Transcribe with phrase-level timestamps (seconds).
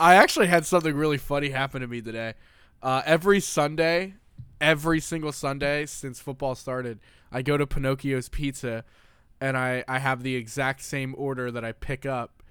[0.00, 2.34] I actually had something really funny happen to me today.
[2.82, 4.14] Uh, every Sunday,
[4.60, 6.98] every single Sunday since football started,
[7.30, 8.84] I go to Pinocchio's Pizza,
[9.40, 12.42] and I I have the exact same order that I pick up,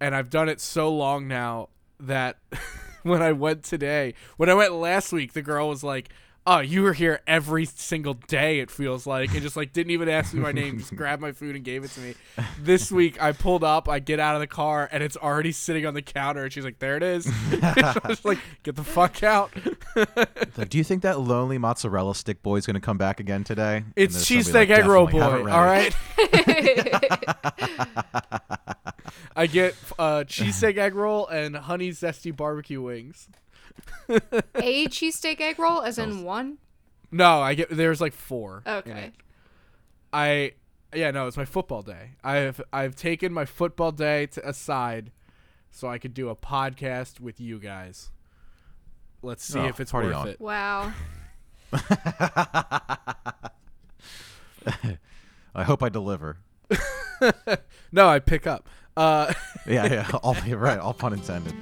[0.00, 2.38] and I've done it so long now that
[3.02, 6.08] when I went today, when I went last week, the girl was like,
[6.46, 10.08] "Oh, you were here every single day." It feels like, and just like didn't even
[10.08, 12.14] ask me my name, just grabbed my food and gave it to me.
[12.58, 15.86] This week, I pulled up, I get out of the car, and it's already sitting
[15.86, 17.26] on the counter, and she's like, "There it is."
[17.62, 19.50] I was like, "Get the fuck out!"
[20.56, 23.44] Like, do you think that lonely mozzarella stick boy is going to come back again
[23.44, 23.84] today?
[23.96, 25.18] It's cheesesteak like, egg roll boy.
[25.18, 25.94] "Definitely, All right.
[29.36, 33.28] I get uh, cheesesteak egg roll and honey zesty barbecue wings.
[34.08, 36.58] A cheesesteak egg roll, as in one.
[37.10, 38.62] No, I get there's like four.
[38.66, 39.12] Okay.
[40.12, 40.52] I
[40.94, 42.12] yeah no, it's my football day.
[42.24, 45.10] I've I've taken my football day to aside,
[45.70, 48.10] so I could do a podcast with you guys.
[49.22, 50.28] Let's see Oh, if it's party worth on.
[50.28, 50.40] it.
[50.40, 50.92] Wow.
[55.54, 56.38] I hope I deliver.
[57.92, 58.66] No, I pick up.
[58.96, 59.34] Uh,
[59.66, 60.10] Yeah, yeah.
[60.22, 60.78] All yeah, right.
[60.78, 61.54] All pun intended.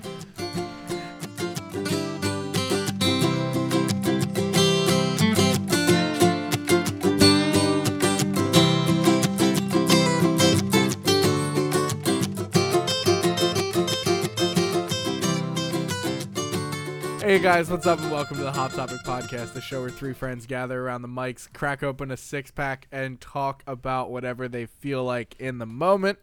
[17.28, 20.14] Hey guys, what's up and welcome to the Hot Topic Podcast, the show where three
[20.14, 24.64] friends gather around the mics, crack open a six pack, and talk about whatever they
[24.64, 26.18] feel like in the moment.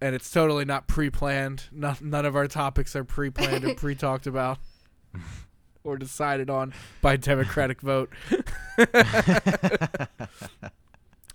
[0.00, 1.62] And it's totally not pre planned.
[1.70, 4.58] No, none of our topics are pre planned or pre talked about
[5.84, 8.10] or decided on by Democratic vote.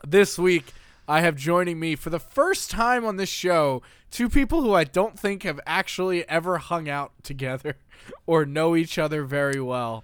[0.05, 0.73] this week,
[1.07, 4.83] I have joining me for the first time on this show two people who I
[4.83, 7.75] don't think have actually ever hung out together
[8.25, 10.03] or know each other very well.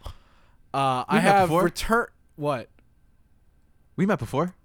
[0.74, 1.64] Uh, I met have before?
[1.64, 2.08] return.
[2.36, 2.70] What?
[3.96, 4.56] We met before.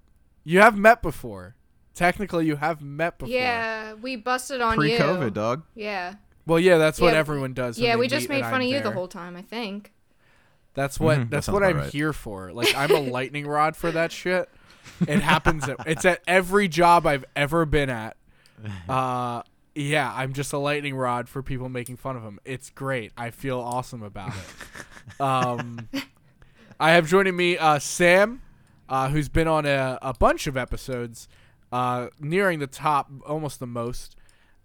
[0.45, 1.57] You have met before.
[1.95, 3.35] Technically, you have met before.
[3.35, 4.97] Yeah, we busted on you.
[4.97, 5.63] Pre-COVID, dog.
[5.75, 6.15] Yeah.
[6.47, 7.79] Well, yeah, that's what Yeah, everyone does.
[7.79, 9.93] Yeah, we just made fun I'm of you the whole time, I think.
[10.75, 11.91] That's what Mhm, that's sounds what I'm right.
[11.93, 12.53] here for.
[12.53, 14.49] Like I'm a lightning rod for that shit.
[15.01, 15.69] It happens.
[15.69, 18.17] At, it's at every job I've ever been at.
[18.89, 19.43] Uh,
[19.75, 22.41] yeah, I'm just a lightning rod for people making fun of him.
[22.47, 23.13] It's great.
[23.19, 25.21] I feel awesome about it.
[25.21, 25.89] Um,
[26.81, 28.41] I have joining me uh, Sam,
[28.89, 31.29] uh, who's been on a, a bunch of episodes,
[31.71, 34.17] uh, nearing the top, almost the most,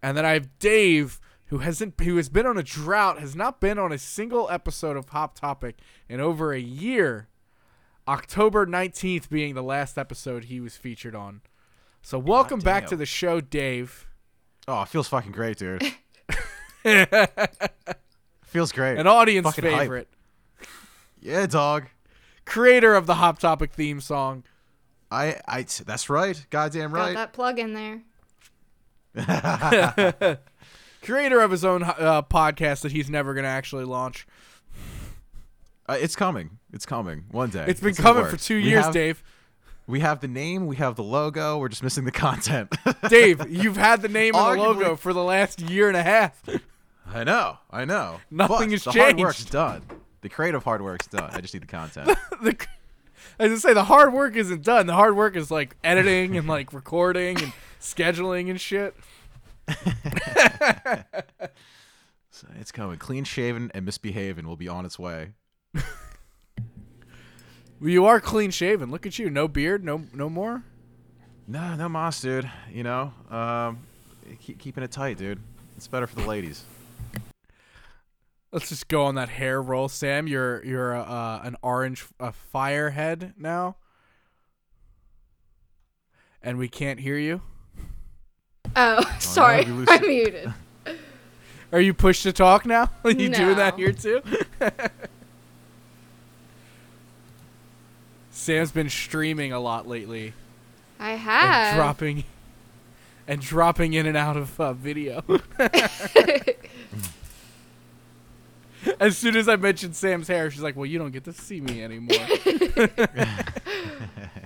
[0.02, 3.60] and then I have Dave, who hasn't, who has been on a drought, has not
[3.60, 5.78] been on a single episode of Hop Topic
[6.08, 7.28] in over a year.
[8.12, 11.40] October 19th being the last episode he was featured on.
[12.02, 14.06] So welcome back to the show, Dave.
[14.68, 15.82] Oh, it feels fucking great, dude.
[18.44, 18.98] feels great.
[18.98, 19.80] An audience Fucking hype.
[19.80, 20.10] favorite,
[21.22, 21.86] yeah, dog.
[22.44, 24.44] creator of the Hop Topic theme song.
[25.10, 25.62] I, I.
[25.86, 26.46] That's right.
[26.50, 27.00] Goddamn right.
[27.00, 27.16] Got right.
[27.16, 28.02] that plug in there.
[31.02, 34.28] creator of his own uh, podcast that he's never going to actually launch.
[35.92, 36.58] Uh, it's coming.
[36.72, 37.66] It's coming one day.
[37.68, 39.22] It's been coming for two We years, have- Dave.
[39.88, 40.68] We have the name.
[40.68, 41.58] We have the logo.
[41.58, 42.74] We're just missing the content.
[43.10, 46.04] Dave, you've had the name and the Arguably- logo for the last year and a
[46.04, 46.42] half.
[47.06, 47.58] I know.
[47.70, 48.22] I know.
[48.30, 49.52] Nothing but has the hard work's changed.
[49.52, 49.82] done.
[50.22, 51.30] The creative hard work's done.
[51.34, 52.08] I just need the content.
[52.42, 52.56] the,
[53.38, 54.86] as I say, the hard work isn't done.
[54.88, 57.52] The hard work is like editing and like recording and
[57.82, 58.96] scheduling and shit.
[62.34, 62.98] So it's coming.
[62.98, 65.32] Clean shaven and misbehaving will be on its way.
[65.74, 65.84] Well,
[67.90, 68.92] you are clean shaven.
[68.92, 69.32] Look at you.
[69.32, 69.84] No beard.
[69.84, 70.64] No no more.
[71.48, 72.50] No, no moss, dude.
[72.72, 73.80] You know, um,
[74.40, 75.40] keep keeping it tight, dude.
[75.76, 76.64] It's better for the ladies.
[78.52, 80.28] Let's just go on that hair roll, Sam.
[80.28, 83.78] You're you're uh, an orange uh, fire head now,
[86.44, 87.42] and we can't hear you.
[88.76, 89.66] Oh, sorry.
[89.66, 90.54] we lose I'm muted.
[91.72, 92.90] Are you pushed to talk now?
[93.04, 94.22] Are you doing that here too?
[98.42, 100.34] Sam's been streaming a lot lately
[101.00, 101.76] I and have.
[101.76, 102.24] dropping
[103.28, 105.24] and dropping in and out of uh, video.
[109.00, 111.62] as soon as I mentioned Sam's hair, she's like, "Well, you don't get to see
[111.62, 112.18] me anymore."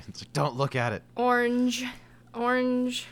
[0.08, 1.04] It's like, don't look at it.
[1.18, 1.86] Orange.
[2.34, 3.06] Orange.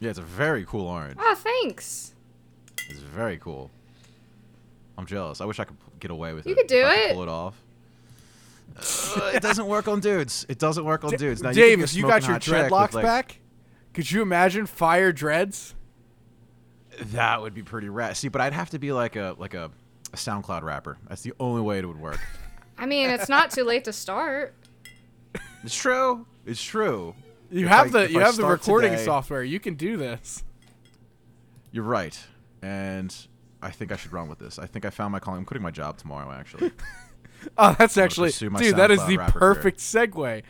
[0.00, 1.16] Yeah, it's a very cool orange.
[1.18, 2.12] Ah, thanks.
[2.90, 3.70] It's very cool.
[4.98, 5.40] I'm jealous.
[5.40, 6.56] I wish I could get away with You it.
[6.56, 7.14] You could do if I it.
[7.14, 7.54] Pull it off.
[8.76, 10.44] Uh, it doesn't work on dudes.
[10.48, 11.42] It doesn't work on dudes.
[11.42, 13.40] Now, Dave, you if you got your smoking hot chick dreadlocks like- back,
[13.92, 15.74] could you imagine fire dreads?
[17.00, 18.16] That would be pretty rad.
[18.16, 19.70] See, but I'd have to be like a like a,
[20.12, 20.98] a SoundCloud rapper.
[21.08, 22.20] That's the only way it would work.
[22.78, 24.54] I mean, it's not too late to start.
[25.64, 26.26] it's true.
[26.46, 27.14] It's true.
[27.50, 29.42] You If have I- the you I have the recording today- software.
[29.44, 30.42] You can do this.
[31.72, 32.16] You're right,
[32.62, 33.14] and
[33.60, 34.58] I think I should run with this.
[34.60, 35.38] I think I found my calling.
[35.40, 36.70] I'm quitting my job tomorrow, actually.
[37.58, 38.76] Oh, that's actually dude.
[38.76, 39.54] That is the rapper career.
[39.54, 40.42] perfect segue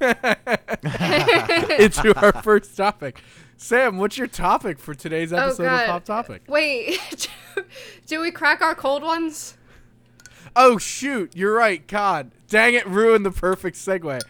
[1.80, 3.22] into our first topic.
[3.56, 5.86] Sam, what's your topic for today's episode of Oh, God.
[5.86, 6.42] Pop Topic?
[6.46, 7.28] Wait,
[8.06, 9.56] do we crack our cold ones?
[10.54, 11.84] Oh shoot, you're right.
[11.86, 14.20] God, dang it, ruined the perfect segue.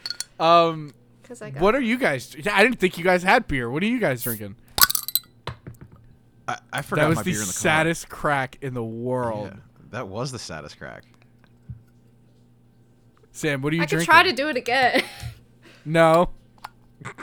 [0.40, 1.62] Um, Because I got.
[1.62, 2.34] what are you guys?
[2.50, 3.70] I didn't think you guys had beer.
[3.70, 4.56] What are you guys drinking?
[6.46, 7.60] I, I forgot That was my the beer in the car.
[7.60, 9.50] saddest crack in the world.
[9.52, 11.04] Yeah, that was the saddest crack.
[13.38, 13.98] Sam, what are you drinking?
[13.98, 15.02] I could try to do it again.
[15.84, 16.30] No.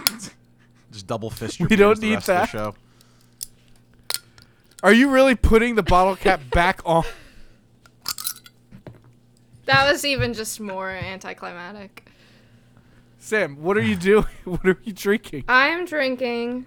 [0.91, 2.41] Just double fist your We don't beers the need rest of that.
[2.51, 2.75] the show.
[4.81, 7.03] Are you really putting the bottle cap back on?
[9.65, 12.07] that was even just more anticlimactic.
[13.19, 14.25] Sam, what are you doing?
[14.45, 15.43] What are you drinking?
[15.47, 16.65] I'm drinking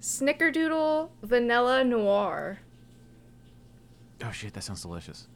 [0.00, 2.60] Snickerdoodle Vanilla Noir.
[4.22, 5.26] Oh shit, that sounds delicious.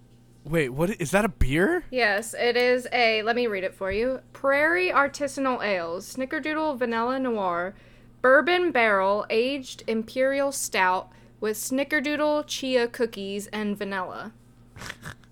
[0.44, 1.84] Wait, what is that a beer?
[1.90, 3.22] Yes, it is a.
[3.22, 4.20] Let me read it for you.
[4.32, 7.74] Prairie Artisanal Ales, Snickerdoodle Vanilla Noir,
[8.22, 14.32] Bourbon Barrel Aged Imperial Stout with Snickerdoodle Chia cookies and vanilla.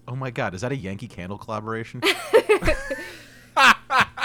[0.08, 2.00] Oh my god, is that a Yankee Candle collaboration?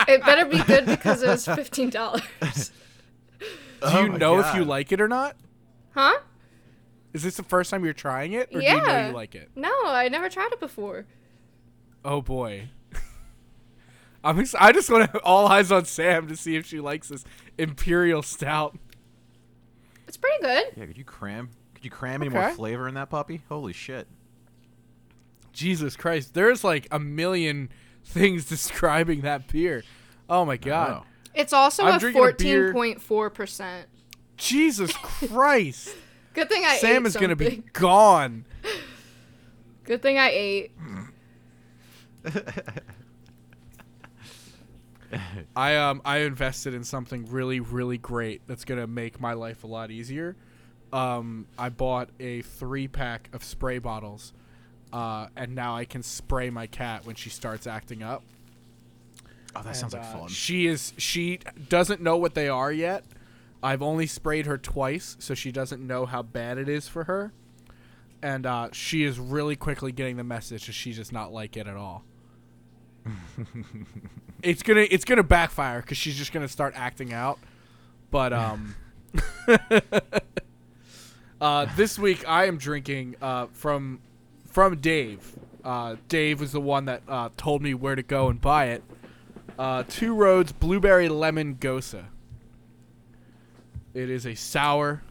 [0.08, 2.22] It better be good because it was fifteen dollars.
[3.84, 5.36] Oh Do Oh you my know if you like it or not?
[5.96, 6.20] Huh?
[7.14, 9.08] Is this the first time you're trying it, or do you know Yeah.
[9.10, 9.50] you like it?
[9.56, 11.06] No, I never tried it before.
[12.06, 12.70] Oh boy.
[14.24, 17.10] I'm ex- I just want to all eyes on Sam to see if she likes
[17.10, 17.24] this
[17.58, 18.78] imperial stout.
[20.08, 20.66] It's pretty good.
[20.78, 21.50] Yeah, could you cram?
[21.74, 23.42] Could you cram any more flavor in that puppy?
[23.50, 24.08] Holy shit!
[25.54, 27.70] Jesus Christ, there's like a million
[28.06, 29.84] things describing that beer.
[30.30, 31.04] Oh my god.
[31.34, 32.34] It's also I'm a drinking a beer-
[32.68, 33.88] fourteen point four percent.
[34.38, 35.96] Jesus Christ.
[36.34, 38.46] Good thing I Sam ate is going to be gone.
[39.84, 40.72] Good thing I ate.
[45.56, 49.68] I um I invested in something really really great that's gonna make my life a
[49.68, 50.38] lot easier.
[50.94, 54.34] Um, I bought a three pack of spray bottles,
[54.92, 58.24] uh, and now I can spray my cat when she starts acting up.
[59.56, 60.28] Oh, that sounds like uh, fun.
[60.28, 61.40] She is she
[61.70, 63.04] doesn't know what they are yet.
[63.64, 67.32] I've only sprayed her twice, so she doesn't know how bad it is for her.
[68.22, 71.68] And uh, she is really quickly getting the message that she does not like it
[71.68, 72.04] at all.
[74.44, 77.40] it's gonna it's gonna backfire because she's just gonna start acting out.
[78.12, 78.76] But um,
[81.42, 84.02] uh, this week I am drinking uh, from
[84.46, 85.34] from Dave.
[85.64, 88.84] Uh, Dave was the one that uh, told me where to go and buy it.
[89.58, 92.04] Uh, Two Roads Blueberry Lemon Gose.
[93.94, 95.02] It is a sour.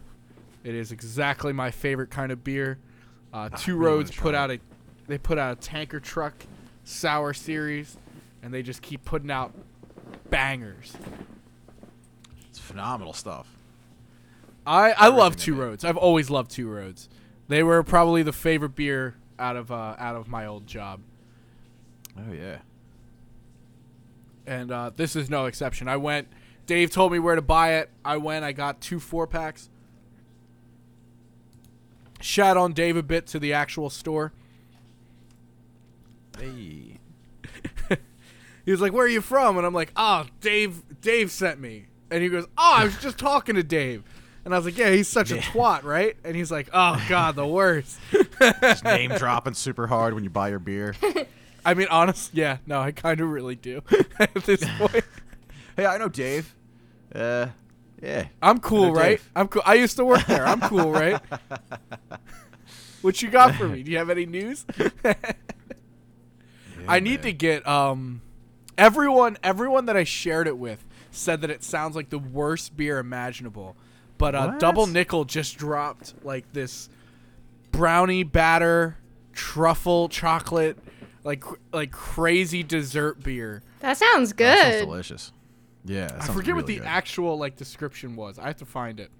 [0.63, 2.77] It is exactly my favorite kind of beer.
[3.33, 4.59] Uh, Two Roads put out a
[5.07, 6.45] they put out a tanker truck
[6.83, 7.97] sour series,
[8.43, 9.53] and they just keep putting out
[10.29, 10.93] bangers.
[12.49, 13.47] It's phenomenal stuff.
[14.65, 15.55] I I love Two.
[15.55, 15.83] Roads.
[15.85, 17.09] I've always loved Two Roads.
[17.47, 20.99] They were probably the favorite beer out of uh, out of my old job,
[22.17, 22.57] Oh yeah.
[24.45, 25.87] and uh, this is no exception.
[25.87, 26.27] I went.
[26.65, 27.89] Dave told me where to buy it.
[28.05, 28.45] I went.
[28.45, 29.69] I got two four packs.
[32.21, 34.31] Shout on Dave a bit to the actual store.
[36.39, 36.97] Hey.
[38.63, 40.83] He was like, "Where are you from?" And I'm like, "Oh, Dave.
[41.01, 44.03] Dave sent me." And he goes, "Oh, I was just talking to Dave."
[44.45, 45.41] And I was like, "Yeah, he's such a Yeah.
[45.41, 47.97] twat, right?" And he's like, "Oh God, the worst."
[48.61, 50.93] Just name dropping super hard when you buy your beer.
[51.65, 53.81] I mean, honest, yeah, no, I kind of really do
[54.19, 55.05] at this point.
[55.75, 56.55] Hey, I know Dave.
[57.13, 57.47] Uh,
[58.01, 58.27] yeah.
[58.41, 59.17] I'm cool, right?
[59.17, 59.31] Dave.
[59.35, 59.61] I'm cool.
[59.65, 60.45] I used to work there.
[60.45, 61.21] I'm cool, right?
[63.01, 63.83] what you got for me?
[63.83, 64.65] Do you have any news?
[66.87, 68.21] I need to get um
[68.77, 72.97] everyone everyone that I shared it with said that it sounds like the worst beer
[72.97, 73.75] imaginable.
[74.17, 76.89] But uh, Double Nickel just dropped like this
[77.71, 78.97] brownie batter
[79.33, 80.77] truffle chocolate
[81.23, 83.61] like like crazy dessert beer.
[83.79, 84.45] That sounds good.
[84.45, 84.85] That sounds good.
[84.85, 85.33] delicious.
[85.85, 86.15] Yeah.
[86.19, 86.85] I forget what the good.
[86.85, 88.37] actual like description was.
[88.39, 89.11] I have to find it.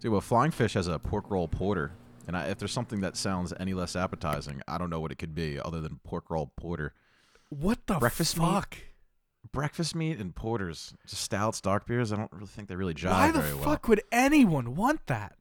[0.00, 1.92] Dude, well, Flying Fish has a pork roll porter,
[2.26, 5.18] and I, if there's something that sounds any less appetizing, I don't know what it
[5.18, 6.94] could be other than pork roll porter.
[7.48, 8.44] What the Breakfast meat?
[8.44, 8.76] fuck?
[9.50, 12.12] Breakfast meat and porters, just stouts, dark beers.
[12.12, 13.64] I don't really think they really jive Why the very well.
[13.64, 15.34] fuck would anyone want that?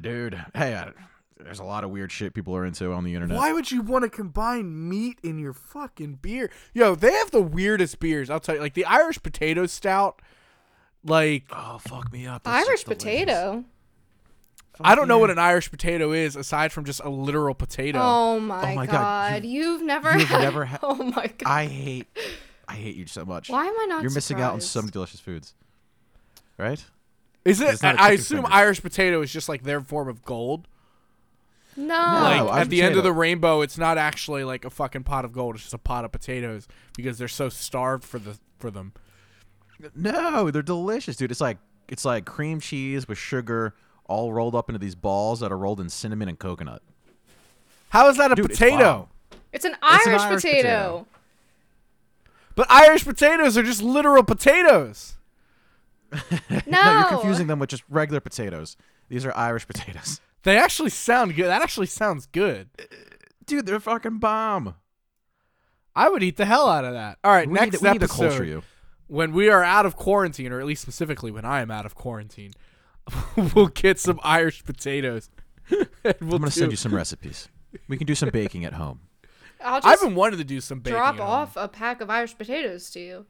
[0.00, 0.34] dude.
[0.54, 0.92] Hey, I,
[1.40, 3.36] there's a lot of weird shit people are into on the internet.
[3.36, 6.50] Why would you want to combine meat in your fucking beer?
[6.74, 8.28] Yo, they have the weirdest beers.
[8.30, 10.20] I'll tell you, like the Irish potato stout.
[11.04, 12.42] Like Oh, fuck me up.
[12.42, 13.04] That's Irish just delicious.
[13.04, 13.64] potato.
[14.80, 17.98] I don't know what an Irish potato is aside from just a literal potato.
[18.00, 19.44] Oh my, oh my God, god.
[19.44, 21.46] you've- You've never you've had never ha- Oh my god.
[21.46, 22.06] I hate,
[22.68, 23.48] I hate you so much.
[23.50, 25.54] Why am I not You're missing out on so many delicious foods.
[26.56, 26.84] Right?
[27.44, 27.70] is it?
[27.70, 28.52] it's not a I chicken assume finger.
[28.54, 30.68] Irish potato is just like their form of gold.
[31.78, 31.94] No.
[31.94, 35.24] like Irish at the end of the rainbow, it's not actually like a fucking pot
[35.24, 35.54] of gold.
[35.54, 36.66] It's just a pot of potatoes
[36.96, 38.92] because they're so starved for the for them.
[39.94, 41.30] No, they're delicious, dude.
[41.30, 41.58] It's like
[41.88, 43.74] it's like cream cheese with sugar,
[44.06, 46.82] all rolled up into these balls that are rolled in cinnamon and coconut.
[47.90, 49.08] How is that a Dude, it's potato?
[49.52, 50.60] It's an an Irish, Irish potato.
[50.62, 51.06] potato.
[52.56, 55.16] But Irish potatoes are just literal potatoes.
[56.10, 56.18] No.
[56.66, 58.76] No, you're confusing them with just regular potatoes.
[59.08, 60.20] These are Irish potatoes.
[60.44, 61.46] They actually sound good.
[61.46, 62.68] That actually sounds good.
[62.78, 62.84] Uh,
[63.44, 64.74] dude, they're fucking bomb.
[65.96, 67.18] I would eat the hell out of that.
[67.24, 68.62] All right, We next need, we need to episode, culture you.
[69.08, 71.94] when we are out of quarantine, or at least specifically when I am out of
[71.96, 72.52] quarantine,
[73.54, 75.28] we'll get some Irish potatoes.
[75.70, 77.48] and we'll I'm gonna do- send you some recipes.
[77.88, 79.00] We can do some baking at home.
[79.64, 80.96] I'll I've been wanting to do some baking.
[80.98, 81.28] drop at home.
[81.30, 83.26] off a pack of Irish potatoes to you.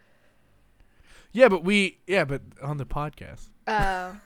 [1.33, 4.17] Yeah, but we yeah, but on the podcast, Oh.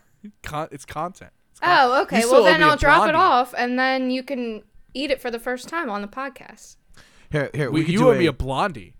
[0.43, 1.31] Con- it's content.
[1.52, 2.21] It's con- oh, okay.
[2.21, 4.62] You Well, then me a I'll drop it off, and then you can
[4.94, 6.76] eat it for the first time on the podcast.
[7.30, 8.94] Here, here, we, We, could you do owe me a, a blondie.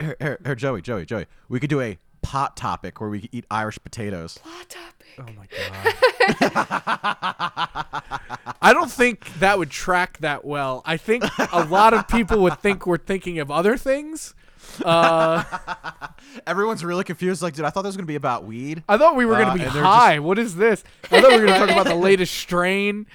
[0.00, 1.26] here, here, here, Joey, Joey, Joey.
[1.48, 4.38] We could do a pot topic where we could eat Irish potatoes.
[4.44, 4.94] Hot topic.
[5.18, 6.82] Oh my god.
[8.62, 10.82] I don't think that would track that well.
[10.84, 14.34] I think a lot of people would think we're thinking of other things.
[14.84, 15.42] Uh,
[16.46, 17.42] Everyone's really confused.
[17.42, 18.82] Like, dude, I thought this was gonna be about weed.
[18.88, 20.18] I thought we were Uh, going to be and they're high.
[20.18, 20.84] What is this?
[21.10, 23.06] I thought we were going to talk about the latest strain.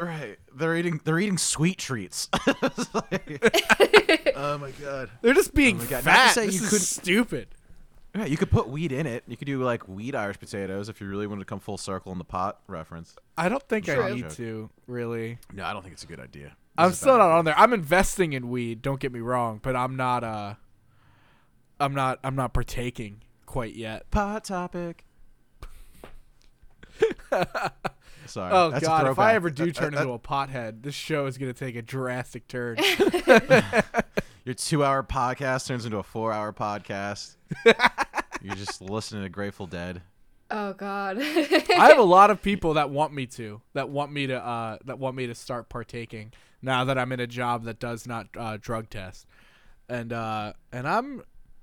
[0.00, 0.36] Right.
[0.54, 1.00] They're eating.
[1.04, 2.28] They're eating sweet treats.
[2.46, 5.10] It's like- oh my god.
[5.22, 6.04] They're just being my God.
[6.04, 6.34] Not to fat.
[6.34, 7.48] say This you is couldn't- stupid.
[8.14, 9.24] Yeah, you could put weed in it.
[9.26, 12.12] You could do like weed Irish potatoes if you really wanted to come full circle
[12.12, 13.16] in the pot reference.
[13.38, 14.14] I don't think I True.
[14.14, 15.38] need to really.
[15.54, 16.54] No, I don't think it's a good idea.
[16.76, 17.58] I'm still not on there.
[17.58, 18.82] I'm investing in weed.
[18.82, 20.24] Don't get me wrong, but I'm not.
[20.24, 20.54] Uh,
[21.82, 22.18] I'm not.
[22.24, 24.10] I'm not partaking quite yet.
[24.10, 25.04] pot topic.
[28.26, 28.52] Sorry.
[28.52, 29.08] Oh that's a God!
[29.08, 31.82] If I ever do turn uh, into a pothead, this show is gonna take a
[31.82, 32.78] drastic turn.
[34.44, 37.36] Your two-hour podcast turns into a four-hour podcast.
[38.42, 40.02] You're just listening to Grateful Dead.
[40.50, 41.18] Oh God.
[41.20, 44.78] I have a lot of people that want me to, that want me to, uh,
[44.84, 48.28] that want me to start partaking now that I'm in a job that does not
[48.36, 49.26] uh, drug test,
[49.88, 51.22] and uh, and I'm,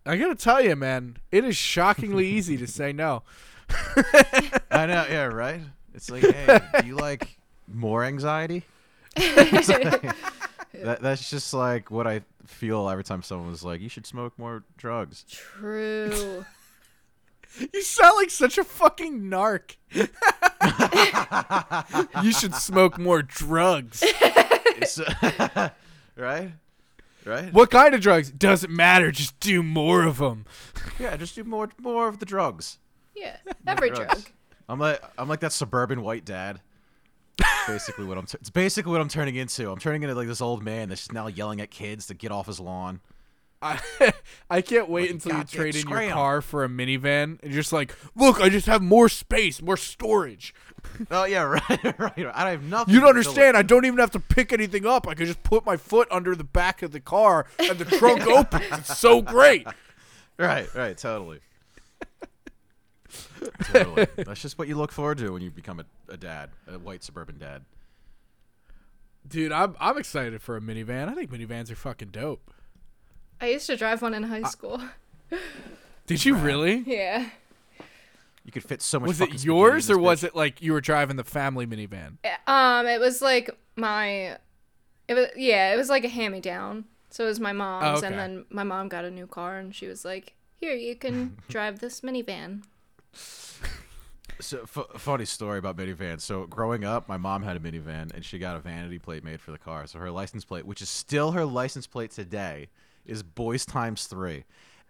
[0.09, 3.23] I gotta tell you, man, it is shockingly easy to say no.
[4.71, 5.05] I know.
[5.09, 5.25] Yeah.
[5.25, 5.61] Right.
[5.93, 7.37] It's like, hey, do you like
[7.71, 8.63] more anxiety?
[9.17, 9.65] Like-
[10.73, 14.37] that, that's just like what I feel every time someone was like, "You should smoke
[14.37, 16.45] more drugs." True.
[17.73, 19.75] You sound like such a fucking narc.
[22.23, 24.03] you should smoke more drugs.
[24.03, 24.99] It's-
[26.15, 26.51] right.
[27.29, 27.53] Right.
[27.53, 28.31] What kind of drugs?
[28.31, 29.11] Doesn't matter.
[29.11, 30.45] Just do more of them.
[30.99, 31.15] Yeah.
[31.15, 32.77] Just do more, more of the drugs.
[33.15, 33.37] Yeah.
[33.65, 34.23] Every drugs.
[34.23, 34.33] drug.
[34.67, 36.59] I'm like, I'm like that suburban white dad.
[37.67, 38.25] basically what I'm.
[38.25, 39.71] T- it's basically what I'm turning into.
[39.71, 42.47] I'm turning into like this old man that's now yelling at kids to get off
[42.47, 42.99] his lawn.
[43.61, 43.79] I,
[44.49, 47.61] I can't wait Like until you trade in your car for a minivan and you're
[47.61, 50.53] just like, look, I just have more space, more storage.
[51.11, 52.25] Oh yeah, right, right.
[52.33, 52.93] I have nothing.
[52.93, 53.57] You don't understand.
[53.57, 55.07] I don't even have to pick anything up.
[55.07, 58.25] I can just put my foot under the back of the car and the trunk
[58.25, 58.65] opens.
[58.71, 59.67] It's so great.
[60.37, 61.39] Right, right, totally.
[63.65, 64.07] totally.
[64.15, 67.03] That's just what you look forward to when you become a, a dad, a white
[67.03, 67.63] suburban dad.
[69.27, 71.09] Dude, I'm I'm excited for a minivan.
[71.09, 72.51] I think minivans are fucking dope.
[73.41, 74.81] I used to drive one in high school.
[76.07, 76.83] Did you really?
[76.85, 77.29] yeah.
[78.43, 79.09] You could fit so much.
[79.09, 80.27] Was fucking it spaghetti in yours this or was bitch.
[80.27, 82.17] it like you were driving the family minivan?
[82.47, 84.37] Um, it was like my,
[85.07, 86.85] it was yeah, it was like a hand me down.
[87.11, 88.07] So it was my mom's, okay.
[88.07, 91.37] and then my mom got a new car, and she was like, "Here, you can
[91.49, 92.63] drive this minivan."
[94.41, 96.21] So f- funny story about minivans.
[96.21, 99.41] So growing up, my mom had a minivan, and she got a vanity plate made
[99.41, 99.85] for the car.
[99.85, 102.69] So her license plate, which is still her license plate today,
[103.09, 104.45] is boys times three.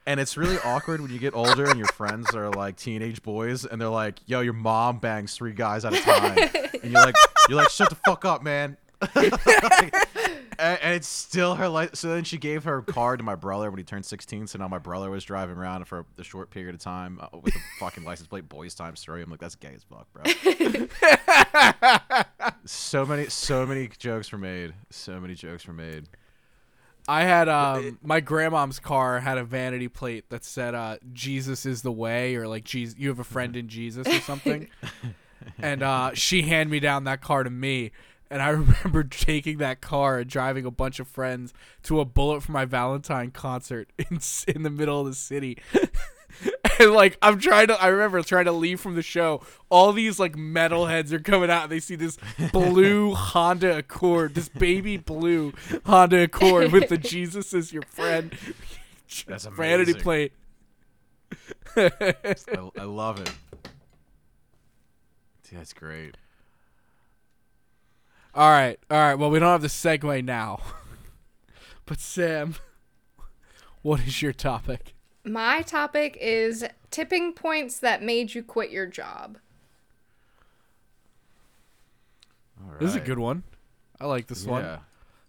[0.06, 3.66] And it's really awkward when you get older and your friends are like teenage boys,
[3.66, 6.38] and they're like, "Yo, your mom bangs three guys at a time,"
[6.84, 7.16] and you're like,
[7.48, 8.78] "You're like, shut the fuck up, man."
[10.60, 11.96] and, and it's still her life.
[11.96, 14.48] So then she gave her card to my brother when he turned 16.
[14.48, 17.56] So now my brother was driving around for the short period of time uh, with
[17.56, 19.22] a fucking license plate, boys times three.
[19.22, 20.24] I'm like, that's gay as fuck, bro.
[22.66, 24.74] so many, so many jokes were made.
[24.90, 26.10] So many jokes were made.
[27.10, 31.82] I had um my grandmom's car had a vanity plate that said uh Jesus is
[31.82, 34.70] the way or like Jesus you have a friend in Jesus or something.
[35.58, 37.92] and uh she handed me down that car to me
[38.30, 41.52] and I remember taking that car and driving a bunch of friends
[41.84, 45.58] to a Bullet for My Valentine concert in in the middle of the city.
[46.80, 49.42] And like I'm trying to I remember trying to leave from the show.
[49.70, 52.18] All these like metalheads are coming out and they see this
[52.52, 55.54] blue Honda Accord, this baby blue
[55.86, 58.36] Honda Accord with the Jesus is your friend
[59.28, 60.34] That's vanity plate.
[61.76, 61.92] I,
[62.78, 63.32] I love it.
[65.48, 66.18] Dude, that's great.
[68.36, 69.16] All right, all right.
[69.16, 70.62] Well, we don't have the segue now.
[71.86, 72.56] But Sam,
[73.82, 74.94] what is your topic?
[75.30, 79.38] My topic is tipping points that made you quit your job.
[82.64, 82.80] All right.
[82.80, 83.44] This is a good one.
[84.02, 84.64] I like this one.
[84.64, 84.80] Yeah.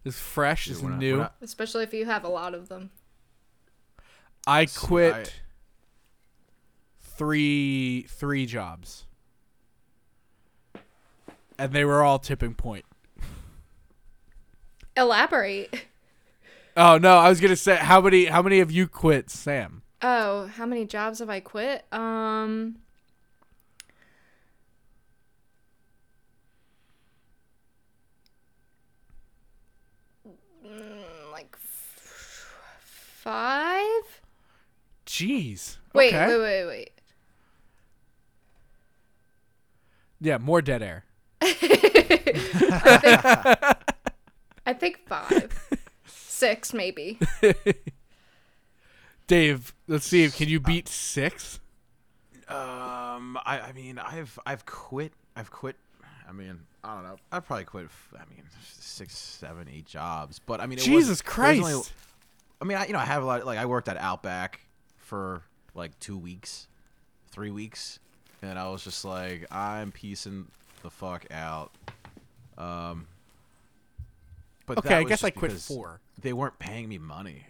[0.05, 0.65] It's fresh.
[0.67, 1.13] Dude, It's we're new.
[1.17, 2.91] we're not- Especially if you have a lot of them.
[4.47, 5.25] I See, quit I-
[7.03, 9.05] three three jobs,
[11.59, 12.87] and they were all tipping point.
[14.97, 15.85] Elaborate.
[16.77, 19.80] Oh no, I was gonna say how many how many have you quit, Sam?
[20.03, 21.85] Oh, how many jobs have I quit?
[21.93, 22.77] Um
[30.65, 32.55] mm, like f-
[33.23, 33.85] 5?
[35.07, 35.77] Jeez.
[35.93, 36.27] Wait, okay.
[36.27, 36.91] wait, wait, wait.
[40.21, 41.05] Yeah, more dead air.
[44.67, 45.79] I think 5.
[46.07, 47.19] 6 maybe.
[49.31, 50.29] Dave, let's see.
[50.29, 51.61] Can you beat six?
[52.49, 55.13] Um, I, I mean, I've I've quit.
[55.37, 55.77] I've quit.
[56.29, 57.17] I mean, I don't know.
[57.31, 57.87] I've probably quit.
[58.15, 58.43] I mean,
[58.75, 60.41] six, seven, eight jobs.
[60.41, 61.63] But I mean, it was- Jesus Christ.
[61.63, 61.83] only-
[62.61, 63.47] I mean, I, you know, I have a lot.
[63.47, 64.63] Like, I worked at Outback
[64.97, 65.43] for
[65.77, 66.67] like two weeks,
[67.31, 68.01] three weeks,
[68.43, 70.49] and I was just like, I'm piecing
[70.83, 71.71] the fuck out.
[72.59, 73.07] Um.
[74.67, 76.01] But okay, I guess I quit four.
[76.21, 77.45] They weren't paying me money.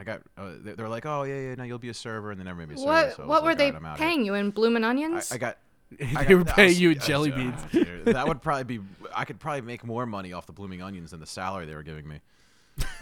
[0.00, 0.22] I got.
[0.38, 2.46] Uh, they, they were like, "Oh yeah, yeah, no, you'll be a server," and then
[2.46, 2.90] never made me a server.
[2.90, 4.50] What so I was what were like, they "Alright, I'm outta here." paying you in
[4.50, 5.30] bloomin' onions?
[5.30, 5.58] I, I got.
[6.26, 7.60] they were paying was- you in jelly beans.
[7.70, 8.80] dude, that would probably be.
[9.14, 11.82] I could probably make more money off the blooming onions than the salary they were
[11.82, 12.20] giving me.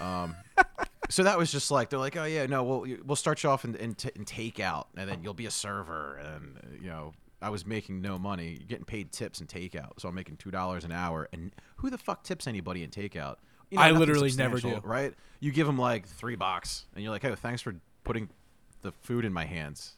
[0.01, 0.35] Um,
[1.09, 3.65] so that was just like they're like, oh yeah, no, we'll we'll start you off
[3.65, 7.13] in, in, t- in takeout, and then you'll be a server, and uh, you know.
[7.41, 10.51] I was making no money, You're getting paid tips in takeout, so I'm making two
[10.51, 11.29] dollars an hour.
[11.33, 13.37] And who the fuck tips anybody in takeout?
[13.71, 14.89] You I literally never substantial, do.
[14.89, 15.15] Right?
[15.41, 18.29] You give them like three bucks, and you're like, "Hey, thanks for putting
[18.83, 19.97] the food in my hands,"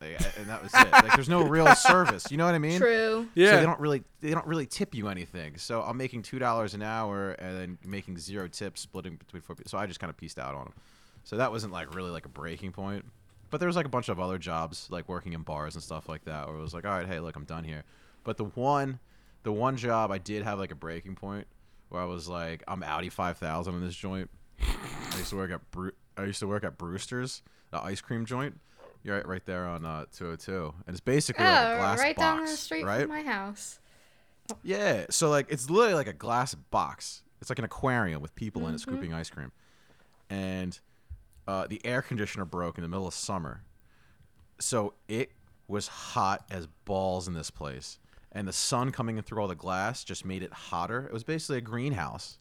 [0.00, 0.92] Like, and that was it.
[0.92, 2.30] Like, there's no real service.
[2.30, 2.78] You know what I mean?
[2.78, 3.24] True.
[3.24, 3.56] So Yeah.
[3.56, 5.56] they don't really they don't really tip you anything.
[5.56, 9.56] So I'm making two dollars an hour and then making zero tips, splitting between four
[9.56, 9.70] people.
[9.70, 10.74] So I just kind of pieced out on them.
[11.22, 13.04] So that wasn't like really like a breaking point.
[13.50, 16.08] But there was like a bunch of other jobs, like working in bars and stuff
[16.08, 17.84] like that, where it was like, all right, hey, look, I'm done here.
[18.24, 18.98] But the one,
[19.44, 21.46] the one job I did have like a breaking point
[21.88, 24.30] where I was like, I'm Audi 5000 in this joint.
[24.60, 28.24] I used to work at Bru- I used to work at Bruster's, the ice cream
[28.24, 28.60] joint.
[29.02, 32.16] You're right, right there on uh, 202, and it's basically like a Oh, glass right
[32.16, 33.00] box, down the street right?
[33.02, 33.78] from my house.
[34.62, 37.22] Yeah, so like it's literally like a glass box.
[37.40, 38.90] It's like an aquarium with people in it Mm-hmm.
[38.90, 39.52] scooping ice cream,
[40.30, 40.78] and
[41.46, 43.62] uh, the air conditioner broke in the middle of summer,
[44.58, 45.32] so it
[45.68, 47.98] was hot as balls in this place,
[48.34, 51.06] and the sun coming in through all the glass just made it hotter.
[51.06, 52.38] It was basically a greenhouse,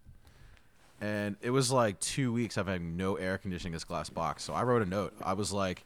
[0.99, 4.43] and it was like two weeks of having no air conditioning in this glass box.
[4.43, 5.13] So I wrote a note.
[5.21, 5.85] I was like,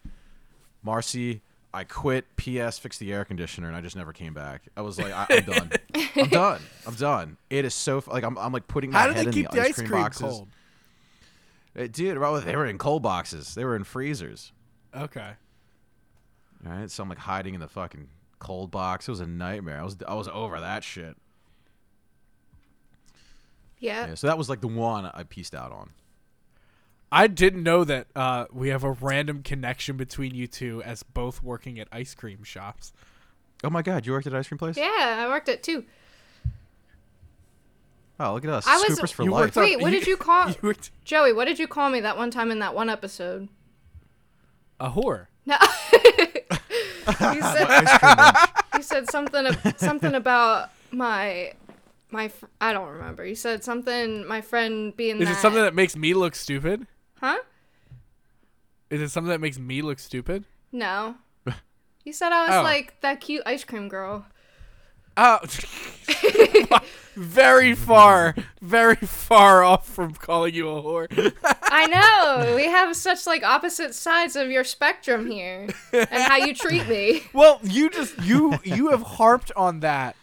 [0.84, 1.42] Marcy,
[1.74, 2.26] I quit.
[2.38, 2.80] P.S.
[2.80, 4.64] Fix the air conditioner, and I just never came back.
[4.78, 5.72] I was like, I, I'm done.
[6.16, 6.62] I'm done.
[6.88, 7.38] I'm done.
[7.50, 9.34] It is so f- like I'm, I'm like putting my How did head they in
[9.34, 10.22] keep the the ice ice cream, cream boxes.
[10.22, 10.48] cold?
[11.78, 13.54] Uh, dude, they were in cold boxes.
[13.54, 14.52] They were in freezers.
[14.96, 15.32] Okay.
[16.66, 18.08] All right, so I'm like hiding in the fucking
[18.40, 19.08] cold box.
[19.08, 19.80] It was a nightmare.
[19.80, 21.16] I was I was over that shit.
[23.80, 24.08] Yeah.
[24.08, 25.92] Yeah, so that was like the one I pieced out on.
[27.12, 31.42] I didn't know that uh, we have a random connection between you two as both
[31.42, 32.92] working at ice cream shops.
[33.64, 34.78] Oh my god, you worked at an ice cream place?
[34.78, 34.86] Yeah,
[35.26, 35.86] I worked at two.
[38.20, 39.42] Oh, look at us, I was- scoopers for You life.
[39.42, 42.18] worked Wait, what did you call- You worked Joey, what did you call me that
[42.18, 43.48] one time in that one episode?
[44.80, 45.28] a whore.
[45.46, 45.56] No.
[47.36, 48.50] you said ice cream lunch.
[48.76, 51.54] you said something something about my
[52.12, 53.26] my fr- I don't remember.
[53.26, 56.88] You said something my friend being Is that it something that makes me look stupid?
[57.20, 57.38] Huh?
[58.90, 60.46] Is it something that makes me look stupid?
[60.72, 61.16] No.
[62.06, 62.64] You said I was Oh.
[62.64, 64.26] like that cute ice cream girl.
[65.18, 65.40] Uh,
[67.16, 71.34] very far, very far off from calling you a whore.
[71.64, 72.56] I know.
[72.56, 77.24] We have such like opposite sides of your spectrum here and how you treat me.
[77.34, 80.16] Well, you just you you have harped on that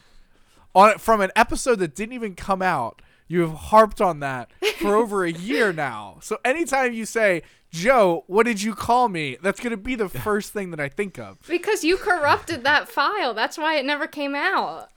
[0.75, 3.03] on it from an episode that didn't even come out.
[3.27, 6.19] You have harped on that for over a year now.
[6.23, 7.43] So anytime you say,
[7.75, 10.89] "Joe, what did you call me?" that's going to be the first thing that I
[10.89, 11.39] think of.
[11.49, 13.35] Because you corrupted that file.
[13.35, 14.91] That's why it never came out.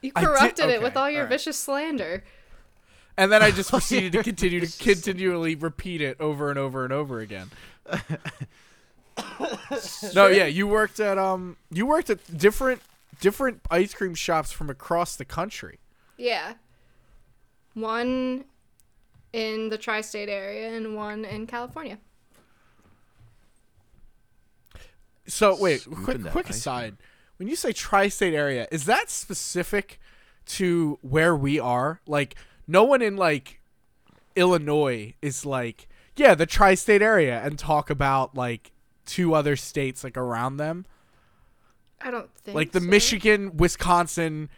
[0.00, 1.30] You I did- corrupted it with all your alright.
[1.38, 2.24] vicious slander.
[3.16, 6.92] And then I just proceeded to continue to continually repeat it over and over and
[6.92, 7.50] over again.
[10.14, 12.80] no, yeah, you worked at um you worked at different
[13.20, 15.78] different ice cream shops from across the country.
[16.16, 16.54] Yeah.
[17.74, 18.44] One
[19.32, 21.98] in the tri state area and one in California.
[25.32, 26.96] So wait, quick that quick ice aside.
[27.38, 29.98] When you say tri-state area, is that specific
[30.46, 32.00] to where we are?
[32.06, 33.60] Like no one in like
[34.36, 38.72] Illinois is like, yeah, the tri-state area and talk about like
[39.06, 40.84] two other states like around them.
[42.00, 42.86] I don't think Like the so.
[42.86, 44.50] Michigan, Wisconsin,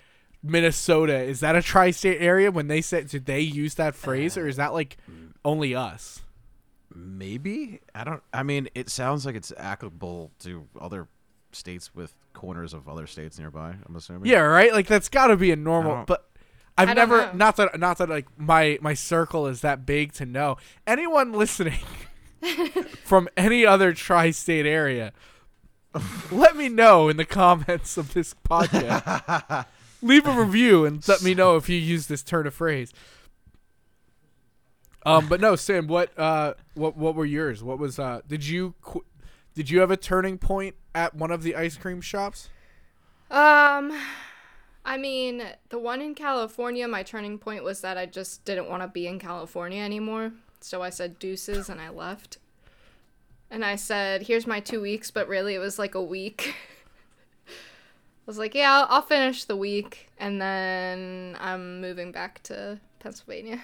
[0.43, 4.41] Minnesota, is that a tri-state area when they said did they use that phrase uh,
[4.41, 4.97] or is that like
[5.45, 6.21] only us?
[6.94, 8.22] Maybe I don't.
[8.33, 11.09] I mean, it sounds like it's applicable to other
[11.52, 13.74] states with corners of other states nearby.
[13.87, 14.30] I'm assuming.
[14.30, 14.72] Yeah, right.
[14.72, 16.04] Like that's got to be a normal.
[16.07, 16.28] But
[16.76, 17.33] I've I never know.
[17.33, 21.80] not that not that like my my circle is that big to know anyone listening
[23.04, 25.12] from any other tri-state area.
[26.30, 29.66] let me know in the comments of this podcast.
[30.02, 32.92] Leave a review and let me know if you use this turn of phrase.
[35.05, 35.87] Um, but no, Sam.
[35.87, 37.62] What uh, what what were yours?
[37.62, 38.21] What was uh?
[38.27, 39.05] Did you qu-
[39.55, 42.49] did you have a turning point at one of the ice cream shops?
[43.31, 43.93] Um,
[44.85, 48.83] I mean, the one in California, my turning point was that I just didn't want
[48.83, 50.33] to be in California anymore.
[50.61, 52.38] So I said deuces and I left.
[53.51, 56.55] And I said, here's my two weeks, but really it was like a week.
[57.49, 57.53] I
[58.27, 63.62] was like, yeah, I'll, I'll finish the week and then I'm moving back to Pennsylvania.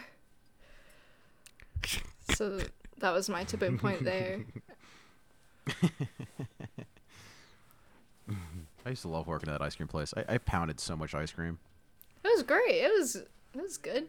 [2.35, 2.59] So
[2.99, 4.41] that was my tipping point there.
[8.87, 10.15] I used to love working at that ice cream place.
[10.17, 11.59] I, I pounded so much ice cream.
[12.25, 12.77] It was great.
[12.77, 13.27] It was it
[13.61, 14.07] was good.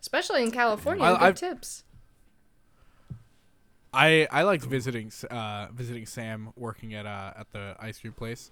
[0.00, 1.82] Especially in California, I- good I've- tips.
[3.94, 8.50] I I liked visiting uh visiting Sam working at uh at the ice cream place.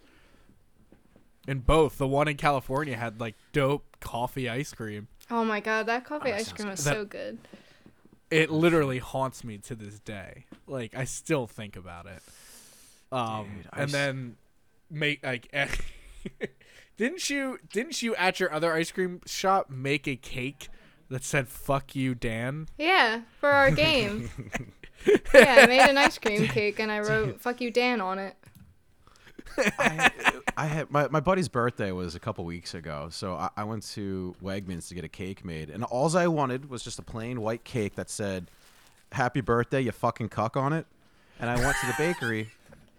[1.46, 5.08] And both the one in California had like dope coffee ice cream.
[5.30, 6.70] Oh my god, that coffee that ice sounds cream good.
[6.72, 7.38] was That- so good.
[8.34, 10.46] It literally haunts me to this day.
[10.66, 12.22] Like I still think about it.
[13.12, 14.36] Um Dude, and s- then
[14.90, 15.52] make like
[16.96, 20.68] didn't you didn't you at your other ice cream shop make a cake
[21.10, 22.66] that said "fuck you, Dan"?
[22.78, 24.30] Yeah, for our game.
[25.34, 28.36] yeah, I made an ice cream cake and I wrote "fuck you, Dan" on it.
[29.58, 30.10] I,
[30.56, 33.82] I had my, my buddy's birthday was a couple weeks ago, so I, I went
[33.90, 37.40] to Wegmans to get a cake made, and all I wanted was just a plain
[37.40, 38.50] white cake that said
[39.12, 40.86] "Happy Birthday, you fucking cuck" on it.
[41.40, 42.50] And I went to the bakery,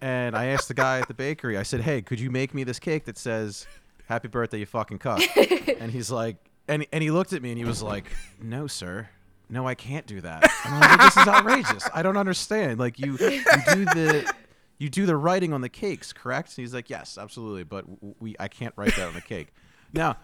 [0.02, 1.58] and I asked the guy at the bakery.
[1.58, 3.66] I said, "Hey, could you make me this cake that says
[4.08, 5.22] Happy Birthday, you fucking cuck?"
[5.80, 6.38] and he's like,
[6.68, 8.06] and and he looked at me and he was like,
[8.42, 9.10] "No, sir."
[9.48, 10.50] No, I can't do that.
[10.64, 11.88] I'm like, this is outrageous.
[11.94, 12.80] I don't understand.
[12.80, 14.34] Like you, you do the
[14.78, 16.50] you do the writing on the cakes, correct?
[16.50, 17.86] And he's like, yes, absolutely, but
[18.20, 19.50] we I can't write that on the cake.
[19.94, 20.18] Now,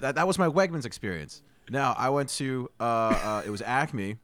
[0.00, 1.40] that, that was my Wegmans experience.
[1.70, 4.18] Now I went to uh, uh, it was Acme.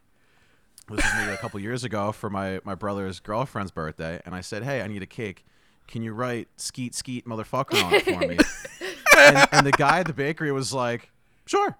[0.89, 4.43] This was maybe a couple years ago for my my brother's girlfriend's birthday, and I
[4.43, 5.47] said, hey, I need a cake.
[5.87, 8.37] Can you write skeet skeet motherfucker on it for me?
[9.17, 11.11] and, and the guy at the bakery was like,
[11.47, 11.75] sure.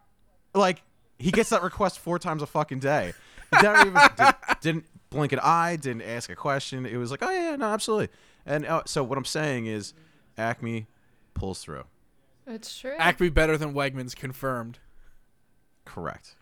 [0.55, 0.83] Like
[1.19, 3.13] he gets that request four times a fucking day.
[3.63, 4.87] Never even did, didn't
[5.17, 6.87] blink an eye, didn't ask a question.
[6.87, 8.09] It was like, oh yeah, no, absolutely.
[8.45, 9.95] And uh, so what I'm saying is,
[10.39, 10.87] Acme
[11.35, 11.85] pulls through.
[12.47, 12.95] It's true.
[12.99, 14.79] Acme better than Wegmans confirmed.
[15.85, 16.35] Correct.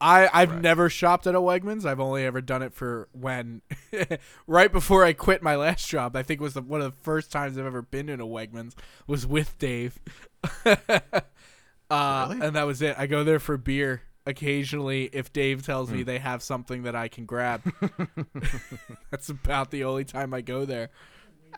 [0.00, 0.62] I I've Correct.
[0.62, 1.84] never shopped at a Wegmans.
[1.86, 3.62] I've only ever done it for when
[4.46, 6.14] right before I quit my last job.
[6.16, 8.74] I think was the, one of the first times I've ever been in a Wegmans
[9.06, 9.98] was with Dave.
[10.66, 12.46] uh, Really?
[12.46, 12.96] and that was it.
[12.98, 15.96] I go there for beer occasionally if Dave tells Hmm.
[15.96, 17.62] me they have something that I can grab.
[19.10, 20.90] That's about the only time I go there.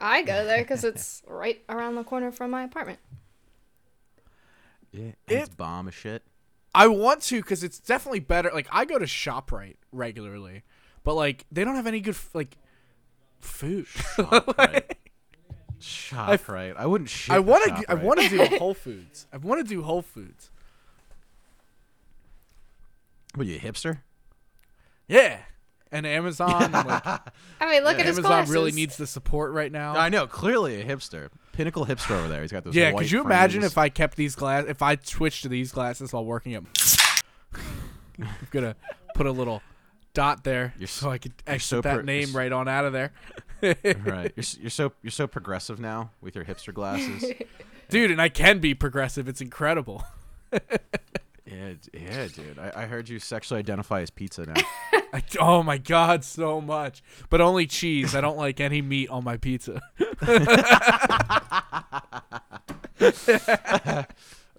[0.01, 2.99] I go there because it's right around the corner from my apartment.
[4.93, 6.23] Yeah, It- it's bomb as shit.
[6.75, 8.51] I want to because it's definitely better.
[8.53, 10.63] Like I go to Shoprite regularly,
[11.05, 12.59] but like they don't have any good like
[13.41, 13.87] food.
[13.87, 14.93] Shoprite.
[15.79, 16.75] Shop right.
[16.77, 17.35] I wouldn't shit.
[17.35, 17.91] I want want to.
[17.91, 19.27] I want to do Whole Foods.
[19.33, 20.51] I want to do Whole Foods.
[23.37, 23.99] What you a hipster?
[25.09, 25.39] Yeah,
[25.93, 26.65] and Amazon.
[26.65, 27.07] and, like,
[27.61, 28.53] I mean, look Yeah, at his Amazon glasses.
[28.55, 29.95] really needs the support right now.
[29.97, 31.29] I know, clearly a hipster.
[31.53, 32.43] Pinnacle hipster over there.
[32.43, 32.75] He's got those.
[32.75, 33.73] yeah, white could you imagine frames.
[33.73, 34.65] if I kept these glass?
[34.69, 36.65] If I switched to these glasses while working at.
[38.19, 38.75] I'm gonna
[39.15, 39.63] put a little
[40.15, 42.85] dot there You're so I could you're exit so that pro- name right on out
[42.87, 43.13] of there.
[43.63, 44.33] right?
[44.35, 47.25] You're, you're so you're so progressive now with your hipster glasses.
[47.91, 49.29] Dude, and I can be progressive.
[49.29, 50.05] It's incredible.
[51.47, 52.59] Yeah, yeah, dude.
[52.59, 54.55] I, I heard you sexually identify as pizza now.
[55.13, 57.03] I, oh my god, so much.
[57.31, 58.15] But only cheese.
[58.15, 59.81] I don't like any meat on my pizza.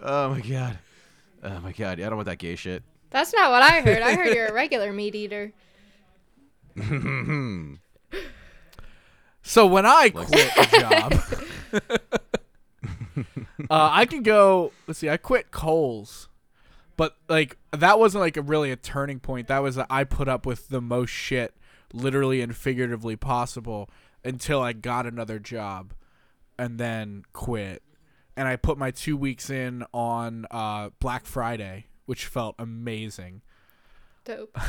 [0.01, 0.79] oh my god.
[1.43, 1.99] Oh my god.
[1.99, 2.83] Yeah, I don't want that gay shit.
[3.09, 4.01] That's not what I heard.
[4.01, 5.51] I heard you're a regular meat eater.
[9.47, 11.13] So when I quit a job,
[13.69, 14.73] uh, I can go.
[14.87, 15.09] Let's see.
[15.09, 16.27] I quit Kohl's,
[16.97, 19.47] but like that wasn't like a really a turning point.
[19.47, 21.55] That was that I put up with the most shit,
[21.93, 23.89] literally and figuratively possible,
[24.23, 25.93] until I got another job,
[26.59, 27.83] and then quit.
[28.35, 33.41] And I put my two weeks in on uh, Black Friday, which felt amazing.
[34.25, 34.57] Dope.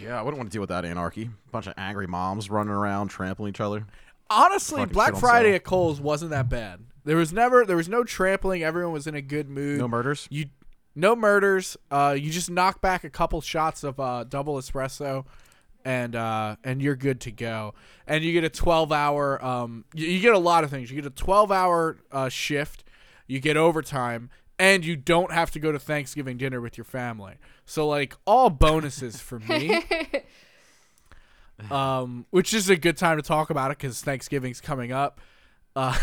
[0.00, 1.30] Yeah, I wouldn't want to deal with that anarchy.
[1.52, 3.86] Bunch of angry moms running around, trampling each other.
[4.28, 5.56] Honestly, Fucking Black Friday sale.
[5.56, 6.80] at Kohl's wasn't that bad.
[7.04, 8.62] There was never there was no trampling.
[8.62, 9.78] Everyone was in a good mood.
[9.78, 10.26] No murders.
[10.30, 10.46] You
[10.94, 11.76] no murders.
[11.90, 15.24] Uh, you just knock back a couple shots of uh, double espresso,
[15.84, 17.74] and uh, and you're good to go.
[18.06, 19.44] And you get a 12 hour.
[19.44, 20.90] Um, you, you get a lot of things.
[20.90, 22.84] You get a 12 hour uh, shift.
[23.26, 27.34] You get overtime, and you don't have to go to Thanksgiving dinner with your family.
[27.64, 29.82] So like all bonuses for me.
[31.70, 35.20] um, which is a good time to talk about it because Thanksgiving's coming up.
[35.76, 35.96] Uh,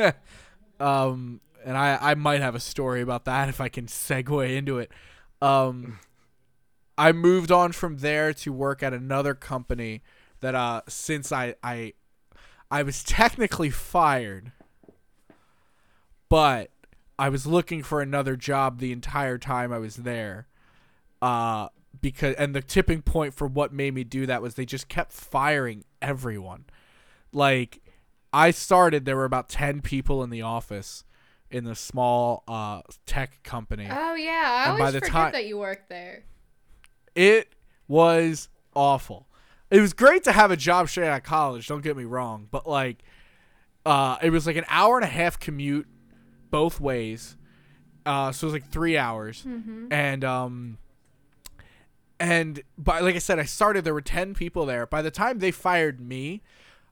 [0.80, 4.78] um, and I, I might have a story about that if I can segue into
[4.78, 4.90] it.
[5.42, 5.98] Um,
[7.00, 10.02] I moved on from there to work at another company
[10.40, 11.94] that uh since I I
[12.70, 14.52] I was technically fired,
[16.28, 16.70] but
[17.18, 20.46] I was looking for another job the entire time I was there.
[21.22, 21.68] Uh
[22.02, 25.12] because and the tipping point for what made me do that was they just kept
[25.12, 26.66] firing everyone.
[27.32, 27.80] Like
[28.30, 31.02] I started there were about 10 people in the office
[31.50, 33.88] in the small uh tech company.
[33.90, 36.24] Oh yeah, I And always forget time- that you worked there.
[37.14, 37.48] It
[37.88, 39.26] was awful.
[39.70, 42.48] It was great to have a job straight out of college, don't get me wrong,
[42.50, 43.02] but like
[43.86, 45.86] uh it was like an hour and a half commute
[46.50, 47.36] both ways.
[48.06, 49.44] Uh so it was like 3 hours.
[49.90, 50.78] And um
[52.18, 54.86] and by like I said I started there were 10 people there.
[54.86, 56.42] By the time they fired me,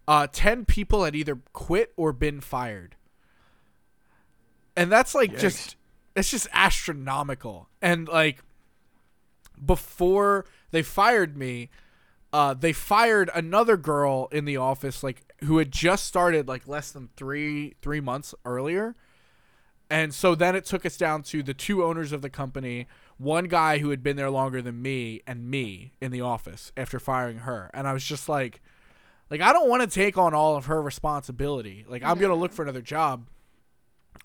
[0.06, 2.96] uh 10 people had either quit or been fired.
[4.78, 5.40] And that's like Yikes.
[5.40, 5.76] just
[6.14, 7.68] it's just astronomical.
[7.82, 8.44] And like
[9.64, 11.68] before they fired me,
[12.32, 16.92] uh, they fired another girl in the office, like who had just started like less
[16.92, 18.94] than three three months earlier,
[19.90, 22.86] and so then it took us down to the two owners of the company,
[23.16, 27.00] one guy who had been there longer than me, and me in the office after
[27.00, 28.60] firing her, and I was just like,
[29.28, 31.84] like I don't want to take on all of her responsibility.
[31.88, 33.26] Like I'm gonna look for another job,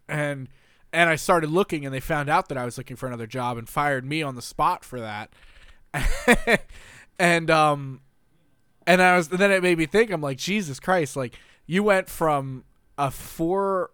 [0.07, 0.49] and
[0.91, 3.57] and I started looking, and they found out that I was looking for another job
[3.57, 5.31] and fired me on the spot for that.
[7.19, 8.01] and um
[8.87, 12.09] and I was then it made me think I'm like Jesus Christ like you went
[12.09, 12.63] from
[12.97, 13.91] a four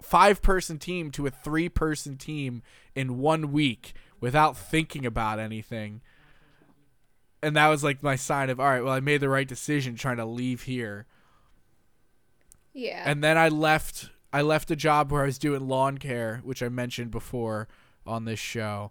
[0.00, 2.62] five person team to a three person team
[2.94, 6.00] in one week without thinking about anything
[7.42, 9.94] and that was like my sign of all right well I made the right decision
[9.94, 11.06] trying to leave here
[12.72, 13.02] Yeah.
[13.04, 14.08] and then I left.
[14.32, 17.68] I left a job where I was doing lawn care, which I mentioned before
[18.06, 18.90] on this show.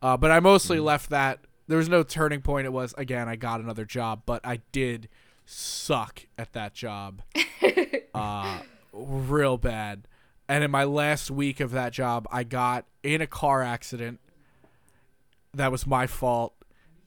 [0.00, 1.40] Uh, but I mostly left that.
[1.66, 2.66] There was no turning point.
[2.66, 5.08] It was again, I got another job, but I did
[5.44, 7.22] suck at that job,
[8.14, 8.60] uh,
[8.92, 10.06] real bad.
[10.48, 14.20] And in my last week of that job, I got in a car accident.
[15.54, 16.54] That was my fault,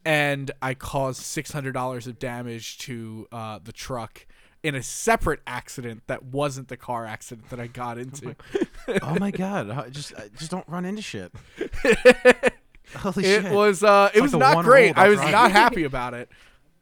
[0.04, 4.26] and I caused six hundred dollars of damage to uh, the truck
[4.63, 8.36] in a separate accident that wasn't the car accident that I got into.
[9.02, 9.91] oh my god!
[9.91, 11.32] Just just don't run into shit.
[12.95, 13.52] Holy it shit!
[13.52, 14.98] was uh, it like was not great.
[14.98, 16.30] I was not happy about it.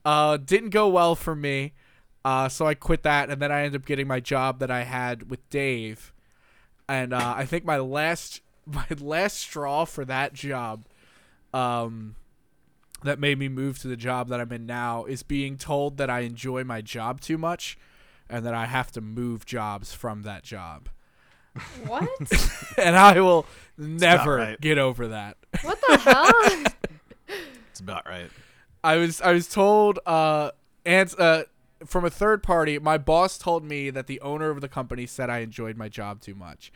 [0.06, 1.74] Uh, didn't go well for me.
[2.24, 4.84] Uh, so I quit that, and then I ended up getting my job that I
[4.84, 6.14] had with Dave.
[6.90, 10.86] And uh, I think my last my last straw for that job,
[11.54, 12.16] um,
[13.04, 16.10] that made me move to the job that I'm in now is being told that
[16.10, 17.78] I enjoy my job too much,
[18.30, 20.90] and that I have to move jobs from that job.
[21.86, 22.10] What?
[22.78, 23.46] and I will
[23.78, 24.62] never right.
[24.62, 25.38] get over that.
[25.62, 26.64] what the hell?
[27.70, 28.32] It's about right.
[28.84, 30.50] I was I was told uh
[30.84, 31.44] and uh
[31.86, 35.30] from a third party, my boss told me that the owner of the company said
[35.30, 36.72] I enjoyed my job too much.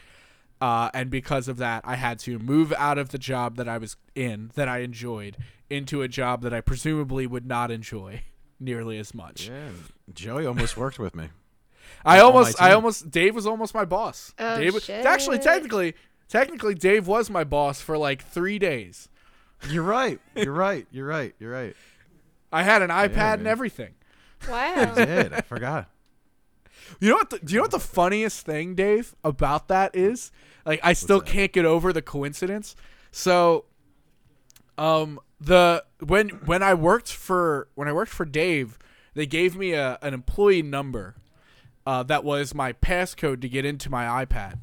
[0.60, 3.80] Uh, and because of that, I had to move out of the job that I
[3.80, 5.38] was in, that I enjoyed,
[5.72, 8.24] into a job that I presumably would not enjoy
[8.60, 9.50] nearly as much.
[9.50, 9.70] Yeah,
[10.14, 11.30] Joey almost worked with me.
[12.06, 14.34] I on almost, I almost, Dave was almost my boss.
[14.40, 15.94] Oh, Dave, was- actually, technically,
[16.28, 19.10] technically, Dave was my boss for like three days.
[19.70, 20.20] You're right.
[20.36, 20.88] You're right.
[20.92, 21.36] You're right.
[21.40, 21.76] You're right.
[22.52, 23.52] I had an iPad and man.
[23.52, 23.94] everything.
[24.50, 24.94] Wow.
[24.96, 25.90] Did I forgot?
[27.00, 27.30] You know what?
[27.30, 30.32] The, do you know what the funniest thing, Dave, about that is?
[30.66, 31.28] Like, I still that?
[31.28, 32.76] can't get over the coincidence.
[33.12, 33.66] So,
[34.78, 38.78] um, the when when I worked for when I worked for Dave,
[39.16, 41.16] they gave me a an employee number,
[41.86, 44.62] uh, that was my passcode to get into my iPad,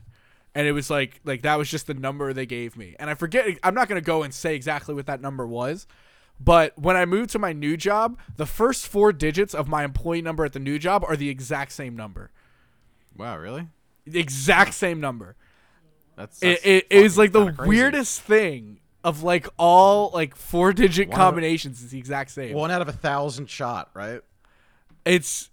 [0.54, 3.14] and it was like like that was just the number they gave me, and I
[3.14, 3.46] forget.
[3.64, 5.86] I'm not gonna go and say exactly what that number was.
[6.40, 10.22] But when I moved to my new job, the first four digits of my employee
[10.22, 12.30] number at the new job are the exact same number.
[13.16, 13.66] Wow, really?
[14.06, 15.34] The exact same number.
[16.14, 17.68] That's, It, that's it, it is like the crazy.
[17.68, 22.54] weirdest thing of like all like four digit One of- combinations is the exact same.
[22.54, 24.20] One out of a thousand shot, right?
[25.04, 25.50] It's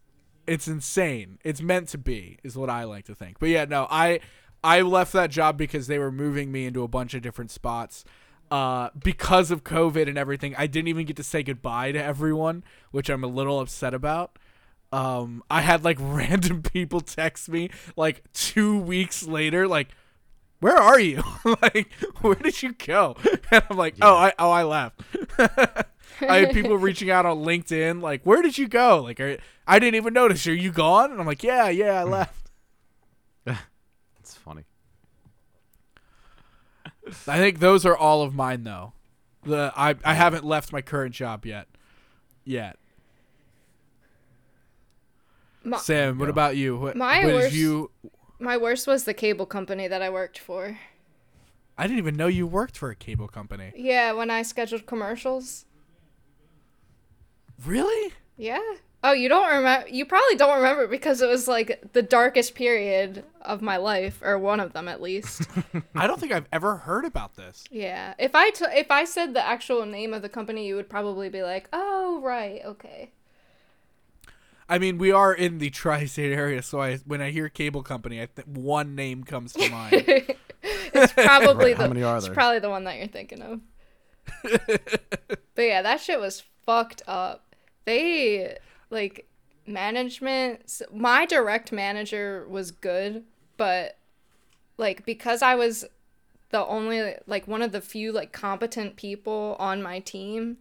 [0.48, 1.40] it's insane.
[1.44, 3.40] It's meant to be, is what I like to think.
[3.40, 4.20] But yeah, no, I
[4.64, 8.04] I left that job because they were moving me into a bunch of different spots.
[8.52, 12.64] Uh, because of COVID and everything, I didn't even get to say goodbye to everyone,
[12.92, 14.38] which I'm a little upset about.
[14.92, 19.90] Um, I had like random people text me like two weeks later, like,
[20.60, 21.24] "Where are you?
[21.62, 21.92] like,
[22.22, 23.16] where did you go?"
[23.52, 25.02] And I'm like, "Oh, I oh I left."
[26.22, 29.38] I had people reaching out on LinkedIn, like, "Where did you go?" Like, are,
[29.68, 30.48] I didn't even notice.
[30.48, 31.12] Are you gone?
[31.12, 32.12] And I'm like, "Yeah, yeah, I hmm.
[32.12, 32.52] left."
[34.20, 34.64] It's funny.
[37.28, 38.94] I think those are all of mine, though.
[39.44, 41.68] The I I haven't left my current job yet.
[42.44, 42.78] Yet,
[45.64, 46.18] My, Sam.
[46.18, 46.32] What go.
[46.32, 46.78] about you?
[46.78, 47.92] What, My what is worst- you?
[48.40, 50.78] My worst was the cable company that I worked for.
[51.78, 53.72] I didn't even know you worked for a cable company.
[53.76, 55.66] Yeah, when I scheduled commercials.
[57.66, 58.14] Really?
[58.38, 58.62] Yeah.
[59.04, 59.88] Oh, you don't remember?
[59.88, 64.40] You probably don't remember because it was like the darkest period of my life, or
[64.40, 65.48] one of them at least.
[65.96, 67.64] I don't think I've ever heard about this.
[67.70, 68.16] yeah.
[68.18, 71.30] If I t- if I said the actual name of the company, you would probably
[71.30, 73.12] be like, "Oh, right, okay."
[74.68, 78.22] I mean, we are in the tri-state area, so I when I hear cable company,
[78.22, 80.04] I think one name comes to mind.
[80.64, 82.34] it's probably Right, the how many are it's there?
[82.34, 83.62] probably the one that you're thinking of.
[85.56, 87.56] but yeah, that shit was fucked up.
[87.86, 88.58] They
[88.90, 89.28] like
[89.68, 90.82] management.
[90.92, 93.24] My direct manager was good,
[93.58, 93.98] but
[94.78, 95.86] like because I was
[96.50, 100.58] the only like one of the few like competent people on my team,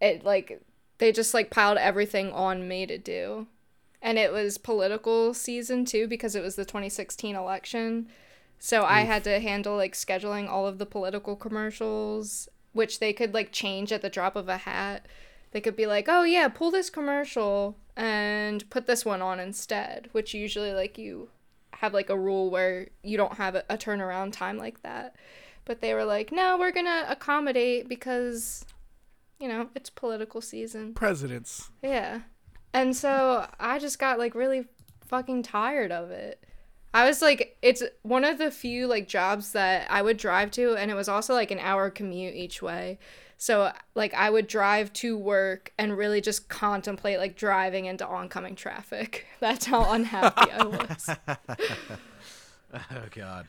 [0.00, 0.62] it like
[0.98, 3.46] they just like piled everything on me to do.
[4.02, 8.08] And it was political season too because it was the 2016 election.
[8.58, 13.34] So I had to handle like scheduling all of the political commercials, which they could
[13.34, 15.06] like change at the drop of a hat.
[15.52, 20.08] They could be like, "Oh yeah, pull this commercial and put this one on instead,"
[20.12, 21.28] which usually like you
[21.74, 25.14] have like a rule where you don't have a, a turnaround time like that.
[25.64, 28.64] But they were like, "No, we're going to accommodate because
[29.40, 31.70] you know, it's political season." Presidents.
[31.82, 32.20] Yeah.
[32.72, 34.66] And so I just got like really
[35.06, 36.44] fucking tired of it.
[36.92, 40.74] I was like it's one of the few like jobs that I would drive to
[40.76, 42.98] and it was also like an hour commute each way.
[43.38, 48.56] So like I would drive to work and really just contemplate like driving into oncoming
[48.56, 49.26] traffic.
[49.40, 51.10] That's how unhappy I was.
[52.74, 52.80] Oh
[53.14, 53.46] God.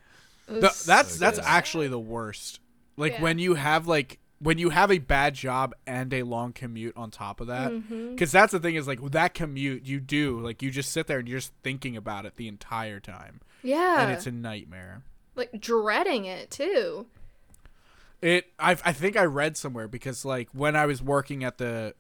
[0.48, 1.46] The- that's so that's good.
[1.46, 2.60] actually the worst.
[2.96, 3.22] Like Yeah.
[3.24, 7.10] when you have like when you have a bad job and a long commute on
[7.10, 8.12] top of that Mm-hmm.
[8.12, 11.20] because that's the thing is like that commute you do like you just sit there
[11.20, 14.02] and you're just thinking about it the entire time yeah.
[14.02, 15.02] and it's a nightmare
[15.36, 17.06] like dreading it too.
[18.22, 21.94] it I, I think i read somewhere because like when i was working at the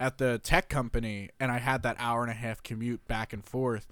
[0.00, 3.44] at the tech company and i had that hour and a half commute back and
[3.44, 3.86] forth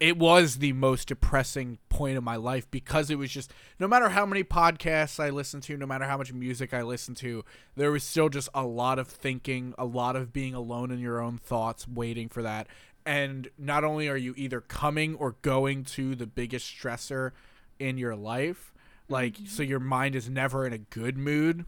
[0.00, 4.10] it was the most depressing point of my life because it was just no matter
[4.10, 7.44] how many podcasts I listened to, no matter how much music I listened to,
[7.74, 11.20] there was still just a lot of thinking, a lot of being alone in your
[11.20, 12.68] own thoughts, waiting for that.
[13.04, 17.32] And not only are you either coming or going to the biggest stressor
[17.78, 18.72] in your life,
[19.08, 19.46] like mm-hmm.
[19.46, 21.64] so your mind is never in a good mood.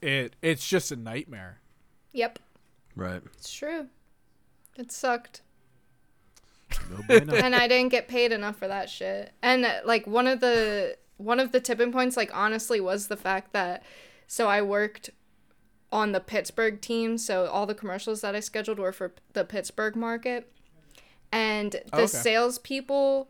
[0.00, 1.60] It it's just a nightmare.
[2.12, 2.38] Yep.
[2.96, 3.22] Right.
[3.34, 3.88] It's true.
[4.76, 5.42] It sucked.
[6.90, 7.34] No bueno.
[7.34, 9.32] and I didn't get paid enough for that shit.
[9.42, 13.16] And uh, like one of the one of the tipping points like honestly was the
[13.16, 13.82] fact that
[14.26, 15.10] so I worked
[15.92, 19.96] on the Pittsburgh team, so all the commercials that I scheduled were for the Pittsburgh
[19.96, 20.52] market.
[21.32, 22.08] And the Okay.
[22.08, 23.28] salespeople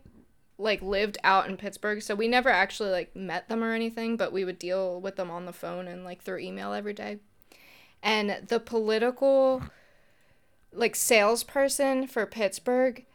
[0.57, 4.33] like lived out in Pittsburgh, so we never actually like met them or anything, but
[4.33, 7.19] we would deal with them on the phone and like through email every day.
[8.03, 9.63] And the political
[10.71, 13.05] like salesperson for Pittsburgh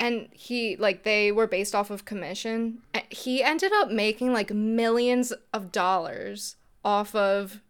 [0.00, 4.50] and he like they were based off of commission Uh, he ended up making like
[4.52, 7.60] millions of dollars off of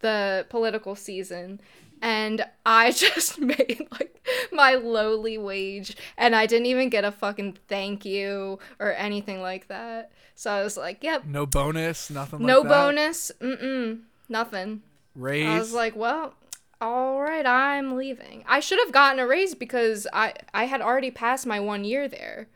[0.00, 1.60] the political season.
[2.00, 7.56] And i just made like my lowly wage and i didn't even get a fucking
[7.68, 10.12] thank you or anything like that.
[10.34, 11.24] So i was like yep.
[11.26, 12.68] No bonus, nothing like no that.
[12.68, 13.32] bonus?
[13.40, 14.00] Mm-mm.
[14.28, 14.82] Nothing.
[15.14, 15.46] Raise.
[15.46, 16.34] I was like, well,
[16.80, 18.44] all right, I'm leaving.
[18.46, 22.08] I should have gotten a raise because I I had already passed my one year
[22.08, 22.48] there.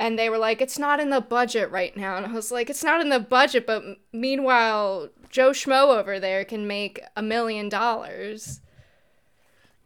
[0.00, 2.16] And they were like, it's not in the budget right now.
[2.16, 3.82] And I was like, it's not in the budget, but
[4.12, 8.60] meanwhile, Joe Schmo over there can make a million dollars.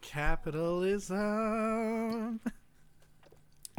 [0.02, 2.40] Capitalism.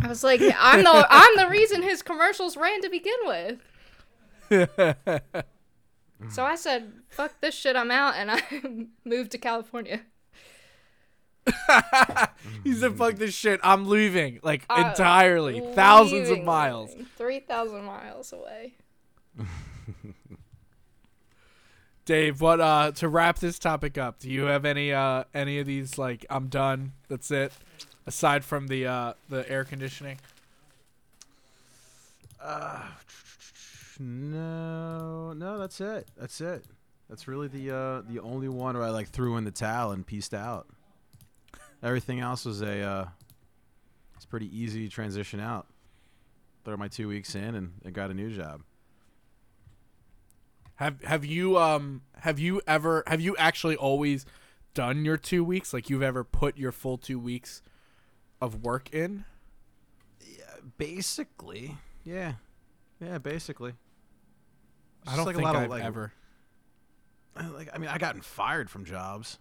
[0.02, 3.60] I was like, I'm the I'm the reason his commercials ran to begin with.
[6.30, 8.42] So I said, fuck this shit, I'm out, and I
[9.06, 10.02] moved to California.
[12.64, 13.60] he said, "Fuck this shit.
[13.64, 16.96] I'm leaving." Like Uh, entirely, thousands of miles.
[17.18, 18.76] 3,000 miles away.
[22.06, 24.20] Dave, what uh to wrap this topic up?
[24.20, 26.94] Do you have any uh any of these like I'm done.
[27.08, 27.54] That's it.
[28.06, 30.20] Aside from the uh the air conditioning.
[34.00, 36.08] No, no, that's it.
[36.18, 36.66] That's it.
[37.10, 40.06] That's really the uh, the only one where I like threw in the towel and
[40.06, 40.68] pieced out.
[41.82, 43.06] Everything else was a uh,
[44.16, 45.68] it's pretty easy transition out.
[46.64, 48.62] Throw my two weeks in and, and got a new job.
[50.76, 54.26] Have have you um have you ever have you actually always
[54.74, 55.74] done your 2 weeks?
[55.74, 57.62] Like you've ever put your full 2 weeks
[58.42, 59.26] of work in?
[60.22, 62.34] Yeah, basically, yeah,
[63.00, 63.74] yeah, basically.
[65.04, 66.12] It's I don't like a think lot I've like, ever.
[67.38, 69.38] Uh, Like I mean, I gotten fired from jobs.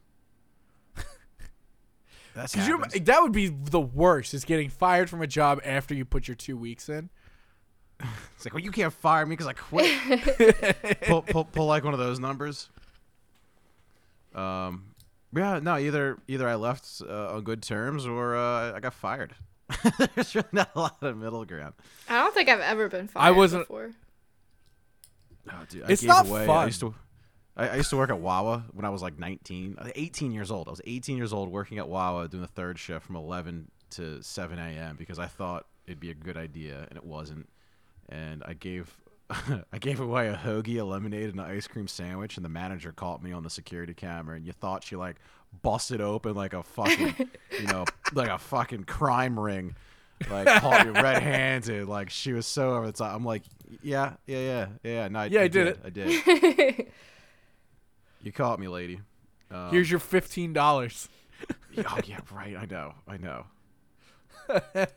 [2.35, 6.05] That's you that would be the worst is getting fired from a job after you
[6.05, 7.11] put your 2 weeks in.
[8.37, 11.01] It's like, well, you can't fire me because I quit.
[11.03, 12.69] pull, pull, pull like one of those numbers.
[14.35, 14.87] Um,
[15.33, 19.35] yeah, no, either either I left uh, on good terms or uh, I got fired.
[20.17, 21.75] There's really not a lot of middle ground.
[22.09, 23.93] I don't think I've ever been fired I wasn't- before.
[25.51, 26.47] Oh, dude, I It's gave not away.
[26.47, 26.95] I used to.
[27.57, 30.51] I, I used to work at Wawa when I was like 19, uh, 18 years
[30.51, 30.69] old.
[30.69, 34.23] I was 18 years old working at Wawa doing the third shift from 11 to
[34.23, 34.97] 7 a.m.
[34.97, 37.49] because I thought it'd be a good idea and it wasn't.
[38.09, 38.97] And I gave
[39.73, 42.93] I gave away a hoagie, a lemonade, and an ice cream sandwich, and the manager
[42.93, 45.17] caught me on the security camera, and you thought she like
[45.63, 47.15] busted open like a fucking,
[47.61, 49.75] you know, like a fucking crime ring,
[50.31, 53.15] like caught you red-handed, like she was so over the top.
[53.15, 53.43] I'm like,
[53.83, 55.09] yeah, yeah, yeah, yeah.
[55.09, 55.81] No, I, Yeah, I did it.
[55.85, 56.87] I did.
[58.23, 59.01] You caught me, lady.
[59.51, 61.09] Um, Here's your $15.
[61.87, 62.57] oh yeah, right.
[62.57, 62.95] I know.
[63.09, 63.45] I know.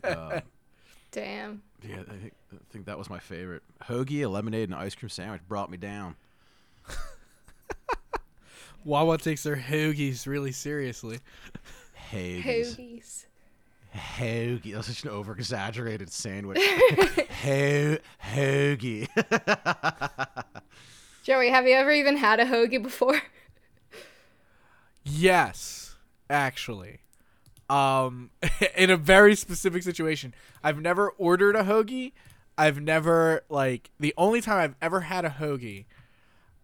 [0.03, 0.41] Uh,
[1.11, 1.61] Damn.
[1.81, 3.63] yeah, I think, I think that was my favorite.
[3.83, 6.15] Hoagie, a lemonade, and an ice cream sandwich brought me down.
[8.83, 11.19] Wawa takes their hoagies really seriously.
[12.11, 12.43] Hoagies.
[12.43, 13.25] Hoagies.
[13.95, 14.71] Hoagie.
[14.71, 16.57] That was such an over exaggerated sandwich.
[17.43, 19.07] Ho- hoagie.
[21.23, 23.21] Joey, have you ever even had a hoagie before?
[25.03, 25.95] Yes,
[26.29, 26.99] actually.
[27.69, 28.29] Um
[28.77, 30.33] in a very specific situation.
[30.63, 32.11] I've never ordered a hoagie.
[32.57, 35.85] I've never like the only time I've ever had a hoagie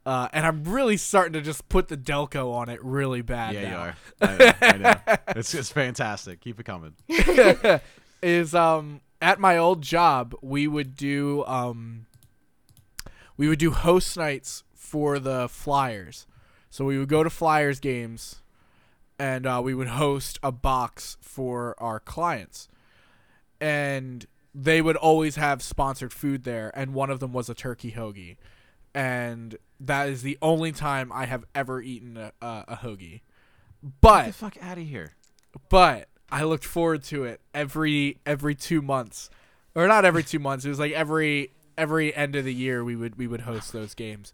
[0.06, 3.70] uh, and I'm really starting to just put the Delco on it really bad yeah,
[3.70, 3.96] you are.
[4.22, 4.54] I know.
[4.62, 5.18] I know.
[5.36, 6.42] It's, it's fantastic.
[6.42, 6.94] Keep it coming.
[8.24, 12.06] is um at my old job we would do um
[13.38, 16.28] we would do host nights for the Flyers.
[16.70, 18.44] So we would go to Flyers games
[19.18, 22.68] and uh, we would host a box for our clients.
[23.60, 27.94] And they would always have sponsored food there and one of them was a turkey
[27.94, 28.38] hoagie.
[28.94, 33.22] And that is the only time I have ever eaten a, a, a hoagie.
[33.82, 35.14] Get But the fuck out of here.
[35.70, 39.30] but I looked forward to it every every two months,
[39.76, 40.66] or not every two months.
[40.66, 43.94] It was like every every end of the year we would we would host those
[43.96, 44.34] games,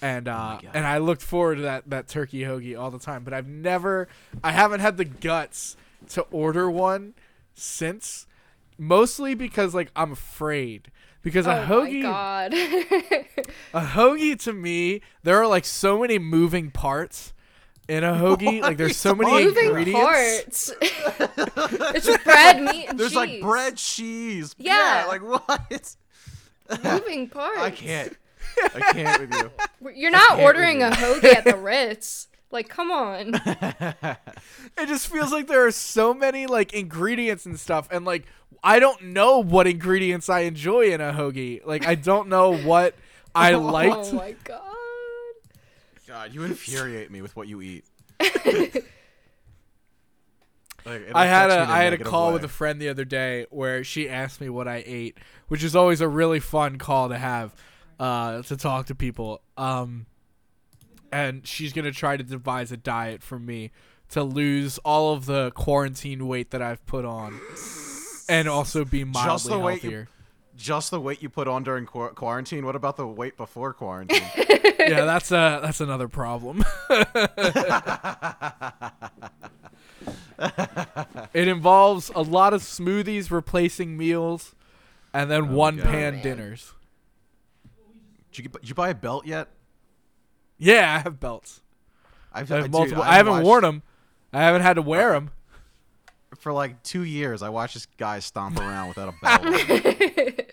[0.00, 3.22] and uh, and I looked forward to that that turkey hoagie all the time.
[3.22, 4.08] But I've never,
[4.42, 5.76] I haven't had the guts
[6.10, 7.14] to order one
[7.54, 8.26] since,
[8.78, 10.90] mostly because like I'm afraid
[11.26, 12.54] because a oh hoagie my god.
[13.74, 17.32] a hoagie to me there are like so many moving parts
[17.88, 20.72] in a hoagie like there's so many Moving ingredients parts.
[21.96, 22.96] it's bread, meat, and cheese.
[22.96, 23.16] There's cheese.
[23.16, 24.54] like bread, cheese.
[24.56, 25.06] Yeah.
[25.08, 25.96] like what?
[26.84, 27.58] Moving parts.
[27.58, 28.16] I can't.
[28.62, 29.34] I can't with
[29.82, 29.90] you.
[29.96, 32.28] You're not can't ordering a hoagie at the Ritz.
[32.50, 33.34] Like, come on.
[33.44, 38.24] it just feels like there are so many like ingredients and stuff and like
[38.62, 42.94] i don't know what ingredients i enjoy in a hoagie like i don't know what
[43.34, 44.60] i liked Oh my god.
[46.06, 47.84] God, you infuriate me with what you eat.
[50.86, 52.34] Like, I had affects a me in I had a call way.
[52.34, 55.18] with a friend the other day where she asked me what I ate,
[55.48, 57.54] which is always a really fun call to have
[57.98, 59.40] uh, to talk to people.
[59.56, 60.06] Um,
[61.16, 63.70] and she's gonna try to devise a diet for me
[64.10, 67.40] to lose all of the quarantine weight that I've put on,
[68.28, 70.08] and also be mildly Just the weight you- healthier.
[70.56, 72.64] Just the weight you put on during qu- quarantine.
[72.64, 74.22] What about the weight before quarantine?
[74.78, 76.64] yeah, that's a that's another problem.
[81.34, 84.54] it involves a lot of smoothies replacing meals,
[85.12, 85.84] and then oh, one God.
[85.84, 86.22] pan oh, man.
[86.22, 86.72] dinners.
[88.32, 89.48] did, you, did you buy a belt yet?
[90.58, 91.60] Yeah, I have belts.
[92.32, 93.02] I've, I have dude, multiple.
[93.02, 93.82] I I haven't watched- worn them.
[94.32, 95.30] I haven't had to wear them.
[96.38, 97.42] for like two years.
[97.42, 100.40] I watched this guy stomp around without a belt.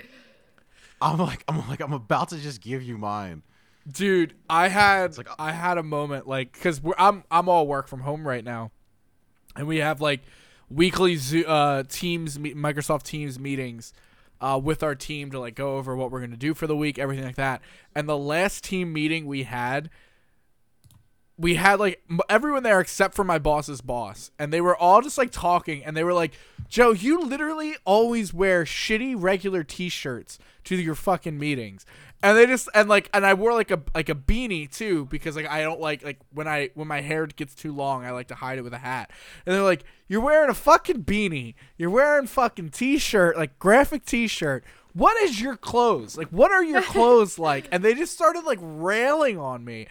[1.01, 3.43] I'm like, I'm like, I'm about to just give you mine.
[3.91, 7.87] Dude, I had like, uh, I had a moment like because I'm I'm all work
[7.89, 8.71] from home right now,
[9.57, 10.21] and we have like
[10.69, 13.91] weekly uh, Teams Microsoft Teams meetings
[14.41, 16.99] uh, with our team to like go over what we're gonna do for the week,
[16.99, 17.61] everything like that.
[17.95, 19.89] And the last team meeting we had,
[21.37, 25.17] we had like everyone there except for my boss's boss, and they were all just
[25.17, 26.33] like talking, and they were like,
[26.67, 31.85] "Joe, you literally always wear shitty regular T-shirts to your fucking meetings."
[32.23, 35.35] And they just and like and I wore like a like a beanie too because
[35.35, 38.29] like I don't like like when I when my hair gets too long I like
[38.29, 39.11] to hide it with a hat.
[39.45, 41.53] And they're like, "You're wearing a fucking beanie.
[41.77, 44.63] You're wearing fucking t-shirt, like graphic t-shirt.
[44.93, 46.17] What is your clothes?
[46.17, 49.87] Like what are your clothes like?" And they just started like railing on me.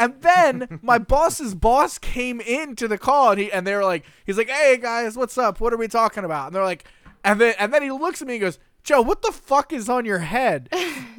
[0.00, 4.06] And then my boss's boss came into the call and he and they were like,
[4.24, 5.60] he's like, "Hey guys, what's up?
[5.60, 6.86] What are we talking about?" And they're like,
[7.22, 9.90] and then and then he looks at me and goes, "Joe, what the fuck is
[9.90, 10.70] on your head?"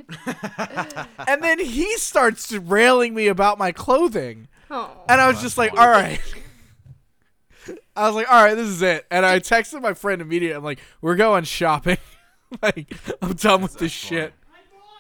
[1.28, 4.90] and then he starts railing me about my clothing, Oh.
[5.10, 6.20] and I was just like, "All right."
[7.96, 10.56] I was like, "All right, this is it." And I texted my friend immediately.
[10.56, 11.98] I'm like, "We're going shopping."
[12.62, 14.34] like, I'm done with this shit.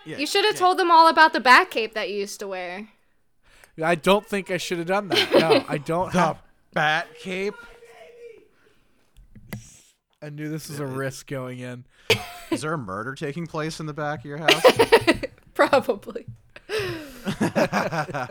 [0.05, 2.47] Yeah, You should have told them all about the back cape that you used to
[2.47, 2.87] wear.
[3.83, 5.33] I don't think I should have done that.
[5.33, 6.37] No, I don't the have.
[6.73, 7.55] bat cape.
[10.21, 11.85] I knew this was a risk going in.
[12.51, 14.63] Is there a murder taking place in the back of your house?
[15.53, 16.25] Probably.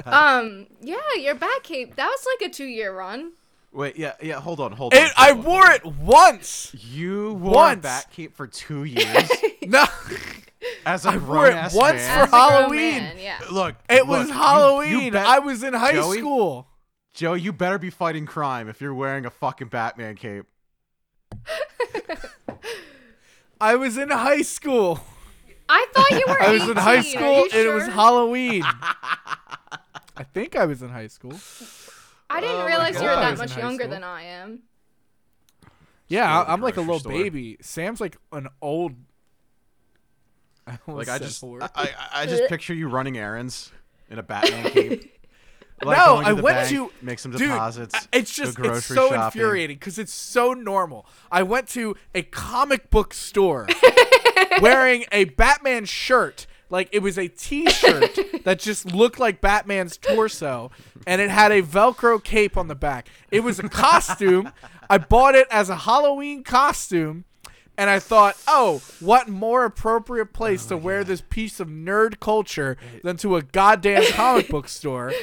[0.07, 1.97] um, yeah, your back cape.
[1.97, 3.33] That was like a two year run.
[3.73, 4.41] Wait, yeah, yeah.
[4.41, 5.03] Hold on, hold on.
[5.03, 5.45] It, I hold on.
[5.45, 6.75] wore it once.
[6.79, 7.79] You wore Once.
[7.79, 9.29] a bat cape for two years
[9.67, 9.85] No,
[10.87, 12.19] as a I wore it once man?
[12.19, 12.99] for As Halloween.
[12.99, 13.41] man, yeah.
[13.51, 15.01] Look, it look, was you- Halloween.
[15.07, 16.19] You, bet- I was in high Joey?
[16.19, 16.69] school.
[17.15, 20.47] Joe, you better be fighting crime if you're wearing a fucking Batman cape.
[23.61, 25.01] I was in high school.
[25.69, 26.71] I thought you were I was 18.
[26.73, 27.87] in high school you and it was?
[27.87, 28.63] Halloween.
[30.17, 31.39] I think I was in high school.
[32.31, 33.91] I didn't Oh realize you were that much younger school.
[33.95, 34.61] than I am.
[36.09, 37.13] Yeah, Still at the I- I'm like a little store.
[37.13, 37.57] baby.
[37.61, 38.93] Sam's like an old.
[40.67, 41.43] I Like I just.
[41.43, 43.73] I, I, I just picture you running errands
[44.11, 45.14] in a Batman cape.
[45.85, 47.95] Like No, going to I the went bank, to- make some Dude, deposits.
[47.95, 49.23] I- it's go just it's so shopping.
[49.25, 51.07] infuriating because it's so normal.
[51.31, 53.69] I went to a comic book store
[54.61, 60.71] wearing a Batman shirt, like it was a T-shirt that just looked like Batman's torso,
[61.07, 63.09] and it had a Velcro cape on the back.
[63.31, 64.51] It was a costume.
[64.89, 67.25] I bought it as a Halloween costume.
[67.77, 72.21] And I thought, oh, what more appropriate place oh to wear this piece of nerd
[72.21, 75.13] culture than to a goddamn comic book store?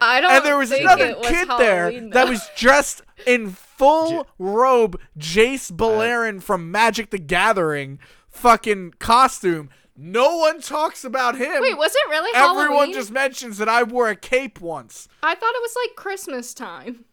[0.00, 3.50] I don't and there was think another was kid there Halloween, that was dressed in
[3.50, 9.70] full robe, Jace uh, Beleren from Magic the Gathering, fucking costume.
[9.96, 11.60] No one talks about him.
[11.60, 12.92] Wait, was it really Everyone Halloween?
[12.94, 15.08] just mentions that I wore a cape once.
[15.22, 17.04] I thought it was like Christmas time.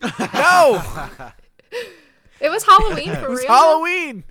[0.34, 0.80] No,
[2.40, 3.48] It was Halloween for it was real.
[3.48, 4.24] Halloween.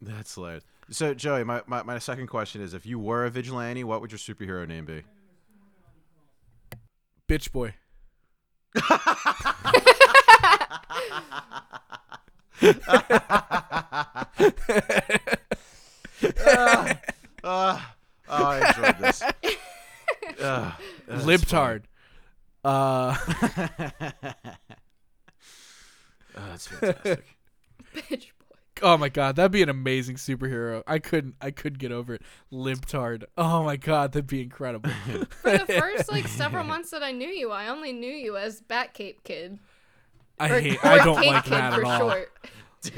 [0.00, 0.64] That's hilarious.
[0.90, 4.10] So, Joey, my, my, my second question is: If you were a vigilante, what would
[4.10, 5.02] your superhero name be?
[7.28, 7.74] Bitch boy.
[17.44, 17.80] Uh,
[18.28, 19.22] oh, I enjoyed this.
[20.40, 20.72] Uh,
[21.08, 21.82] Libtard.
[22.64, 23.16] Uh.
[26.34, 27.24] Oh, that's fantastic.
[27.94, 28.41] Bitch boy.
[28.82, 30.82] Oh my god, that'd be an amazing superhero.
[30.86, 32.22] I couldn't, I couldn't get over it.
[32.52, 33.24] Libtard.
[33.38, 34.90] Oh my god, that'd be incredible.
[35.42, 38.60] For the first like several months that I knew you, I only knew you as
[38.60, 39.58] Batcape Kid.
[40.38, 40.84] I Or, hate.
[40.84, 41.98] or I don't Cape like that at all.
[41.98, 42.32] short.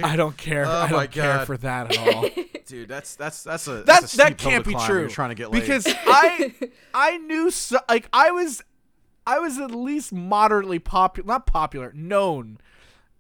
[0.02, 0.64] I don't care.
[0.66, 2.28] Oh I don't care for that at all.
[2.66, 5.00] Dude, that's that's that's a that that's a that can't be true.
[5.00, 5.60] You're trying to get laid.
[5.60, 6.54] because I
[6.94, 8.62] I knew so, like I was
[9.26, 12.56] I was at least moderately popular, not popular, known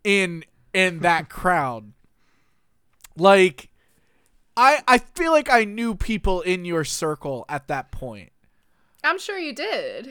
[0.04, 1.92] in in that crowd.
[3.16, 3.68] Like
[4.56, 8.32] I I feel like I knew people in your circle at that point.
[9.02, 10.10] I'm sure you did.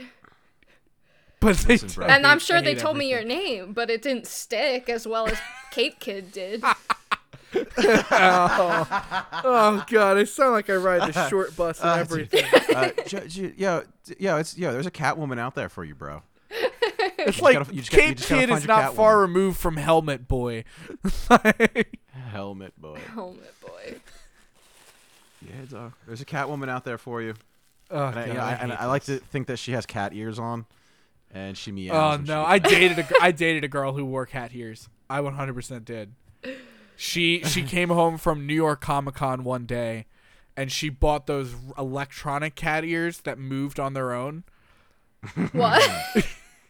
[1.39, 2.06] But they Listen, bro.
[2.08, 5.06] I And I'm sure they hate told me your name, but it didn't stick as
[5.08, 5.38] well as
[5.72, 6.64] Cape Kid did.
[7.56, 8.88] Oh
[9.43, 12.45] oh god, I sound like I ride the short bus and Uh, everything.
[12.76, 14.72] uh, j- j- yo, d- yo, it's yo.
[14.74, 16.24] There's a Catwoman out there for you, bro.
[17.28, 19.22] It's like gotta- you just gotta- you Cape just Kid is not far Catwoman.
[19.22, 20.64] removed from Helmet Boy.
[21.30, 22.00] Like-
[22.32, 23.00] Helmet boy.
[23.14, 23.96] Helmet boy.
[25.42, 25.92] Yeah, dog.
[25.92, 27.34] Uh, there's a Catwoman out there for you.
[27.92, 29.86] oh, And, I, you know, I I, and I like to think that she has
[29.86, 30.66] cat ears on,
[31.34, 31.94] and she meows.
[31.94, 34.88] Oh no, I dated a gr- I dated a girl who wore cat ears.
[35.10, 36.14] I 100% did.
[36.96, 40.06] She she came home from New York Comic Con one day,
[40.56, 44.46] and she bought those electronic cat ears that moved on their own.
[45.52, 46.26] What?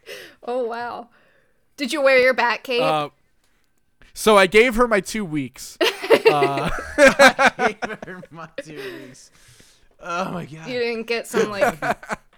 [0.44, 1.10] oh wow.
[1.78, 2.82] Did you wear your bat cape?
[2.82, 3.10] Uh,
[4.14, 5.78] so I gave her my two weeks.
[6.32, 6.70] Uh,
[8.32, 9.30] my two weeks.
[10.00, 11.78] Oh my god, you didn't get some like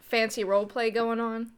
[0.02, 1.52] fancy role play going on?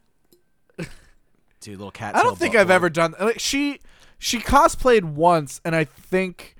[1.62, 2.16] dude, little cat.
[2.16, 3.80] I don't think I've ever done like she
[4.20, 6.56] she cosplayed once, and I think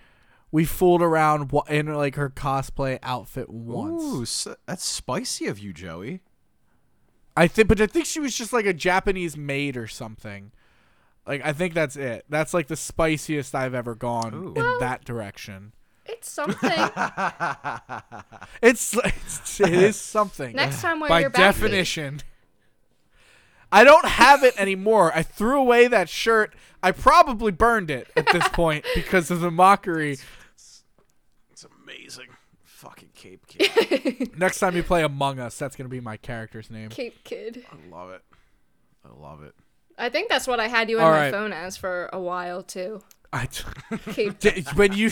[0.52, 4.04] we fooled around wa- in like her cosplay outfit once.
[4.04, 6.22] Ooh, so, that's spicy of you, Joey.
[7.38, 10.52] I think, but I think she was just like a Japanese maid or something.
[11.28, 12.26] Like I think that's it.
[12.30, 14.54] That's like the spiciest I've ever gone Ooh.
[14.60, 15.74] in that direction.
[16.06, 16.72] It's something.
[18.62, 20.56] It's, it's it is something.
[20.56, 21.62] Next time wear by your bat cape.
[21.62, 22.22] definition.
[23.72, 25.12] I don't have it anymore.
[25.14, 26.56] I threw away that shirt.
[26.82, 30.18] I probably burned it at this point because of the mockery.
[33.18, 34.38] Cape Kid.
[34.38, 36.90] Next time you play Among Us, that's gonna be my character's name.
[36.90, 37.66] Cape Kid.
[37.72, 38.22] I love it.
[39.04, 39.56] I love it.
[39.98, 42.62] I think that's what I had you on All my phone as for a while
[42.62, 43.02] too.
[43.34, 43.64] I t-
[44.12, 44.40] Cape.
[44.40, 45.12] D- when you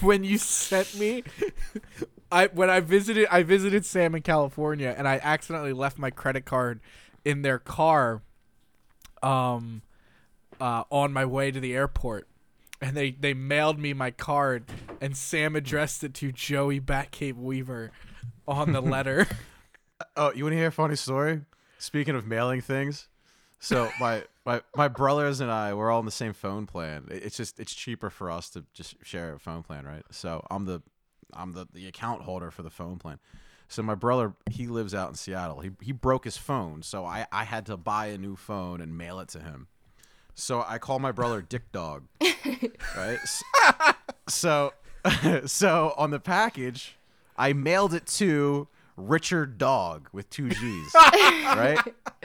[0.00, 1.22] when you sent me
[2.30, 6.44] I when I visited I visited Sam in California and I accidentally left my credit
[6.44, 6.80] card
[7.24, 8.22] in their car
[9.22, 9.82] um
[10.60, 12.26] uh on my way to the airport
[12.82, 14.64] and they they mailed me my card
[15.00, 17.92] and Sam addressed it to Joey Batcave Weaver
[18.46, 19.26] on the letter.
[20.16, 21.42] Oh, you want to hear a funny story?
[21.78, 23.08] Speaking of mailing things,
[23.60, 27.06] so my my my brothers and I we're all on the same phone plan.
[27.08, 30.04] It's just it's cheaper for us to just share a phone plan, right?
[30.10, 30.82] So I'm the
[31.32, 33.18] I'm the, the account holder for the phone plan.
[33.68, 35.60] So my brother he lives out in Seattle.
[35.60, 38.98] He he broke his phone, so I I had to buy a new phone and
[38.98, 39.68] mail it to him.
[40.34, 42.04] So I call my brother Dick Dog,
[42.96, 43.18] right?
[44.28, 44.72] So
[45.46, 46.96] so on the package,
[47.36, 51.78] I mailed it to Richard Dog with two G's, right?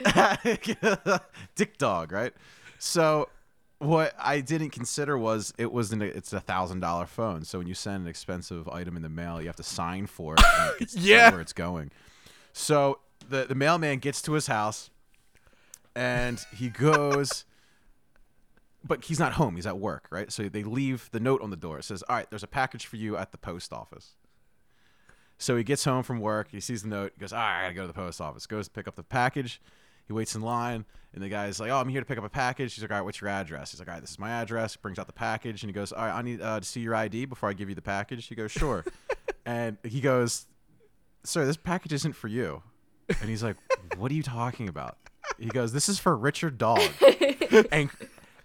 [1.55, 2.33] Dick Dog, right?
[2.79, 3.29] So
[3.79, 7.43] what I didn't consider was it was an it's a thousand dollar phone.
[7.43, 10.35] So when you send an expensive item in the mail, you have to sign for
[10.35, 10.43] it.
[10.59, 11.31] and it gets to say Yeah.
[11.31, 11.91] where it's going.
[12.53, 14.91] So the the mailman gets to his house,
[15.95, 17.43] and he goes.
[18.83, 19.55] But he's not home.
[19.55, 20.31] He's at work, right?
[20.31, 21.79] So they leave the note on the door.
[21.79, 24.15] It says, "All right, there's a package for you at the post office."
[25.37, 26.49] So he gets home from work.
[26.51, 27.13] He sees the note.
[27.15, 28.95] He goes, "All right, I gotta go to the post office." Goes to pick up
[28.95, 29.61] the package.
[30.07, 32.29] He waits in line, and the guy's like, "Oh, I'm here to pick up a
[32.29, 34.29] package." He's like, "All right, what's your address?" He's like, "All right, this is my
[34.29, 36.65] address." He brings out the package, and he goes, "All right, I need uh, to
[36.65, 38.85] see your ID before I give you the package." He goes, "Sure,"
[39.45, 40.47] and he goes,
[41.23, 42.63] "Sir, this package isn't for you."
[43.09, 43.57] And he's like,
[43.97, 44.97] "What are you talking about?"
[45.37, 46.89] He goes, "This is for Richard Dog."
[47.71, 47.89] and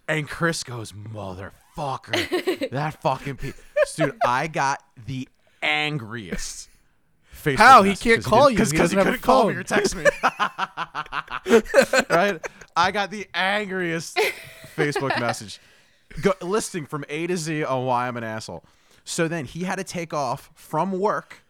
[0.09, 3.53] and Chris goes, "Motherfucker, that fucking pe-.
[3.97, 5.29] dude." I got the
[5.63, 6.69] angriest.
[7.43, 7.83] Facebook How?
[7.83, 8.59] He can't call didn't- you.
[8.59, 10.05] 'cause- He 'cause doesn't have a couldn't call me or text me.
[12.11, 12.41] right?
[12.77, 14.19] I got the angriest
[14.77, 15.61] Facebook message
[16.23, 18.65] go, listing from A to Z on why I'm an asshole.
[19.05, 21.43] So then he had to take off from work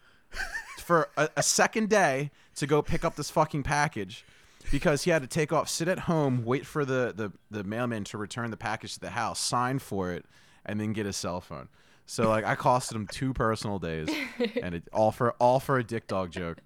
[0.78, 4.24] for a, a second day to go pick up this fucking package.
[4.72, 8.02] Because he had to take off, sit at home, wait for the, the, the mailman
[8.04, 10.24] to return the package to the house, sign for it,
[10.66, 11.68] and then get his cell phone.
[12.06, 14.08] So like I costed him two personal days,
[14.62, 16.58] and it, all for all for a dick dog joke.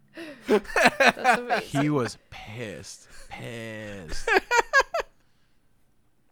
[0.46, 0.66] That's.
[1.64, 4.28] He was pissed, pissed.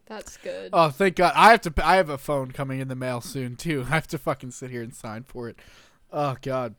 [0.06, 0.70] That's good.
[0.72, 1.32] Oh, thank God!
[1.36, 1.72] I have to.
[1.84, 3.84] I have a phone coming in the mail soon too.
[3.88, 5.58] I have to fucking sit here and sign for it.
[6.12, 6.74] Oh God.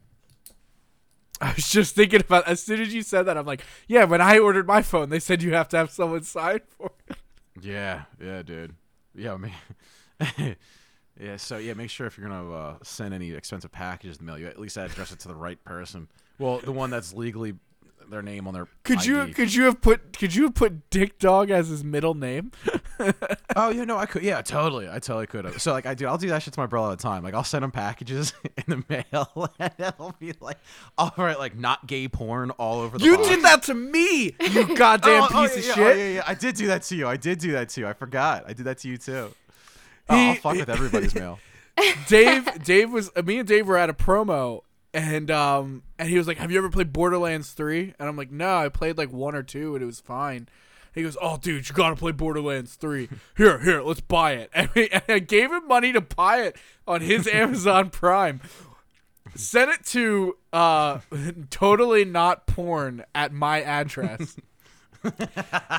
[1.41, 4.05] I was just thinking about as soon as you said that, I'm like, yeah.
[4.05, 7.17] When I ordered my phone, they said you have to have someone sign for it.
[7.61, 8.75] Yeah, yeah, dude.
[9.13, 9.51] Yeah, man.
[11.19, 14.31] yeah, so yeah, make sure if you're gonna uh, send any expensive packages in the
[14.31, 16.07] mail, you at least address it to the right person.
[16.39, 17.55] Well, the one that's legally
[18.09, 18.67] their name on their.
[18.83, 22.13] Could you could you have put could you have put Dick Dog as his middle
[22.13, 22.51] name?
[23.57, 24.21] Oh yeah, no, I could.
[24.21, 24.89] Yeah, totally.
[24.89, 25.61] I totally could have.
[25.61, 26.07] So like, I do.
[26.07, 27.23] I'll do that shit to my brother all the time.
[27.23, 30.57] Like, I'll send him packages in the mail, and it'll be like,
[30.97, 33.05] all right, like not gay porn all over the.
[33.05, 33.29] You box.
[33.29, 35.95] did that to me, you oh, goddamn Oh, oh, piece yeah, of yeah, oh, shit.
[35.95, 36.23] Oh, yeah, yeah.
[36.27, 37.07] I did do that to you.
[37.07, 37.87] I did do that to you.
[37.87, 38.43] I forgot.
[38.45, 39.33] I did that to you too.
[40.09, 41.39] Oh, I'll fuck with everybody's mail.
[42.07, 44.63] Dave Dave was me and Dave were at a promo
[44.95, 48.31] and um and he was like, "Have you ever played Borderlands 3?" And I'm like,
[48.31, 50.47] "No, I played like 1 or 2 and it was fine."
[50.93, 53.09] He goes, "Oh, dude, you got to play Borderlands 3.
[53.35, 56.55] Here, here, let's buy it." And, we, and I gave him money to buy it
[56.87, 58.39] on his Amazon Prime.
[59.35, 60.99] Sent it to uh
[61.49, 64.37] totally not porn at my address.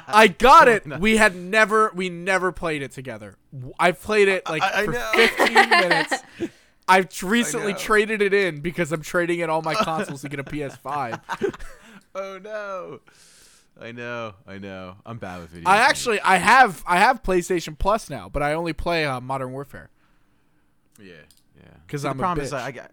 [0.06, 0.86] I got it.
[1.00, 3.36] We had never we never played it together.
[3.78, 5.10] I played it like I- I for know.
[5.14, 6.14] 15 minutes.
[6.88, 10.44] I've recently traded it in because I'm trading in all my consoles to get a
[10.44, 11.20] PS5.
[12.14, 13.00] Oh no.
[13.78, 14.34] I know.
[14.46, 14.96] I know.
[15.04, 15.68] I'm bad with video.
[15.68, 15.90] I games.
[15.90, 19.90] actually I have I have PlayStation Plus now, but I only play uh, Modern Warfare.
[20.98, 21.14] Yeah.
[21.56, 21.68] yeah.
[21.86, 22.52] Because I'm the problem is.
[22.52, 22.88] I.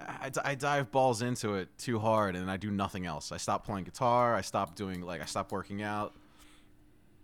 [0.00, 3.32] I, I dive balls into it too hard and I do nothing else.
[3.32, 4.32] I stop playing guitar.
[4.34, 6.14] I stop doing like I stop working out.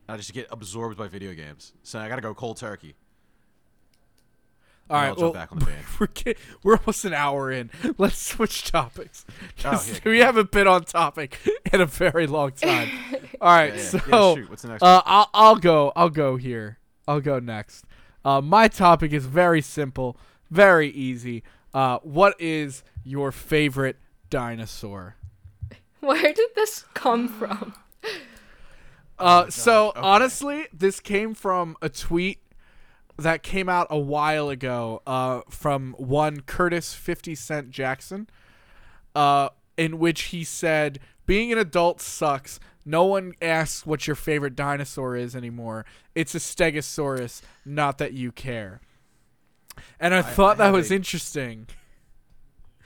[0.08, 1.72] And I just get absorbed by video games.
[1.84, 2.96] So I got to go cold turkey.
[4.90, 5.84] All And right, I'll well, jump back on the band.
[6.00, 7.70] we're ki- we're almost an hour in.
[7.98, 9.24] Let's switch topics.
[9.64, 11.38] Oh, 'Cause yeah, we haven't been on topic
[11.72, 12.90] in a very long time.
[13.40, 13.88] All right, Yeah, yeah.
[13.88, 14.50] so Yeah, shoot.
[14.50, 15.92] What's the next Uh, I'll I'll go.
[15.96, 16.78] I'll go here.
[17.08, 17.84] I'll go next.
[18.24, 20.16] Uh, my topic is very simple,
[20.50, 21.42] very easy.
[21.72, 23.96] Uh, what is your favorite
[24.30, 25.16] dinosaur?
[26.00, 27.74] Where did this come from?
[29.18, 30.00] Uh, so Okay.
[30.00, 32.40] honestly, this came from a tweet
[33.18, 38.28] that came out a while ago uh, from one Curtis Fifty Cent Jackson,
[39.14, 42.58] uh, in which he said, "Being an adult sucks.
[42.86, 45.86] No one asks what your favorite dinosaur is anymore.
[46.14, 47.40] It's a Stegosaurus.
[47.64, 48.80] Not that you care."
[49.98, 51.66] And I, thought that was a- interesting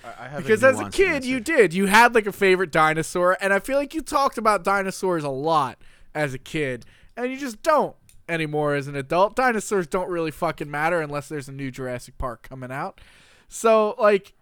[0.05, 3.37] I, I have because as a kid you did you had like a favorite dinosaur
[3.41, 5.79] and i feel like you talked about dinosaurs a lot
[6.15, 6.85] as a kid
[7.17, 7.97] and you just don't
[8.29, 9.37] anymore as an adult.
[9.37, 13.01] Dinosaurs don't really fucking matter unless there's a new jurassic park coming out.
[13.49, 14.35] So like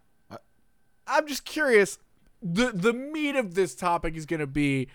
[1.07, 1.99] i'm just curious
[2.43, 4.89] the the meat of this topic is going to be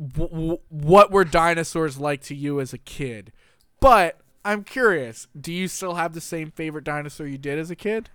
[0.00, 3.32] w- w- what were dinosaurs like to you as a kid?
[3.80, 7.76] But i'm curious do you still have the same favorite dinosaur you did as a
[7.76, 8.10] kid?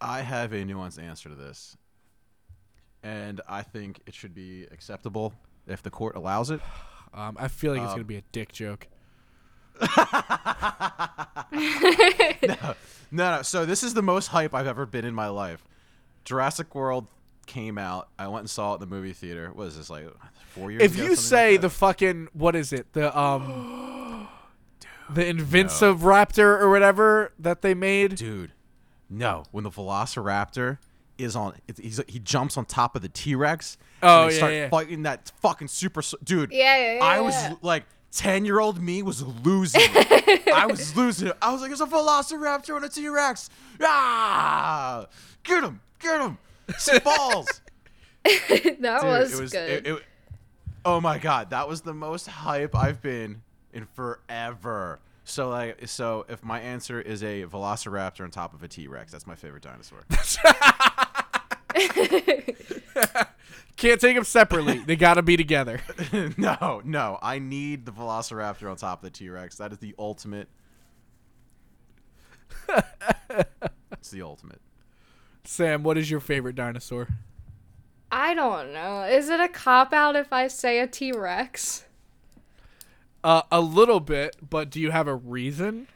[0.00, 1.76] I have a nuanced answer to this,
[3.02, 5.32] and I think it should be acceptable
[5.66, 6.60] if the court allows it.
[7.14, 8.86] Um, i feel like it's Um, going to be a dick joke
[13.10, 13.42] No, no.
[13.42, 15.64] So this is the most hype I've ever been in my life.
[16.24, 17.06] Jurassic World
[17.46, 18.08] came out.
[18.18, 19.50] I went and saw it in the movie theater.
[19.54, 20.06] What is this like
[20.50, 20.82] four years?
[20.82, 24.28] if ago, you say like the fucking what is it the um
[25.10, 28.52] the invincive raptor or whatever that they made dude,
[29.08, 30.78] no, when the Velociraptor
[31.18, 33.76] is on, he's, he jumps on top of the T Rex.
[34.02, 34.68] Oh, and they yeah, start yeah.
[34.68, 36.52] fighting that fucking super, dude.
[36.52, 37.54] Yeah, yeah, yeah, I was yeah.
[37.62, 37.84] like.
[38.10, 39.82] 10 year old me was losing.
[39.92, 41.30] I was losing.
[41.42, 43.50] I was like, it's a velociraptor and a T Rex.
[43.82, 45.06] Ah!
[45.44, 45.82] Get him!
[45.98, 46.38] Get him!
[46.78, 47.60] Sick balls!
[48.24, 49.70] that Dude, was, it was good.
[49.70, 50.02] It, it-
[50.86, 53.42] oh my god, that was the most hype I've been
[53.74, 55.00] in forever.
[55.24, 59.12] So like, so if my answer is a Velociraptor on top of a T Rex,
[59.12, 60.04] that's my favorite dinosaur.
[63.76, 65.80] can't take them separately they gotta be together
[66.36, 69.56] no, no, I need the Velociraptor on top of the T Rex.
[69.56, 70.48] That is the ultimate.
[73.92, 74.60] it's the ultimate.
[75.44, 77.08] sam what is your favorite dinosaur
[78.10, 79.02] I don't know.
[79.02, 81.84] Is it a cop out if I say a T Rex?
[83.22, 85.86] uh, a little bit but do you have a reason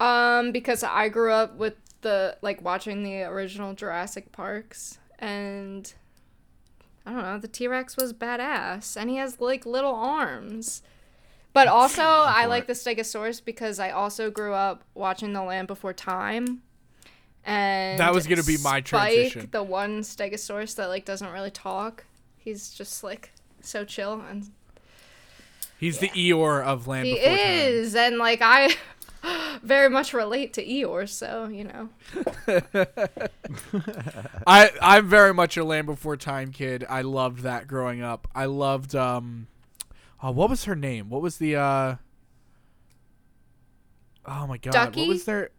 [0.00, 5.94] Um, because I grew up with the like watching the original Jurassic Parks, and
[7.06, 7.38] I don't know.
[7.38, 10.82] the T Rex was badass, and he has like little arms.
[11.54, 15.92] But also, I like the Stegosaurus because I also grew up watching The Land Before
[15.92, 16.62] Time.
[17.44, 19.48] And That was gonna be my Spike, transition.
[19.50, 22.04] The one Stegosaurus that like doesn't really talk.
[22.38, 24.50] He's just like so chill and
[25.78, 27.38] He's the Eeyore of Land he Before Time.
[27.38, 28.68] is, and like I
[29.62, 31.88] very much relate to Eeyore, so you know.
[34.46, 36.84] I I'm very much a Land Before Time kid.
[36.88, 38.28] I loved that growing up.
[38.34, 39.46] I loved um,
[40.22, 41.08] oh, what was her name?
[41.08, 41.96] What was the uh?
[44.24, 45.00] Oh my god, Ducky?
[45.00, 45.50] what was their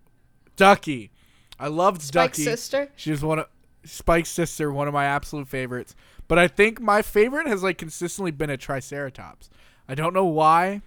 [0.56, 1.12] Ducky?
[1.60, 2.44] I loved Spike's Ducky.
[2.44, 2.90] sister.
[2.96, 3.48] She was one of
[3.86, 5.96] Spike's sister, one of my absolute favorites.
[6.28, 9.50] But I think my favorite has like consistently been a Triceratops.
[9.88, 10.82] I don't know why.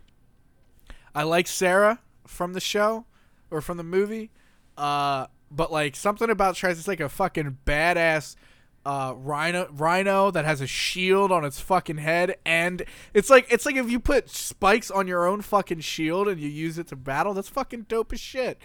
[1.15, 3.07] I like Cera from the show
[3.51, 4.31] or from the movie.
[4.77, 8.37] Uh, but like something about Triceratops, it's like a fucking badass
[8.85, 13.67] uh, rhino rhino that has a shield on its fucking head and it's like it's
[13.67, 16.95] like if you put spikes on your own fucking shield and you use it to
[16.95, 18.63] battle that's fucking dope as shit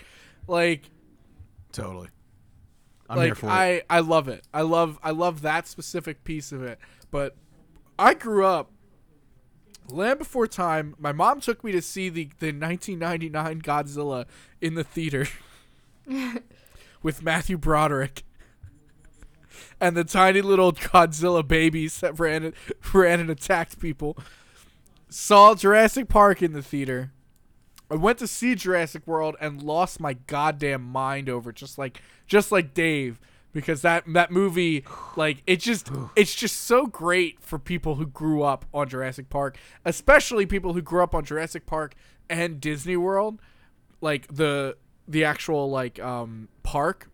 [0.47, 0.91] like
[1.71, 2.09] Totally.
[3.09, 3.49] I'm here like for it.
[3.49, 4.45] I I love it.
[4.53, 6.79] I love I love that specific piece of it.
[7.09, 7.35] But
[7.99, 8.71] I grew up
[9.91, 10.95] Land Before Time.
[10.97, 14.25] My mom took me to see the the 1999 Godzilla
[14.59, 15.27] in the theater
[17.03, 18.23] with Matthew Broderick.
[19.79, 22.53] And the tiny little Godzilla babies that ran
[22.93, 24.17] ran and attacked people.
[25.09, 27.11] Saw Jurassic Park in the theater.
[27.89, 32.01] I went to see Jurassic World and lost my goddamn mind over it, just like
[32.25, 33.19] just like Dave
[33.53, 34.83] because that that movie
[35.15, 39.57] like it just it's just so great for people who grew up on Jurassic Park,
[39.85, 41.95] especially people who grew up on Jurassic Park
[42.29, 43.41] and Disney World,
[43.99, 44.77] like the
[45.07, 47.09] the actual like um park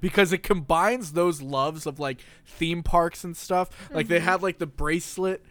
[0.00, 3.70] because it combines those loves of like theme parks and stuff.
[3.90, 5.44] Like they had like the bracelet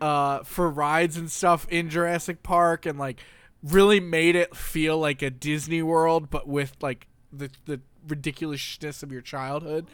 [0.00, 3.20] uh for rides and stuff in Jurassic Park and like
[3.62, 9.12] really made it feel like a Disney World but with like the the ridiculousness of
[9.12, 9.86] your childhood.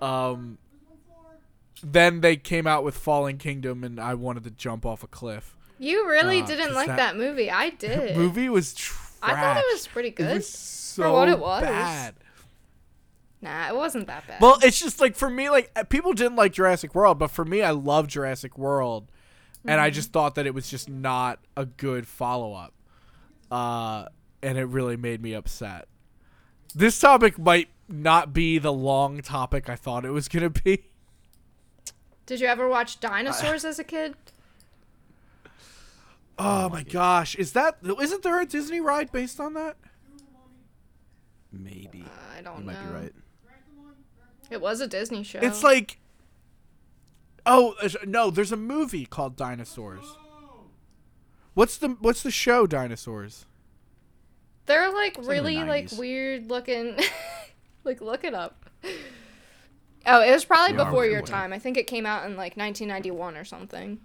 [0.00, 0.58] Um
[1.84, 5.56] then they came out with Fallen Kingdom and I wanted to jump off a cliff.
[5.78, 7.50] You really Uh, didn't like that- that, movie.
[7.50, 8.16] I did.
[8.16, 9.00] Movie was trash.
[9.22, 10.30] I thought it was pretty good.
[10.30, 11.62] It was so what it was.
[11.62, 12.14] bad.
[13.40, 14.40] Nah, it wasn't that bad.
[14.40, 17.44] Well, it's just like for me, like uh, people didn't like Jurassic World, but for
[17.44, 19.10] me, I love Jurassic World,
[19.64, 22.72] and I just thought that it was just not a good follow up,
[23.50, 24.06] uh,
[24.44, 25.88] and it really made me upset.
[26.74, 30.84] This topic might not be the long topic I thought it was gonna be.
[32.26, 34.14] Did you ever watch dinosaurs as a kid?
[36.38, 39.76] Oh my gosh, is that isn't there a Disney ride based on that?
[41.52, 42.04] Maybe.
[42.06, 42.72] Uh, I don't You know.
[42.72, 43.12] might be right.
[44.50, 45.40] It was a Disney show.
[45.42, 45.98] It's like,
[47.44, 50.04] oh uh, no, there's a movie called Dinosaurs.
[51.54, 53.44] What's the what's the show Dinosaurs?
[54.66, 56.98] They're like in the really like weird looking.
[57.84, 58.64] like look it up.
[60.06, 61.26] Oh, it was probably Yeah, before your wait.
[61.26, 61.52] time.
[61.52, 64.00] I think it came out in like 1991 or something.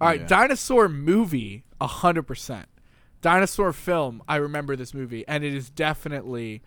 [0.00, 0.26] All right, Yeah.
[0.26, 2.66] dinosaur movie, a hundred percent.
[3.20, 6.62] Dinosaur film, I remember this movie, and it is definitely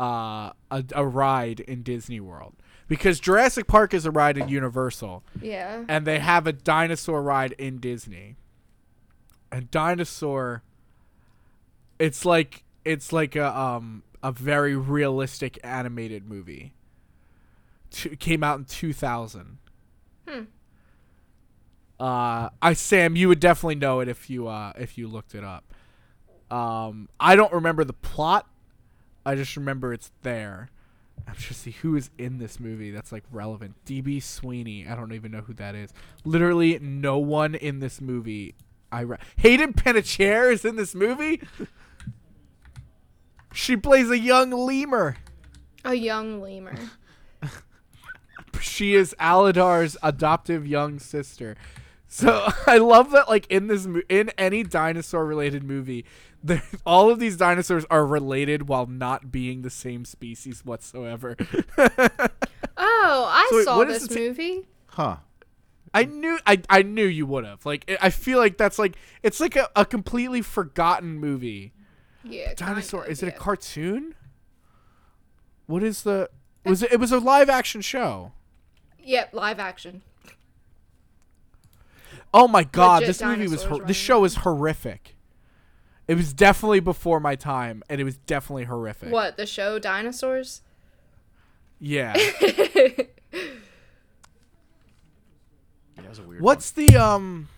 [0.00, 2.54] uh, a, a ride in Disney World
[2.88, 5.84] because Jurassic Park is a ride in Universal, Yeah.
[5.88, 8.36] and they have a dinosaur ride in Disney.
[9.52, 10.62] And dinosaur,
[12.00, 16.72] it's like it's like a um a very realistic animated movie.
[17.90, 19.58] T- came out in two thousand.
[20.26, 20.44] Hmm.
[22.00, 25.44] Uh, I Sam, you would definitely know it if you uh if you looked it
[25.44, 25.72] up.
[26.50, 28.48] Um, I don't remember the plot.
[29.24, 30.70] I just remember it's there.
[31.28, 33.74] I'm trying to see who is in this movie that's like relevant.
[33.84, 34.86] DB Sweeney.
[34.88, 35.92] I don't even know who that is.
[36.24, 38.54] Literally no one in this movie.
[38.90, 41.42] I re- Hayden Panettiere is in this movie.
[43.52, 45.16] she plays a young lemur.
[45.84, 46.74] A young lemur.
[48.60, 51.56] She is Aladar's adoptive young sister.
[52.08, 56.04] So I love that, like in this, mo- in any dinosaur-related movie,
[56.42, 61.36] there, all of these dinosaurs are related while not being the same species whatsoever.
[62.82, 64.68] Oh, I So wait, saw what is this the movie.
[64.86, 65.16] Huh.
[65.92, 67.66] I knew, I, I knew you would have.
[67.66, 71.72] Like, I- I feel like that's like it's like a, a completely forgotten movie.
[72.24, 72.54] Yeah.
[72.54, 73.00] Dinosaur?
[73.02, 74.14] kinda, Is it a cartoon?
[75.66, 76.30] What is the?
[76.64, 76.92] Was it?
[76.92, 78.32] It was a live-action show.
[79.02, 80.02] Yep, live action.
[82.32, 85.16] Oh my god, Legit this movie was hor- this show was horrific.
[86.06, 89.12] It was definitely before my time, and it was definitely horrific.
[89.12, 90.62] What the show Dinosaurs?
[91.78, 92.14] Yeah,
[96.10, 96.42] was a weird.
[96.42, 97.48] What's the um?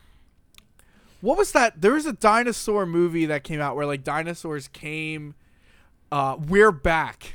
[1.23, 1.81] What was that?
[1.81, 5.35] There was a dinosaur movie that came out where like dinosaurs came.
[6.11, 7.35] Uh, we're back.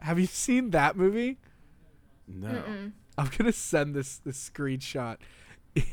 [0.00, 1.38] Have you seen that movie?
[2.26, 2.48] No.
[2.48, 2.92] Mm-mm.
[3.16, 5.18] I'm gonna send this this screenshot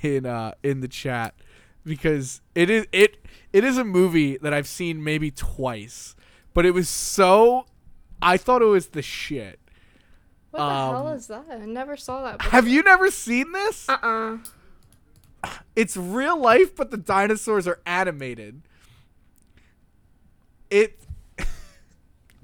[0.01, 1.35] in uh in the chat
[1.85, 6.15] because it is it it is a movie that I've seen maybe twice,
[6.55, 7.67] but it was so
[8.19, 9.59] I thought it was the shit.
[10.49, 11.45] What the hell Um, is that?
[11.51, 12.39] I never saw that.
[12.39, 12.51] Before.
[12.51, 13.87] Have you never seen this?
[13.87, 14.37] Uh-uh.
[15.75, 18.61] It's real life, but the dinosaurs are animated.
[20.69, 20.99] It.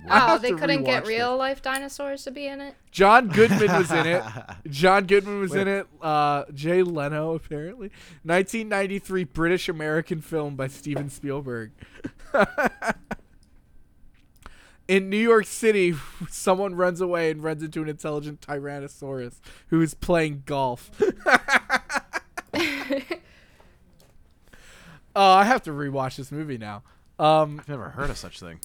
[0.08, 2.76] I Oh, they couldn't get rewatch real life dinosaurs to be in it.
[2.92, 4.24] John Goodman was in it.
[4.70, 5.88] John Goodman was in it.
[6.02, 7.92] Uh, Jay Leno apparently.
[8.24, 11.72] 1993 British American film by Steven Spielberg.
[14.88, 15.96] in New York City,
[16.30, 20.90] someone runs away and runs into an intelligent Tyrannosaurus who is playing golf.
[25.16, 26.84] Oh, I have to rewatch this movie now.
[27.18, 28.60] Um, I've never heard of such thing.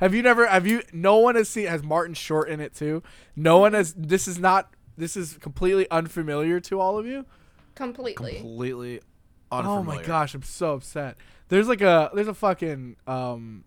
[0.00, 0.46] have you never?
[0.46, 0.82] Have you?
[0.92, 1.66] No one has seen.
[1.66, 3.02] Has Martin Short in it too?
[3.36, 3.94] No one has.
[3.94, 4.74] This is not.
[4.96, 7.24] This is completely unfamiliar to all of you.
[7.74, 8.38] Completely.
[8.38, 9.00] Completely
[9.52, 11.16] Oh my gosh, I'm so upset.
[11.48, 12.10] There's like a.
[12.14, 12.96] There's a fucking.
[13.06, 13.64] Um.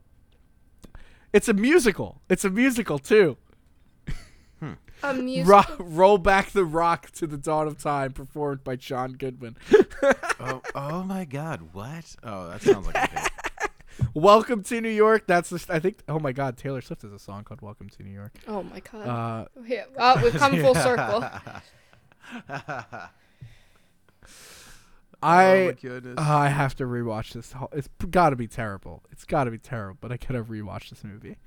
[1.31, 2.21] It's a musical.
[2.29, 3.37] It's a musical too.
[5.03, 5.75] A musical.
[5.77, 9.57] Ro- roll back the rock to the dawn of time, performed by John Goodman.
[10.39, 11.69] Oh, oh my God!
[11.71, 12.17] What?
[12.21, 13.29] Oh, that sounds like a.
[14.13, 15.25] Welcome to New York.
[15.25, 15.65] That's the.
[15.69, 15.99] I think.
[16.09, 18.81] Oh my God, Taylor Swift has a song called "Welcome to New York." Oh my
[18.81, 19.07] god.
[19.07, 19.85] Uh, yeah.
[19.97, 21.23] Oh, we've come full circle.
[25.21, 25.73] I.
[25.77, 26.13] oh.
[26.17, 27.53] Uh, I have to rewatch this.
[27.71, 29.03] It's got to be terrible.
[29.11, 31.37] It's got to be terrible, but I gotta rewatch this movie.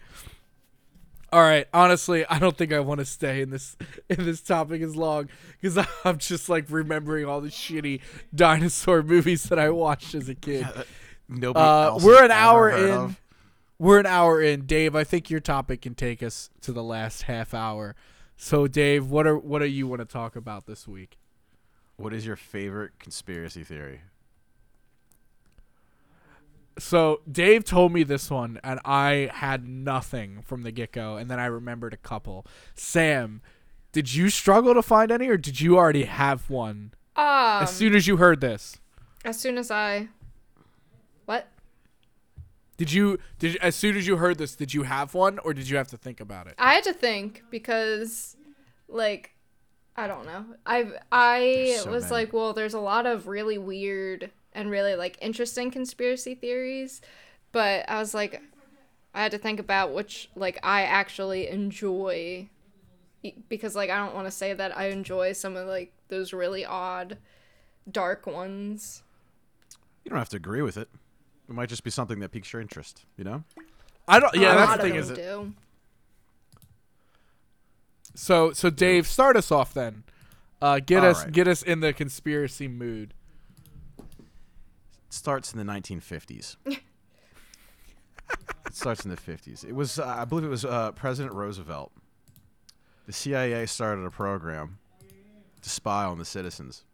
[1.37, 3.77] All right, honestly, I don't think I want to stay in this
[4.09, 5.29] in this topic as long
[5.61, 8.01] because I'm just like remembering all the shitty
[8.35, 10.67] dinosaur movies that I watched as a kid.
[11.29, 12.91] Nobody Uh, else we're an hour in.
[12.91, 13.21] of.
[13.79, 14.97] We're an hour in, Dave.
[14.97, 17.95] I think your topic can take us to the last half hour.
[18.39, 21.19] So, Dave, what are what do you want to talk about this week?
[21.99, 24.01] What is your favorite conspiracy theory?
[26.79, 31.31] So Dave told me this one, and I had nothing from the get go, and
[31.31, 32.47] then I remembered a couple.
[32.75, 33.41] Sam,
[33.93, 37.95] did you struggle to find any, or did you already have one Um, as soon
[37.95, 38.77] as you heard this?
[39.25, 40.09] as soon as I.
[41.25, 41.49] What?
[42.77, 44.55] Did you did as soon as you heard this?
[44.55, 46.55] Did you have one, or did you have to think about it?
[46.59, 48.37] I had to think because,
[48.87, 49.35] like,
[49.97, 50.45] I don't know.
[50.67, 52.13] I I so was many.
[52.13, 57.01] like, well, there's a lot of really weird and really like interesting conspiracy theories,
[57.53, 58.43] but I was like,
[59.15, 62.49] I had to think about which like I actually enjoy,
[63.49, 66.65] because like I don't want to say that I enjoy some of like those really
[66.65, 67.19] odd,
[67.91, 69.03] dark ones.
[70.05, 70.89] You don't have to agree with it.
[71.49, 73.05] It might just be something that piques your interest.
[73.17, 73.45] You know.
[74.09, 74.35] I don't.
[74.35, 74.95] Yeah, a that's the thing.
[74.97, 75.17] Is it?
[75.17, 75.53] do.
[78.15, 80.05] So so Dave, start us off then.
[80.63, 81.33] Uh, get All us right.
[81.33, 83.13] get us in the conspiracy mood.
[85.09, 86.57] It starts in the 1950s.
[86.67, 86.81] it
[88.73, 89.65] starts in the 50s.
[89.65, 91.93] It was, uh, I believe, it was uh, President Roosevelt.
[93.07, 94.79] The CIA started a program
[95.63, 96.85] to spy on the citizens.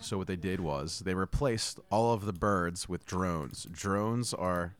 [0.00, 3.68] So what they did was they replaced all of the birds with drones.
[3.70, 4.74] Drones are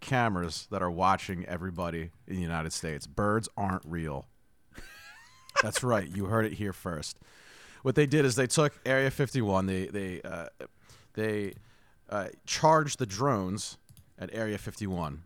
[0.00, 3.06] cameras that are watching everybody in the United States.
[3.06, 4.26] Birds aren't real.
[5.62, 6.08] That's right.
[6.08, 7.18] You heard it here first.
[7.82, 9.66] What they did is they took Area 51.
[9.66, 10.46] They they uh,
[11.16, 11.54] they
[12.08, 13.78] uh, charged the drones
[14.18, 15.22] at Area 51.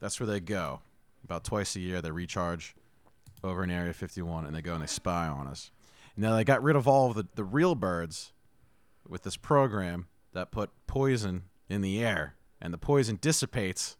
[0.00, 0.80] That's where they go.
[1.24, 2.74] About twice a year, they recharge
[3.44, 5.70] over in Area 51, and they go and they spy on us.
[6.16, 8.32] Now they got rid of all of the, the real birds
[9.08, 13.96] with this program that put poison in the air, and the poison dissipates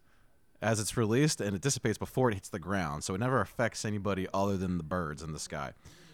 [0.62, 3.84] as it's released, and it dissipates before it hits the ground, so it never affects
[3.84, 5.72] anybody other than the birds in the sky.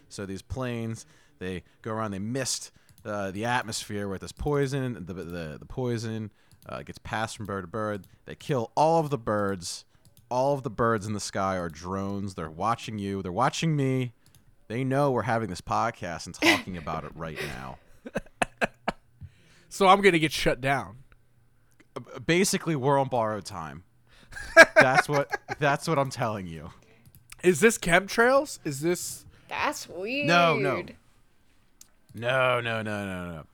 [0.09, 1.04] So these planes,
[1.38, 2.70] they go around, they mist
[3.07, 5.04] uh, the atmosphere with this poison.
[5.07, 6.32] The the, the poison
[6.68, 8.07] uh, gets passed from bird to bird.
[8.24, 9.84] They kill all of the birds.
[10.28, 12.34] All of the birds in the sky are drones.
[12.34, 13.22] They're watching you.
[13.22, 14.12] They're watching me.
[14.66, 17.78] They know we're having this podcast and talking about it right now.
[19.68, 20.96] So I'm gonna get shut down.
[22.24, 23.84] Basically, we're on borrowed time.
[24.74, 25.30] That's what.
[25.59, 26.70] That's what I'm telling you.
[27.44, 28.59] Is this chemtrails?
[28.64, 29.26] Is this?
[29.48, 30.26] That's weird.
[30.26, 30.82] No, no.
[32.17, 33.45] No, no, no, no, no.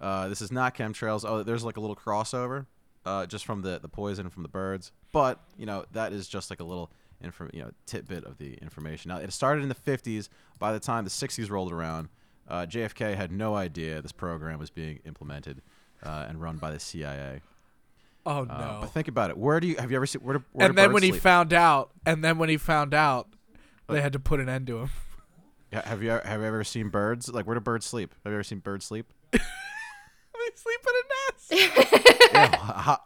[0.00, 1.24] Uh, this is not chemtrails.
[1.28, 2.66] Oh, there's like a little crossover,
[3.06, 4.90] uh, just from the the poison from the birds.
[5.12, 6.90] But you know that is just like a little
[7.20, 9.10] inform, you know, tidbit of the information.
[9.10, 10.28] Now it started in the 50s.
[10.58, 12.08] By the time the 60s rolled around,
[12.48, 15.62] Uh, JFK had no idea this program was being implemented
[16.02, 17.40] uh, and run by the CIA.
[18.26, 18.78] Oh Uh, no.
[18.80, 19.38] But think about it.
[19.38, 21.10] Where do you have you ever seen where do, where and do then when he
[21.12, 23.28] found out, and then when he found out,
[23.88, 24.90] they had to put an end to him.
[25.72, 27.28] Ha- have you have you ever seen birds?
[27.28, 28.14] Like where do birds sleep?
[28.24, 29.12] Have you ever seen birds sleep?
[29.32, 29.38] they
[30.54, 32.32] sleep in a nest.
[32.32, 33.00] yeah, how,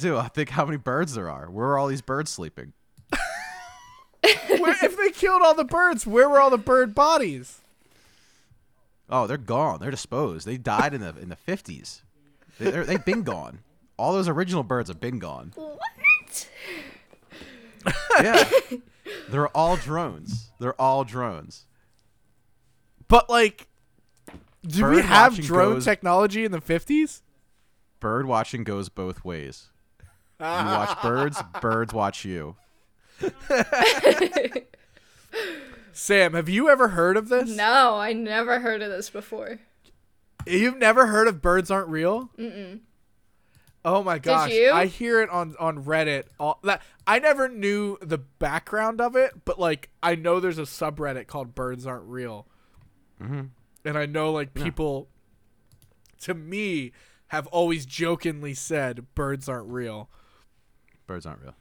[0.00, 1.50] dude, I think how many birds there are.
[1.50, 2.72] Where are all these birds sleeping?
[4.22, 7.60] Where, if they killed all the birds, where were all the bird bodies?
[9.08, 9.80] Oh, they're gone.
[9.80, 10.46] They're disposed.
[10.46, 12.02] They died in the in the fifties.
[12.58, 13.60] They, they've been gone.
[13.96, 15.52] All those original birds have been gone.
[15.54, 15.78] What?
[18.22, 18.48] Yeah,
[19.28, 20.50] they're all drones.
[20.58, 21.66] They're all drones.
[23.10, 23.68] But like,
[24.66, 27.22] did we have watching drone goes- technology in the fifties?
[27.98, 29.68] Bird watching goes both ways.
[30.38, 32.56] You watch birds, birds watch you.
[35.92, 37.50] Sam, have you ever heard of this?
[37.50, 39.58] No, I never heard of this before.
[40.46, 42.30] You've never heard of birds aren't real?
[42.38, 42.80] Mm-mm.
[43.84, 44.50] Oh my gosh!
[44.50, 44.70] you?
[44.70, 46.24] I hear it on on Reddit.
[46.38, 50.62] All that I never knew the background of it, but like I know there's a
[50.62, 52.46] subreddit called "Birds Aren't Real,"
[53.20, 53.42] hmm
[53.84, 55.08] and I know like people,
[56.20, 56.92] to me,
[57.28, 60.10] have always jokingly said birds aren't real.
[61.06, 61.54] Birds aren't real.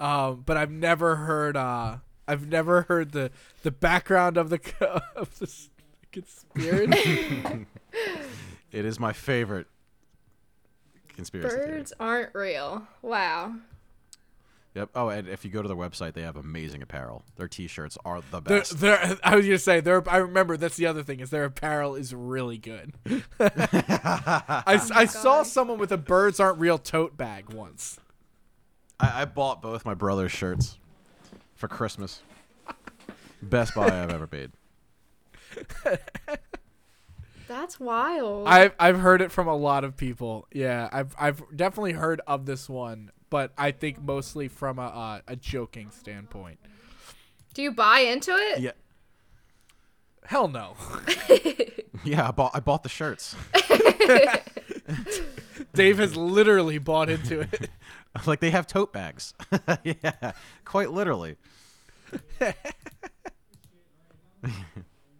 [0.00, 1.56] Um, but I've never heard.
[1.56, 3.30] Uh, I've never heard the
[3.62, 4.60] the background of the
[5.16, 5.52] of the
[6.10, 7.66] conspiracy.
[8.72, 9.66] It is my favorite
[11.08, 11.70] conspiracy theory.
[11.72, 12.86] Birds aren't real.
[13.02, 13.56] Wow.
[14.74, 14.90] Yep.
[14.94, 17.22] Oh, and if you go to their website, they have amazing apparel.
[17.36, 18.80] Their T-shirts are the They're, best.
[18.80, 20.08] they're, I was gonna say their.
[20.08, 22.94] I remember that's the other thing is their apparel is really good.
[23.38, 27.98] I oh saw someone with a birds aren't real tote bag once.
[28.98, 30.78] I, I bought both my brother's shirts
[31.54, 32.22] for Christmas.
[33.42, 34.52] Best buy I've ever made.
[37.48, 38.48] That's wild.
[38.48, 40.46] I've I've heard it from a lot of people.
[40.52, 45.20] Yeah, I've I've definitely heard of this one, but I think mostly from a uh,
[45.26, 46.58] a joking standpoint.
[47.54, 48.60] Do you buy into it?
[48.60, 48.72] Yeah.
[50.24, 50.76] Hell no.
[52.04, 53.36] Yeah, I bought I bought the shirts.
[55.74, 57.70] Dave has literally bought into it.
[58.26, 59.34] like they have tote bags.
[59.84, 60.32] yeah,
[60.64, 61.36] quite literally.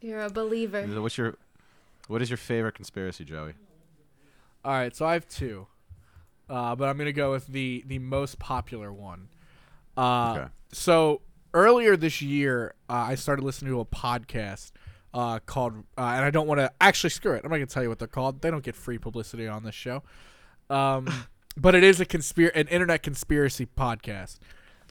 [0.00, 0.84] You're a believer.
[1.00, 1.36] What's your
[2.08, 3.52] what is your favorite conspiracy, Joey?
[4.64, 5.68] All right, so I have two,
[6.52, 9.28] uh, but I'm gonna go with the the most popular one.
[9.96, 10.50] Uh, Okay.
[10.72, 11.22] So
[11.54, 14.72] earlier this year, uh, I started listening to a podcast
[15.14, 17.42] uh, called, uh, and I don't want to actually screw it.
[17.44, 18.42] I'm not gonna tell you what they're called.
[18.42, 20.02] They don't get free publicity on this show.
[20.68, 21.08] Um,
[21.56, 24.38] but it is a conspir an internet conspiracy podcast,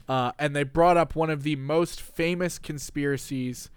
[0.08, 3.70] uh, and they brought up one of the most famous conspiracies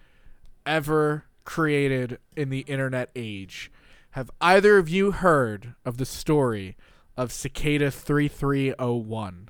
[0.65, 3.71] ever created in the internet age.
[4.11, 6.75] Have either of you heard of the story
[7.17, 9.49] of Cicada 3301?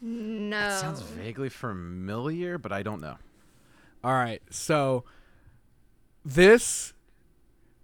[0.00, 0.70] No.
[0.70, 3.16] Sounds vaguely familiar, but I don't know.
[4.02, 5.04] All right, so
[6.24, 6.92] this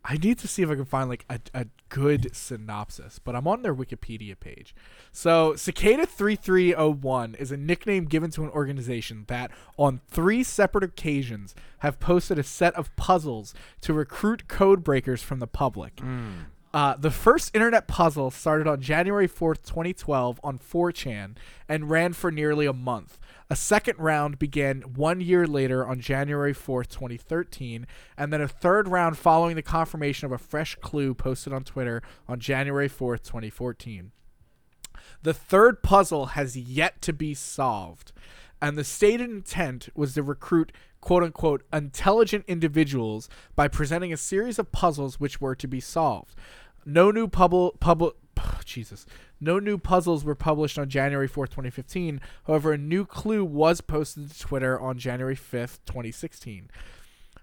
[0.04, 3.46] I need to see if I can find like a, a good synopsis, but I'm
[3.46, 4.74] on their Wikipedia page.
[5.12, 11.54] So, Cicada 3301 is a nickname given to an organization that, on three separate occasions,
[11.80, 16.00] have posted a set of puzzles to recruit code breakers from the public.
[16.00, 16.30] Hmm.
[16.72, 21.34] Uh, the first internet puzzle started on January 4th, 2012, on 4chan
[21.68, 23.18] and ran for nearly a month.
[23.48, 27.86] A second round began one year later on January 4th, 2013,
[28.18, 32.02] and then a third round following the confirmation of a fresh clue posted on Twitter
[32.28, 34.12] on January 4th, 2014.
[35.22, 38.12] The third puzzle has yet to be solved,
[38.60, 44.58] and the stated intent was to recruit quote unquote intelligent individuals by presenting a series
[44.58, 46.34] of puzzles which were to be solved.
[46.84, 48.14] No new publ- public
[48.64, 49.06] Jesus.
[49.40, 52.20] No new puzzles were published on January 4th, 2015.
[52.46, 56.70] However, a new clue was posted to Twitter on January 5th, 2016.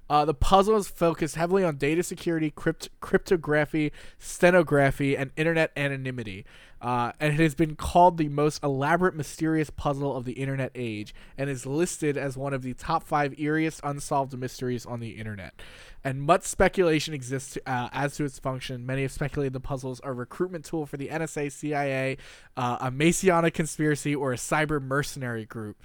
[0.10, 6.46] Uh, the puzzle is focused heavily on data security, crypt- cryptography, stenography, and internet anonymity.
[6.82, 11.16] Uh, and it has been called the most elaborate, mysterious puzzle of the internet age,
[11.36, 15.60] and is listed as one of the top five eeriest unsolved mysteries on the internet.
[16.04, 18.86] And much speculation exists uh, as to its function.
[18.86, 22.18] Many have speculated the puzzles are a recruitment tool for the NSA, CIA,
[22.56, 25.78] uh, a Masonic conspiracy, or a cyber mercenary group.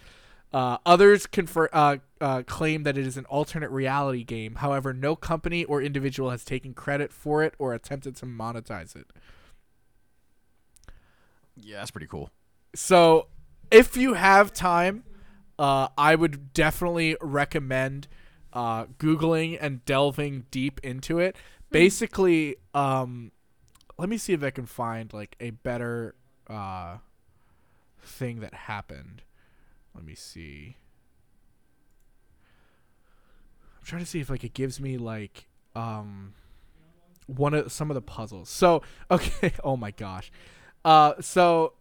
[0.52, 4.56] Uh, others confer- uh, uh, claim that it is an alternate reality game.
[4.56, 9.06] However, no company or individual has taken credit for it or attempted to monetize it.
[11.56, 12.30] Yeah, that's pretty cool.
[12.74, 13.28] So,
[13.70, 15.04] if you have time,
[15.58, 18.08] uh, I would definitely recommend
[18.52, 21.36] uh, googling and delving deep into it.
[21.70, 23.30] Basically, um,
[23.98, 26.14] let me see if I can find like a better
[26.48, 26.96] uh,
[28.02, 29.22] thing that happened.
[29.94, 30.76] Let me see.
[33.78, 36.34] I'm trying to see if like it gives me like um
[37.26, 38.48] one of some of the puzzles.
[38.48, 40.30] So okay, oh my gosh.
[40.84, 41.74] Uh so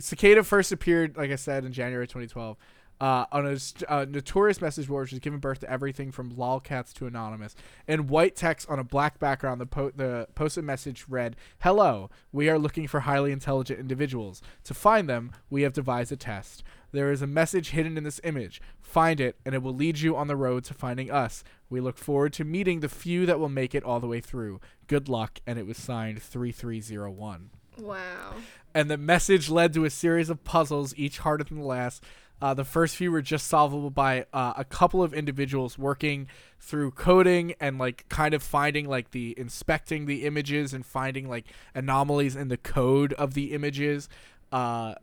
[0.00, 2.56] Cicada first appeared, like I said, in January 2012
[3.00, 6.32] uh, on a st- uh, notorious message board which has given birth to everything from
[6.32, 7.54] lolcats to anonymous.
[7.86, 12.48] In white text on a black background, the, po- the posted message read, Hello, we
[12.48, 14.42] are looking for highly intelligent individuals.
[14.64, 16.64] To find them, we have devised a test.
[16.90, 18.62] There is a message hidden in this image.
[18.80, 21.44] Find it, and it will lead you on the road to finding us.
[21.68, 24.60] We look forward to meeting the few that will make it all the way through.
[24.86, 28.34] Good luck, and it was signed 3301 Wow.
[28.74, 32.02] and the message led to a series of puzzles, each harder than the last.
[32.40, 36.28] Uh, the first few were just solvable by uh, a couple of individuals working
[36.60, 41.46] through coding and like kind of finding like the inspecting the images and finding like
[41.74, 44.08] anomalies in the code of the images.
[44.52, 44.94] Uh,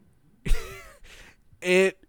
[1.62, 2.00] it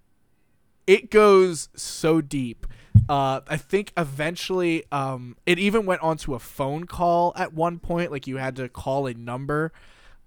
[0.86, 2.66] it goes so deep.
[3.09, 8.11] Uh, I think eventually um, it even went onto a phone call at one point.
[8.12, 9.73] Like you had to call a number.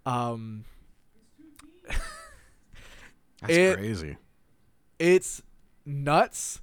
[0.05, 0.65] Um,
[3.41, 4.17] That's It- crazy.
[4.99, 5.41] It's
[5.85, 6.61] nuts.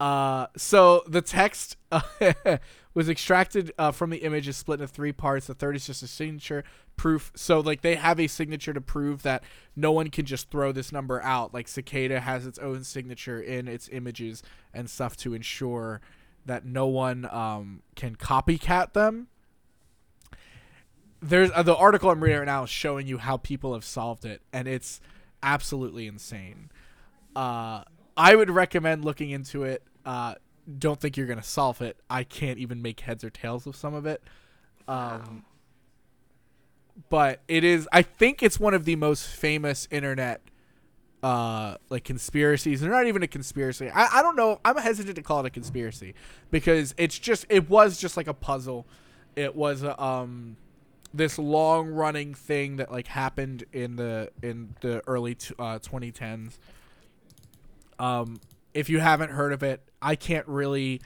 [0.00, 2.00] Uh, so the text uh,
[2.94, 5.46] was extracted uh, from the image is split into three parts.
[5.46, 6.64] The third is just a signature
[6.96, 7.32] proof.
[7.34, 9.44] So like they have a signature to prove that
[9.76, 11.54] no one can just throw this number out.
[11.54, 14.42] Like Cicada has its own signature in its images
[14.74, 16.00] and stuff to ensure
[16.46, 19.28] that no one um, can copycat them.
[21.20, 24.24] There's uh, the article I'm reading right now is showing you how people have solved
[24.24, 25.00] it, and it's
[25.40, 26.70] absolutely insane.
[27.34, 27.82] Uh,
[28.16, 29.82] I would recommend looking into it.
[30.04, 30.34] Uh,
[30.78, 31.96] don't think you're gonna solve it.
[32.08, 34.22] I can't even make heads or tails of some of it.
[34.86, 35.44] Um,
[37.08, 37.88] but it is.
[37.92, 40.42] I think it's one of the most famous internet
[41.22, 45.22] uh like conspiracies they're not even a conspiracy I, I don't know i'm hesitant to
[45.22, 46.14] call it a conspiracy
[46.50, 48.88] because it's just it was just like a puzzle
[49.36, 50.56] it was um
[51.14, 56.58] this long running thing that like happened in the in the early t- uh, 2010s
[57.98, 58.40] um
[58.74, 61.00] if you haven't heard of it i can't really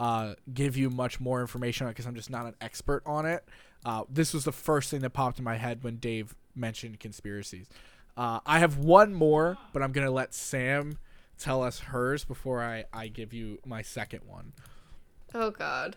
[0.00, 3.26] uh give you much more information on it because i'm just not an expert on
[3.26, 3.44] it
[3.84, 7.68] uh this was the first thing that popped in my head when dave mentioned conspiracies
[8.16, 10.98] uh i have one more but i'm gonna let sam
[11.38, 14.52] tell us hers before i i give you my second one
[15.34, 15.96] Oh god.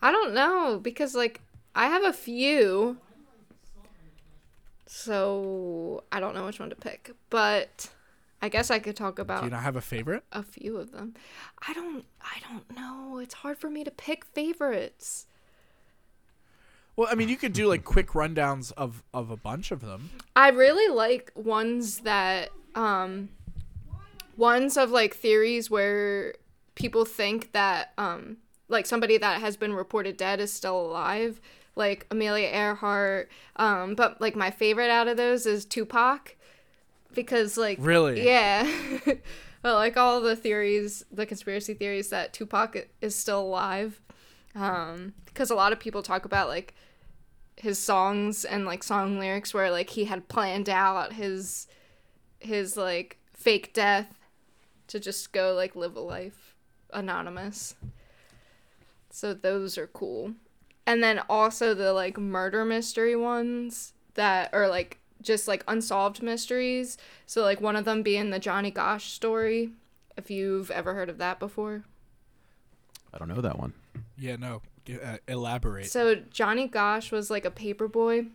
[0.00, 1.40] I don't know because like
[1.74, 2.96] I have a few.
[4.86, 7.90] So I don't know which one to pick, but
[8.40, 9.40] I guess I could talk about.
[9.40, 11.14] do you not have a favorite a few of them.
[11.66, 13.18] I don't I don't know.
[13.18, 15.26] It's hard for me to pick favorites.
[16.96, 20.10] well i mean you could do like quick rundowns of of a bunch of them
[20.36, 23.28] I really like ones that um
[24.36, 26.34] ones of like theories where
[26.76, 28.36] people think that um
[28.68, 31.40] like somebody that has been reported dead is still alive,
[31.74, 33.28] like Amelia Earhart.
[33.56, 36.36] Um but like my favorite out of those is Tupac
[37.14, 38.24] because like Really?
[38.24, 38.70] Yeah.
[39.62, 44.00] but like all the theories, the conspiracy theories that Tupac is still alive.
[44.54, 46.74] Um because a lot of people talk about like
[47.56, 51.66] his songs and like song lyrics where like he had planned out his
[52.40, 54.14] his like fake death
[54.86, 56.54] to just go like live a life
[56.92, 57.74] anonymous.
[59.10, 60.34] So those are cool.
[60.86, 66.96] And then also the like murder mystery ones that are like just like unsolved mysteries.
[67.26, 69.70] So like one of them being the Johnny Gosch story,
[70.16, 71.84] if you've ever heard of that before.
[73.12, 73.72] I don't know that one.
[74.18, 74.62] yeah no
[75.02, 78.26] uh, elaborate So Johnny Gosch was like a paper boy,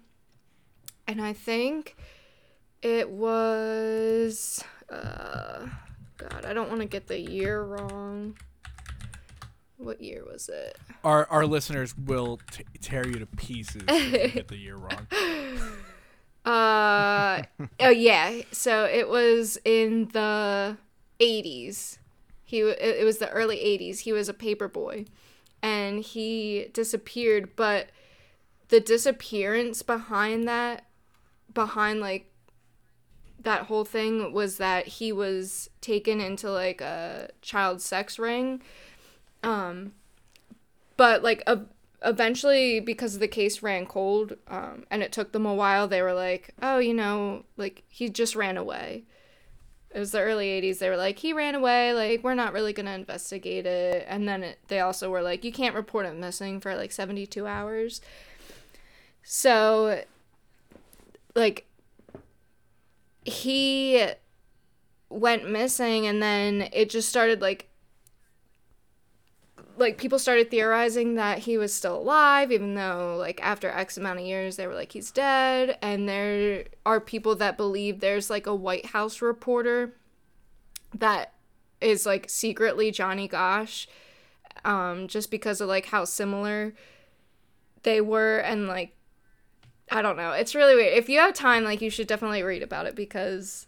[1.07, 1.95] and I think
[2.81, 5.67] it was uh
[6.17, 8.37] God, I don't want to get the year wrong.
[9.77, 10.77] What year was it?
[11.03, 15.07] our our listeners will t- tear you to pieces if you get the year wrong
[16.45, 17.43] Uh
[17.79, 20.77] oh yeah, so it was in the
[21.19, 21.99] 80s.
[22.43, 23.99] He it was the early 80s.
[23.99, 25.05] He was a paper boy
[25.61, 27.87] and he disappeared, but
[28.67, 30.85] the disappearance behind that
[31.53, 32.29] behind like
[33.39, 38.61] that whole thing was that he was taken into like a child sex ring
[39.43, 39.91] um
[40.97, 41.59] but like a
[42.03, 46.13] eventually because the case ran cold um, and it took them a while they were
[46.13, 49.05] like oh you know like he just ran away
[49.93, 50.79] it was the early 80s.
[50.79, 51.93] They were like, he ran away.
[51.93, 54.05] Like, we're not really going to investigate it.
[54.07, 57.45] And then it, they also were like, you can't report him missing for like 72
[57.45, 58.01] hours.
[59.21, 60.03] So,
[61.35, 61.67] like,
[63.23, 64.07] he
[65.09, 67.69] went missing and then it just started like
[69.77, 74.19] like people started theorizing that he was still alive even though like after x amount
[74.19, 75.77] of years they were like he's dead.
[75.81, 79.95] And there are people that believe there's like a white house reporter
[80.93, 81.33] that
[81.81, 83.87] is like secretly johnny gosch
[84.63, 86.73] um just because of like how similar
[87.83, 88.37] they were.
[88.37, 88.95] And like
[89.91, 90.31] i don't know.
[90.31, 90.93] It's really weird.
[90.93, 93.67] If you have time like you should definitely read about it because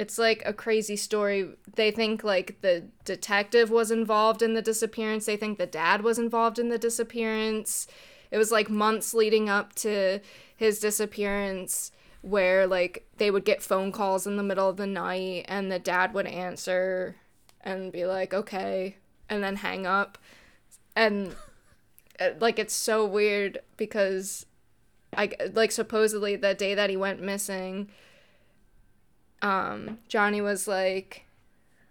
[0.00, 1.50] it's like a crazy story.
[1.74, 5.26] They think like the detective was involved in the disappearance.
[5.26, 7.86] They think the dad was involved in the disappearance.
[8.30, 10.20] It was like months leading up to
[10.56, 15.44] his disappearance where like they would get phone calls in the middle of the night
[15.48, 17.16] and the dad would answer
[17.60, 18.96] and be like, "Okay,"
[19.28, 20.16] and then hang up.
[20.96, 21.36] And
[22.18, 24.46] uh, like it's so weird because
[25.14, 27.90] I like supposedly the day that he went missing,
[29.42, 31.24] um, Johnny was like,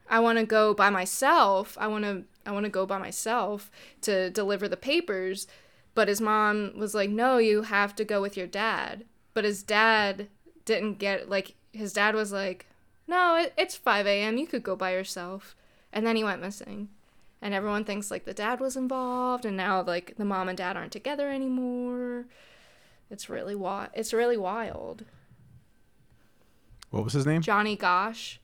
[0.10, 1.78] I want to go by myself.
[1.80, 3.70] I want to I want to go by myself
[4.02, 5.48] to deliver the papers.
[5.94, 9.64] But his mom was like, "No, you have to go with your dad." But his
[9.64, 10.28] dad
[10.66, 12.66] didn't get like his dad was like,
[13.08, 14.38] "No, it, it's 5 a.m.
[14.38, 15.56] You could go by yourself."
[15.94, 16.90] And then he went missing.
[17.42, 20.76] And everyone thinks like the dad was involved and now like the mom and dad
[20.76, 22.26] aren't together anymore.
[23.10, 23.90] It's really wild.
[23.94, 25.06] It's really wild.
[26.92, 27.42] What was his name?
[27.42, 28.38] Johnny Gosch.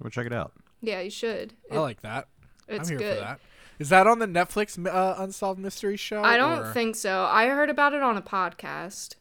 [0.00, 0.52] We'll check it out.
[0.80, 1.54] Yeah, you should.
[1.72, 2.28] I like that.
[2.68, 3.18] It's I'm here good.
[3.18, 3.40] for that.
[3.78, 6.22] Is that on the Netflix uh, Unsolved Mystery Show?
[6.22, 7.24] I don't or- think so.
[7.24, 9.14] I heard about it on a podcast.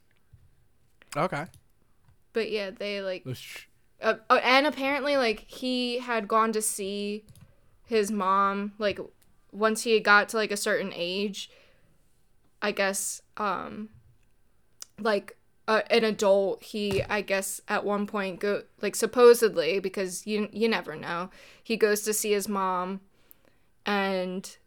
[1.15, 1.45] Okay.
[2.33, 3.65] But yeah, they like Let's sh-
[4.01, 7.23] uh, uh, and apparently like he had gone to see
[7.85, 8.99] his mom like
[9.51, 11.49] once he got to like a certain age
[12.61, 13.87] i guess um
[14.99, 15.36] like
[15.67, 20.67] uh, an adult he i guess at one point go like supposedly because you you
[20.67, 21.29] never know
[21.63, 23.01] he goes to see his mom
[23.85, 24.57] and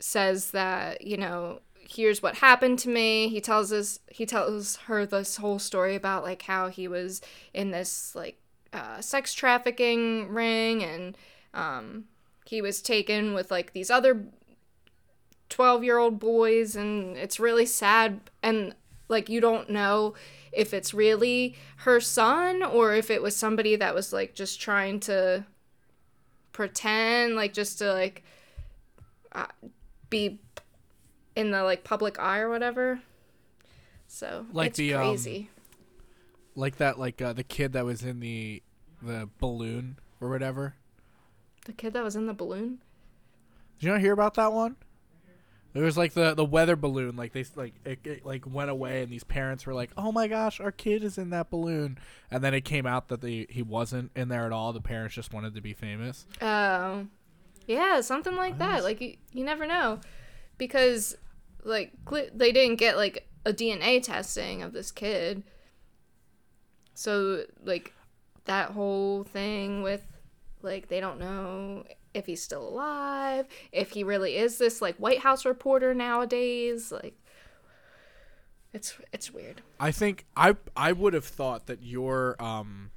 [0.00, 3.28] says that you know here's what happened to me.
[3.28, 7.20] He tells us he tells her this whole story about like how he was
[7.52, 8.38] in this like
[8.72, 11.16] uh, sex trafficking ring and
[11.54, 12.04] um,
[12.46, 14.24] he was taken with like these other
[15.50, 18.20] 12 year old boys and it's really sad.
[18.42, 18.74] And
[19.12, 20.14] like you don't know
[20.50, 24.98] if it's really her son or if it was somebody that was like just trying
[24.98, 25.44] to
[26.52, 28.24] pretend like just to like
[29.32, 29.46] uh,
[30.10, 30.40] be
[31.36, 33.00] in the like public eye or whatever
[34.08, 35.48] so Like it's the, um, crazy
[36.54, 38.62] like that, like uh, the kid that was in the
[39.00, 40.74] the balloon or whatever.
[41.64, 42.78] the kid that was in the balloon
[43.78, 44.76] Did you not hear about that one?
[45.74, 47.16] It was like the the weather balloon.
[47.16, 50.28] Like they like it, it like went away, and these parents were like, "Oh my
[50.28, 51.98] gosh, our kid is in that balloon."
[52.30, 54.72] And then it came out that they he wasn't in there at all.
[54.72, 56.26] The parents just wanted to be famous.
[56.42, 57.06] Oh,
[57.66, 58.84] yeah, something like that.
[58.84, 60.00] Like you, you never know,
[60.58, 61.16] because
[61.64, 65.42] like cl- they didn't get like a DNA testing of this kid.
[66.94, 67.94] So like
[68.44, 70.04] that whole thing with
[70.60, 75.20] like they don't know if he's still alive, if he really is this like White
[75.20, 76.92] House reporter nowadays.
[76.92, 77.14] Like
[78.72, 79.62] it's it's weird.
[79.78, 82.90] I think I I would have thought that your um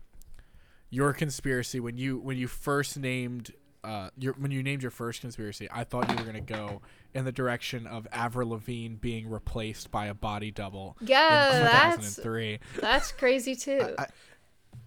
[0.90, 3.52] your conspiracy when you when you first named
[3.84, 6.82] uh your when you named your first conspiracy, I thought you were gonna go
[7.14, 12.60] in the direction of Avril Lavigne being replaced by a body double Yeah, that's 2003.
[12.82, 13.96] that's crazy too.
[13.98, 14.08] I,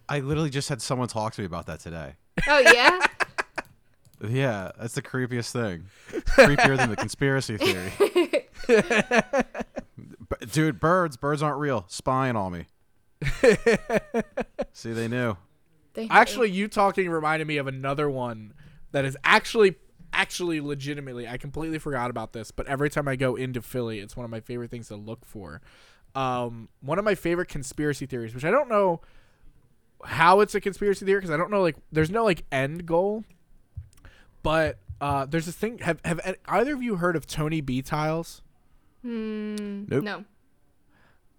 [0.09, 2.15] I literally just had someone talk to me about that today.
[2.49, 2.99] oh yeah.
[4.27, 5.87] Yeah, that's the creepiest thing.
[6.11, 7.93] Creepier than the conspiracy theory.
[9.97, 11.85] B- Dude, birds, birds aren't real.
[11.89, 12.67] Spying on me.
[14.73, 15.37] See, they knew.
[15.95, 18.55] They- Actually, you talking reminded me of another one
[18.93, 19.77] that is actually
[20.13, 24.17] actually legitimately I completely forgot about this, but every time I go into Philly, it's
[24.17, 25.61] one of my favorite things to look for.
[26.15, 29.01] Um, one of my favorite conspiracy theories, which I don't know
[30.05, 33.25] how it's a conspiracy theory because I don't know like there's no like end goal,
[34.49, 35.77] but uh, there's this thing.
[35.81, 38.41] Have have either of you heard of Toynbee Tiles?
[39.03, 40.03] Hmm, Nope.
[40.03, 40.25] No.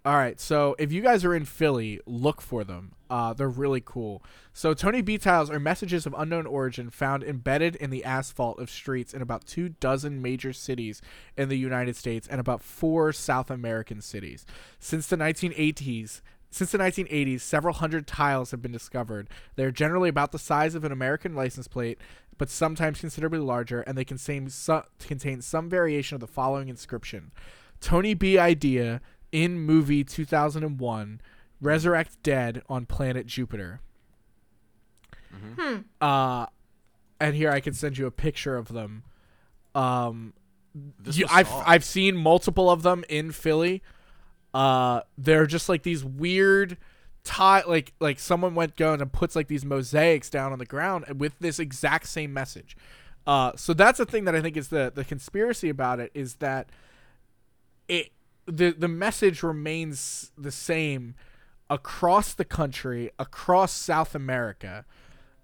[0.06, 2.94] All right, so if you guys are in Philly, look for them.
[3.10, 4.24] Uh, they're really cool.
[4.54, 9.12] So Toynbee tiles are messages of unknown origin found embedded in the asphalt of streets
[9.12, 11.02] in about two dozen major cities
[11.36, 14.46] in the United States and about four South American cities.
[14.80, 16.22] Since the 1980s,
[16.52, 19.30] since the 1980s, several hundred tiles have been discovered.
[19.56, 22.00] They are generally about the size of an American license plate,
[22.40, 27.32] but sometimes considerably larger, and they contain, su- contain some variation of the following inscription
[27.82, 28.40] Toynbee.
[28.40, 29.02] Idea
[29.32, 31.22] in movie 2001
[31.62, 33.82] Resurrect Dead on planet Jupiter.
[35.32, 35.78] Hmm.
[36.02, 36.48] Uh,
[37.20, 39.04] and here I can send you a picture of them.
[39.76, 40.34] Um,
[40.98, 41.68] This you, I've solved.
[41.68, 43.84] I've seen multiple of them in Philly.
[44.54, 46.78] Uh, they're just like these weird
[47.24, 51.06] tie like like someone went going and puts like these mosaics down on the ground
[51.20, 52.76] with this exact same message.
[53.28, 56.36] Uh, so that's the thing that I think is the the conspiracy about it is
[56.36, 56.70] that
[57.88, 58.12] it
[58.46, 61.16] the the message remains the same
[61.70, 64.86] across the country, across South America.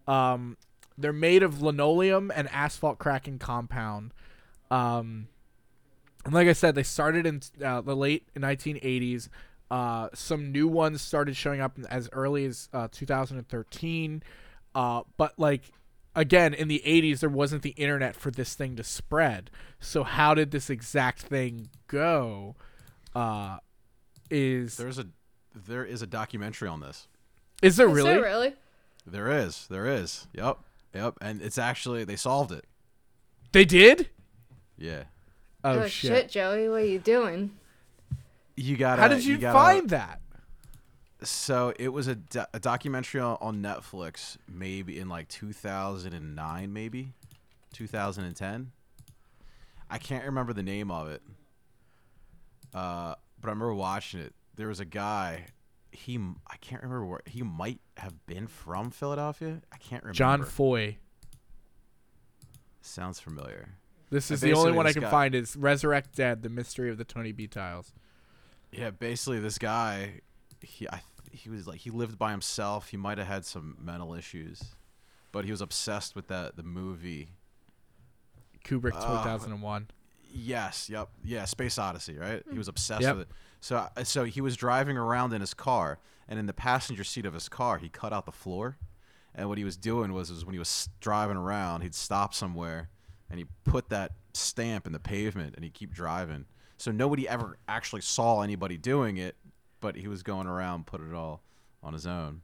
[0.08, 0.58] Um,
[0.98, 4.14] they're made of linoleum and asphalt cracking compound.
[4.72, 5.28] Um,
[6.24, 9.30] and like I said, they started in uh, the late 1980s.
[9.72, 14.22] Uh, some new ones started showing up as early as uh, 2013.
[14.76, 15.64] Uh, but like
[16.16, 19.50] again, in the 80s, there wasn't the internet for this thing to spread.
[19.80, 22.56] So how did this exact thing go?
[23.16, 23.58] Uh,
[24.30, 25.08] is There's a
[25.56, 27.08] there is a documentary on this.
[27.62, 28.10] is there Is really?
[28.14, 28.54] there really?
[29.08, 29.68] There is.
[29.70, 30.28] There is.
[30.34, 30.58] Yep.
[30.94, 31.18] Yep.
[31.22, 32.66] And it's actually they solved it.
[33.52, 34.10] They did?
[34.78, 35.04] Yeah.
[35.64, 36.12] Oh, Oh, shit.
[36.12, 37.52] shit, Joey, what are you doing?
[38.58, 39.00] You got.
[39.00, 40.22] How did you, gotta- find that?
[41.24, 47.14] So it was a, do- a documentary on, on Netflix, maybe in like 2009, maybe
[47.74, 48.72] 2010.
[49.90, 51.22] I can't remember the name of it,
[52.74, 54.34] uh, but I remember watching it.
[54.56, 55.48] There was a guy.
[55.92, 56.18] He
[56.48, 59.62] I can't remember where he might have been from Philadelphia.
[59.72, 60.16] I can't remember.
[60.18, 60.98] John Foy.
[62.82, 63.70] sounds familiar.
[64.10, 66.98] This is the only one I can guy- find is Resurrect Dead: The Mystery of
[66.98, 67.94] the Toynbee Tiles.
[68.72, 70.22] Yeah, basically this guy,
[70.62, 71.02] he I,
[71.32, 72.90] he was like he lived by himself.
[72.90, 74.62] He might have had some mental issues,
[75.32, 77.30] but he was obsessed with that the movie.
[78.64, 79.24] Kubrick, Ah.
[79.24, 79.88] 2001.
[80.38, 82.44] Yes, yep, yeah, Space Odyssey, right?
[82.52, 83.16] He was obsessed Yep.
[83.16, 83.36] with it.
[83.62, 87.26] So uh, so he was driving around in his car, and in the passenger seat
[87.26, 88.78] of his car, he cut out the floor.
[89.38, 92.90] And what he was doing was, was when he was driving around, he'd stop somewhere,
[93.30, 96.46] and he put that stamp in the pavement, and he'd keep driving.
[96.78, 99.36] So nobody ever actually saw anybody doing it,
[99.80, 101.42] but he was going around, put it all
[101.82, 102.42] on his own.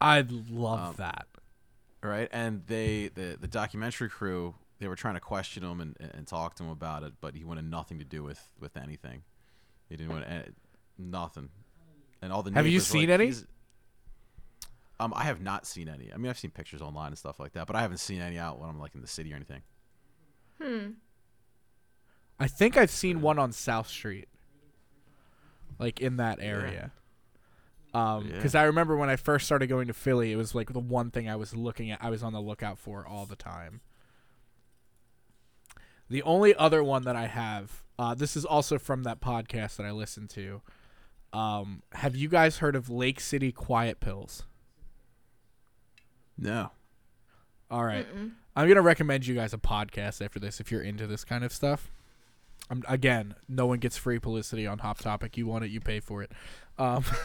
[0.00, 1.26] I love Um, that.
[2.02, 2.28] right?
[2.32, 6.54] And they the the documentary crew they were trying to question him and, and talk
[6.56, 9.22] to him about it, but he wanted nothing to do with with anything.
[9.90, 10.44] He didn't want any,
[10.96, 11.50] nothing.
[12.22, 13.32] And all the Have you seen like, any?
[14.98, 16.12] Um, I have not seen any.
[16.12, 18.38] I mean, I've seen pictures online and stuff like that, but I haven't seen any
[18.38, 19.62] out when I'm like in the city or anything.
[20.60, 20.90] Hmm.
[22.38, 24.28] I think I've seen one on South Street,
[25.78, 26.90] like in that area.
[27.94, 28.16] Yeah.
[28.16, 28.36] Um, Yeah.
[28.36, 31.10] because I remember when I first started going to Philly, it was like the one
[31.10, 31.98] thing I was looking at.
[32.02, 33.80] I was on the lookout for all the time.
[36.08, 39.86] The only other one that I have, uh, this is also from that podcast that
[39.86, 40.60] I listened to.
[41.32, 44.44] Um, have you guys heard of Lake City Quiet Pills?
[46.36, 46.70] No.
[47.70, 48.06] All right.
[48.12, 48.32] Mm-mm.
[48.60, 51.50] I'm gonna recommend you guys a podcast after this if you're into this kind of
[51.50, 51.90] stuff.
[52.68, 55.38] Um, again, no one gets free publicity on Hop Topic.
[55.38, 56.30] You want it, you pay for it.
[56.76, 57.02] Um,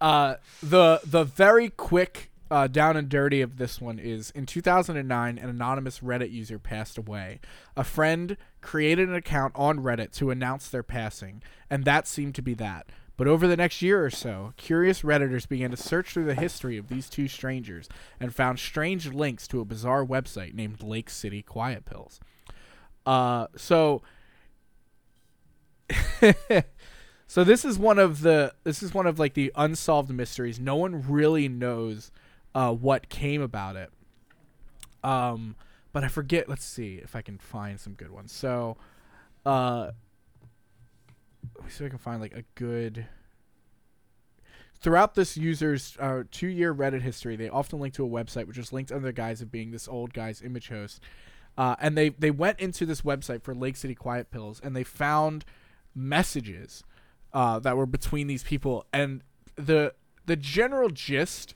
[0.00, 5.36] uh, the the very quick uh, down and dirty of this one is in 2009,
[5.36, 7.40] an anonymous Reddit user passed away.
[7.76, 12.42] A friend created an account on Reddit to announce their passing, and that seemed to
[12.42, 12.86] be that.
[13.22, 16.76] But over the next year or so, curious Redditors began to search through the history
[16.76, 17.88] of these two strangers
[18.18, 22.18] and found strange links to a bizarre website named Lake City Quiet Pills.
[23.06, 24.02] Uh, so,
[27.28, 30.58] so this is one of the this is one of like the unsolved mysteries.
[30.58, 32.10] No one really knows
[32.56, 33.92] uh, what came about it.
[35.04, 35.54] Um,
[35.92, 36.48] but I forget.
[36.48, 38.32] Let's see if I can find some good ones.
[38.32, 38.78] So,
[39.46, 39.92] uh,
[41.68, 43.06] see if I can find like a good.
[44.80, 48.72] Throughout this user's uh, two-year Reddit history, they often link to a website which is
[48.72, 51.00] linked under the guise of being this old guy's image host.
[51.56, 54.84] Uh, and they they went into this website for Lake City Quiet Pills, and they
[54.84, 55.44] found
[55.94, 56.82] messages
[57.32, 59.22] uh, that were between these people, and
[59.56, 59.94] the
[60.26, 61.54] the general gist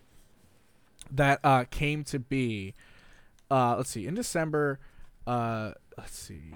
[1.11, 2.75] that uh, came to be.
[3.51, 4.07] Uh, let's see.
[4.07, 4.79] In December,
[5.27, 6.53] uh, let's see.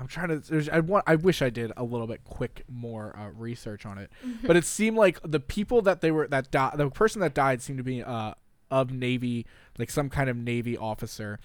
[0.00, 0.38] I'm trying to.
[0.38, 1.04] There's, I want.
[1.06, 4.10] I wish I did a little bit quick more uh, research on it,
[4.46, 6.78] but it seemed like the people that they were that died.
[6.78, 8.32] The person that died seemed to be uh
[8.70, 9.46] of Navy,
[9.78, 11.38] like some kind of Navy officer,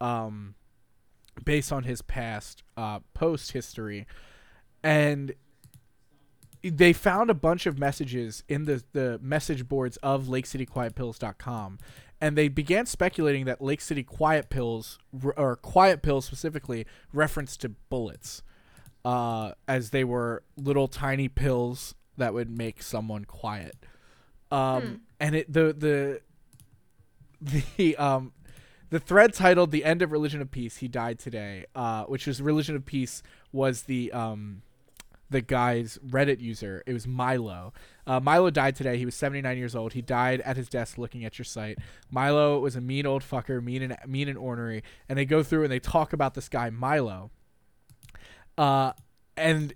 [0.00, 0.56] um,
[1.44, 4.08] based on his past uh post history,
[4.82, 5.32] and
[6.62, 11.78] they found a bunch of messages in the the message boards of LakeCityQuietPills.com,
[12.24, 14.98] and they began speculating that Lake City Quiet Pills
[15.36, 18.42] or Quiet Pills specifically referenced to bullets,
[19.04, 23.76] uh, as they were little tiny pills that would make someone quiet.
[24.50, 26.20] Um, and it the the
[27.76, 28.32] the um
[28.88, 32.40] the thread titled "The End of Religion of Peace." He died today, uh, which was
[32.40, 33.22] Religion of Peace
[33.52, 34.62] was the um
[35.34, 36.84] the guy's Reddit user.
[36.86, 37.72] It was Milo.
[38.06, 38.98] Uh, Milo died today.
[38.98, 39.94] He was 79 years old.
[39.94, 41.78] He died at his desk looking at your site.
[42.08, 44.84] Milo was a mean old fucker, mean and mean and ornery.
[45.08, 47.32] And they go through and they talk about this guy Milo.
[48.56, 48.92] Uh,
[49.36, 49.74] and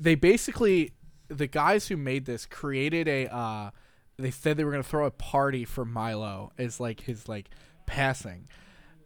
[0.00, 0.92] they basically
[1.28, 3.70] the guys who made this created a uh
[4.16, 7.50] they said they were going to throw a party for Milo as like his like
[7.84, 8.48] passing.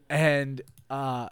[0.08, 1.30] And uh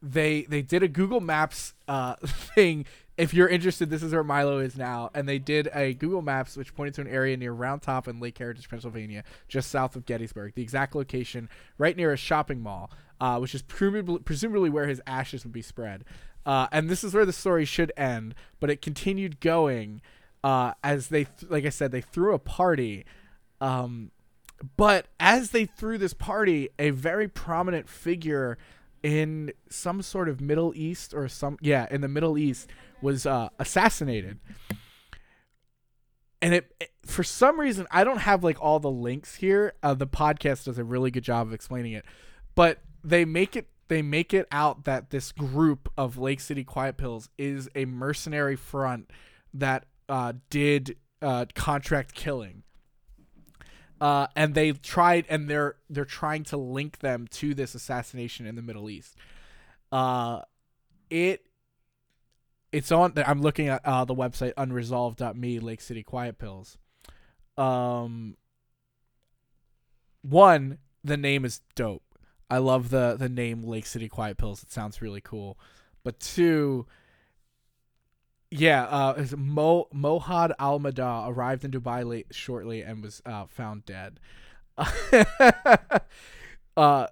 [0.00, 2.86] they they did a Google Maps uh thing.
[3.18, 6.56] If you're interested, this is where Milo is now, and they did a Google Maps
[6.56, 10.06] which pointed to an area near Round Top in Lake Heritage, Pennsylvania, just south of
[10.06, 10.54] Gettysburg.
[10.54, 15.02] The exact location, right near a shopping mall, uh, which is presumably, presumably where his
[15.04, 16.04] ashes would be spread.
[16.46, 20.00] Uh, and this is where the story should end, but it continued going
[20.44, 23.04] uh, as they, th- like I said, they threw a party.
[23.60, 24.12] Um,
[24.76, 28.58] but as they threw this party, a very prominent figure
[29.02, 32.68] in some sort of Middle East or some yeah in the Middle East
[33.00, 34.38] was uh, assassinated.
[36.40, 39.72] And it, it- for some reason I don't have like all the links here.
[39.82, 42.04] Uh, the podcast does a really good job of explaining it,
[42.54, 46.98] but they make it they make it out that this group of Lake City Quiet
[46.98, 49.10] Pills is a mercenary front
[49.54, 52.62] that uh, did uh, contract killing
[54.00, 58.54] uh, and they tried and they're they're trying to link them to this assassination in
[58.54, 59.16] the Middle East.
[59.90, 60.42] Uh,
[61.10, 61.44] it
[62.72, 63.12] it's on.
[63.16, 66.78] I'm looking at uh, the website unresolved.me Lake City Quiet Pills.
[67.56, 68.36] Um,
[70.22, 72.02] one the name is dope.
[72.50, 74.62] I love the the name Lake City Quiet Pills.
[74.62, 75.58] It sounds really cool.
[76.04, 76.86] But two,
[78.50, 83.84] yeah, uh, Mo Mohad Al Mada arrived in Dubai late shortly and was uh, found
[83.84, 84.20] dead.
[86.76, 87.06] uh,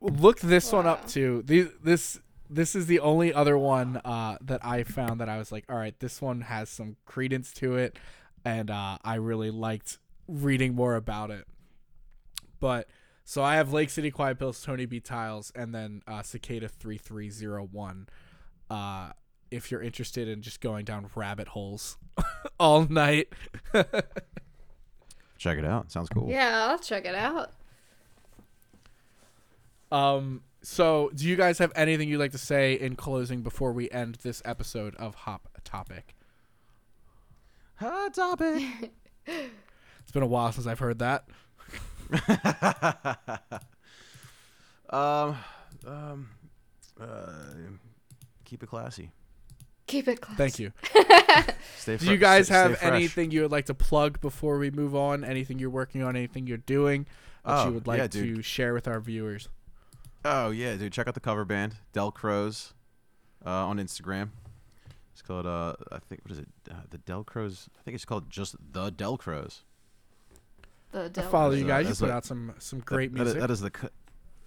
[0.00, 1.42] look this one up too.
[1.46, 2.18] The, this
[2.50, 5.76] this is the only other one uh, that I found that I was like, all
[5.76, 7.98] right, this one has some credence to it,
[8.44, 11.46] and uh, I really liked reading more about it.
[12.60, 12.88] But
[13.24, 17.30] so I have Lake City Quiet Pills, Toynbee Tiles, and then uh, Cicada three three
[17.30, 18.08] zero one.
[19.54, 21.96] If you're interested in just going down rabbit holes
[22.60, 23.28] all night.
[25.38, 25.90] Check it out.
[25.92, 26.28] Sounds cool.
[26.30, 27.50] Yeah, I'll check it out.
[29.92, 30.42] um.
[30.62, 34.14] So, do you guys have anything you'd like to say in closing before we end
[34.22, 36.14] this episode of Hop Topic?
[37.76, 38.92] Hot topic.
[40.02, 41.24] It's been a while since I've heard that.
[44.90, 45.36] um,
[45.86, 46.28] um,
[47.00, 47.32] uh,
[48.44, 49.10] keep it classy.
[49.86, 50.36] Keep it close.
[50.38, 50.72] Thank you.
[51.76, 51.96] Stay.
[51.98, 54.94] Do you guys stay- have stay anything you would like to plug before we move
[54.94, 55.22] on?
[55.24, 56.16] Anything you're working on?
[56.16, 57.06] Anything you're doing
[57.44, 59.48] that Oh, you would like yeah, to share with our viewers?
[60.24, 60.92] Oh yeah, dude!
[60.92, 62.72] Check out the cover band Del Crows
[63.44, 64.30] uh, on Instagram.
[65.12, 66.48] It's called uh, I think what is it?
[66.70, 67.68] Uh, the Del Crows.
[67.78, 69.64] I think it's called just the Del Crows.
[70.92, 71.30] The I devil.
[71.30, 71.82] follow you So guys.
[71.82, 73.40] You that's put like- out some some great That- that is- music.
[73.40, 73.90] that is the.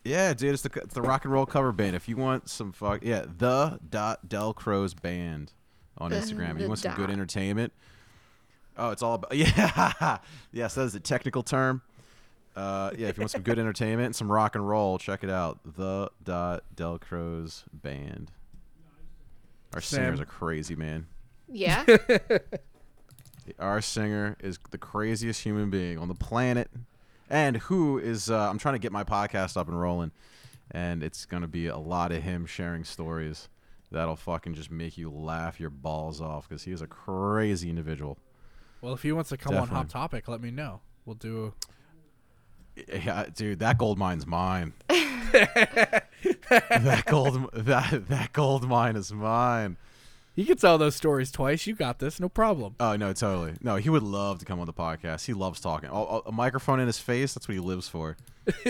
[0.08, 1.96] Co- yeah, dude, it's the it's the rock and roll cover band.
[1.96, 5.54] If you want some fuck, yeah, the dot Del Crows band
[5.98, 6.56] on The- Instagram.
[6.56, 7.74] The you want some good entertainment.
[8.78, 10.18] Oh, it's all about yeah.
[10.52, 11.82] yes, that is a technical term.
[12.56, 15.30] Uh, yeah, if you want some good entertainment and some rock and roll, check it
[15.30, 15.60] out.
[15.76, 18.32] The dot Del Crows band.
[19.74, 20.24] Our singer's Sam.
[20.24, 21.08] a crazy man.
[21.50, 21.86] Yeah.
[23.60, 26.70] Our singer is the craziest human being on the planet,
[27.30, 30.12] and who is uh, I'm trying to get my podcast up and rolling,
[30.72, 33.50] and it's gonna be a lot of him sharing stories
[33.92, 38.18] that'll fucking just make you laugh your balls off because he is a crazy individual.
[38.82, 40.82] well, if he wants to come on Hot Topic, let me know.
[41.06, 41.54] We'll do.
[42.88, 44.74] Yeah, dude, that gold mine's mine.
[44.90, 49.78] that gold that that gold mine is mine.
[50.38, 51.66] You can tell those stories twice.
[51.66, 52.20] You got this.
[52.20, 52.76] No problem.
[52.80, 53.54] Oh no, totally.
[53.62, 55.26] No, he would love to come on the podcast.
[55.26, 55.90] He loves talking.
[55.90, 57.34] A, a- a microphone in his face.
[57.34, 58.16] That's what he lives for.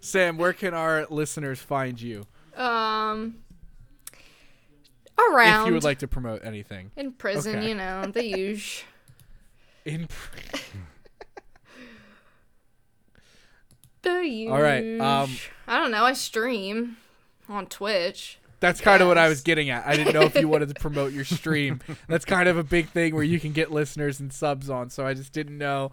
[0.00, 2.26] Sam, where can our listeners find you
[2.56, 3.36] um.
[5.18, 5.62] Around.
[5.62, 6.90] if you would like to promote anything?
[6.96, 7.68] in prison, Okay.
[7.68, 8.86] you know, the usual.
[9.84, 10.08] In
[14.02, 14.52] The usual.
[14.56, 15.30] All right, um,
[15.68, 16.04] I don't know.
[16.04, 16.96] I stream
[17.48, 18.38] on Twitch.
[18.60, 19.86] That's kind of what I was getting at.
[19.86, 21.80] I didn't know if you wanted to promote your stream.
[22.08, 24.90] That's kind of a big thing where you can get listeners and subs on.
[24.90, 25.92] So I just didn't know.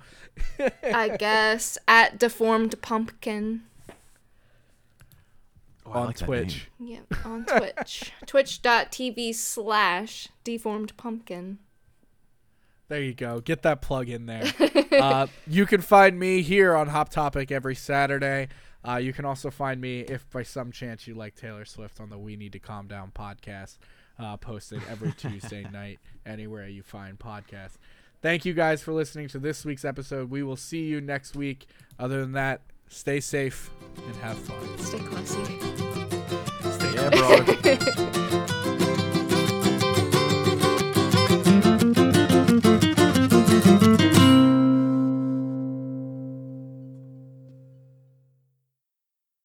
[0.83, 3.63] I guess at deformed pumpkin.
[5.85, 6.67] Oh, on like that Twitch.
[6.79, 7.05] name.
[7.09, 8.11] Yep, on Twitch.
[8.25, 11.59] Twitch.tv slash deformed pumpkin.
[12.89, 13.39] There you go.
[13.41, 14.43] Get that plug in there.
[14.93, 18.47] uh, you can find me here on Hop Topic every Saturday.
[18.87, 22.09] Uh, you can also find me if by some chance you like Taylor Swift on
[22.09, 23.77] the We Need to Calm Down podcast,
[24.17, 27.77] uh, posted every Tuesday night anywhere you find podcasts.
[28.21, 30.29] Thank you guys for listening to this week's episode.
[30.29, 31.67] We will see you next week.
[31.99, 33.69] Other than that, stay safe
[34.05, 34.77] and have fun.
[34.79, 35.43] Stay classy.
[36.71, 37.09] Stay Yeah,
[38.15, 38.23] brother.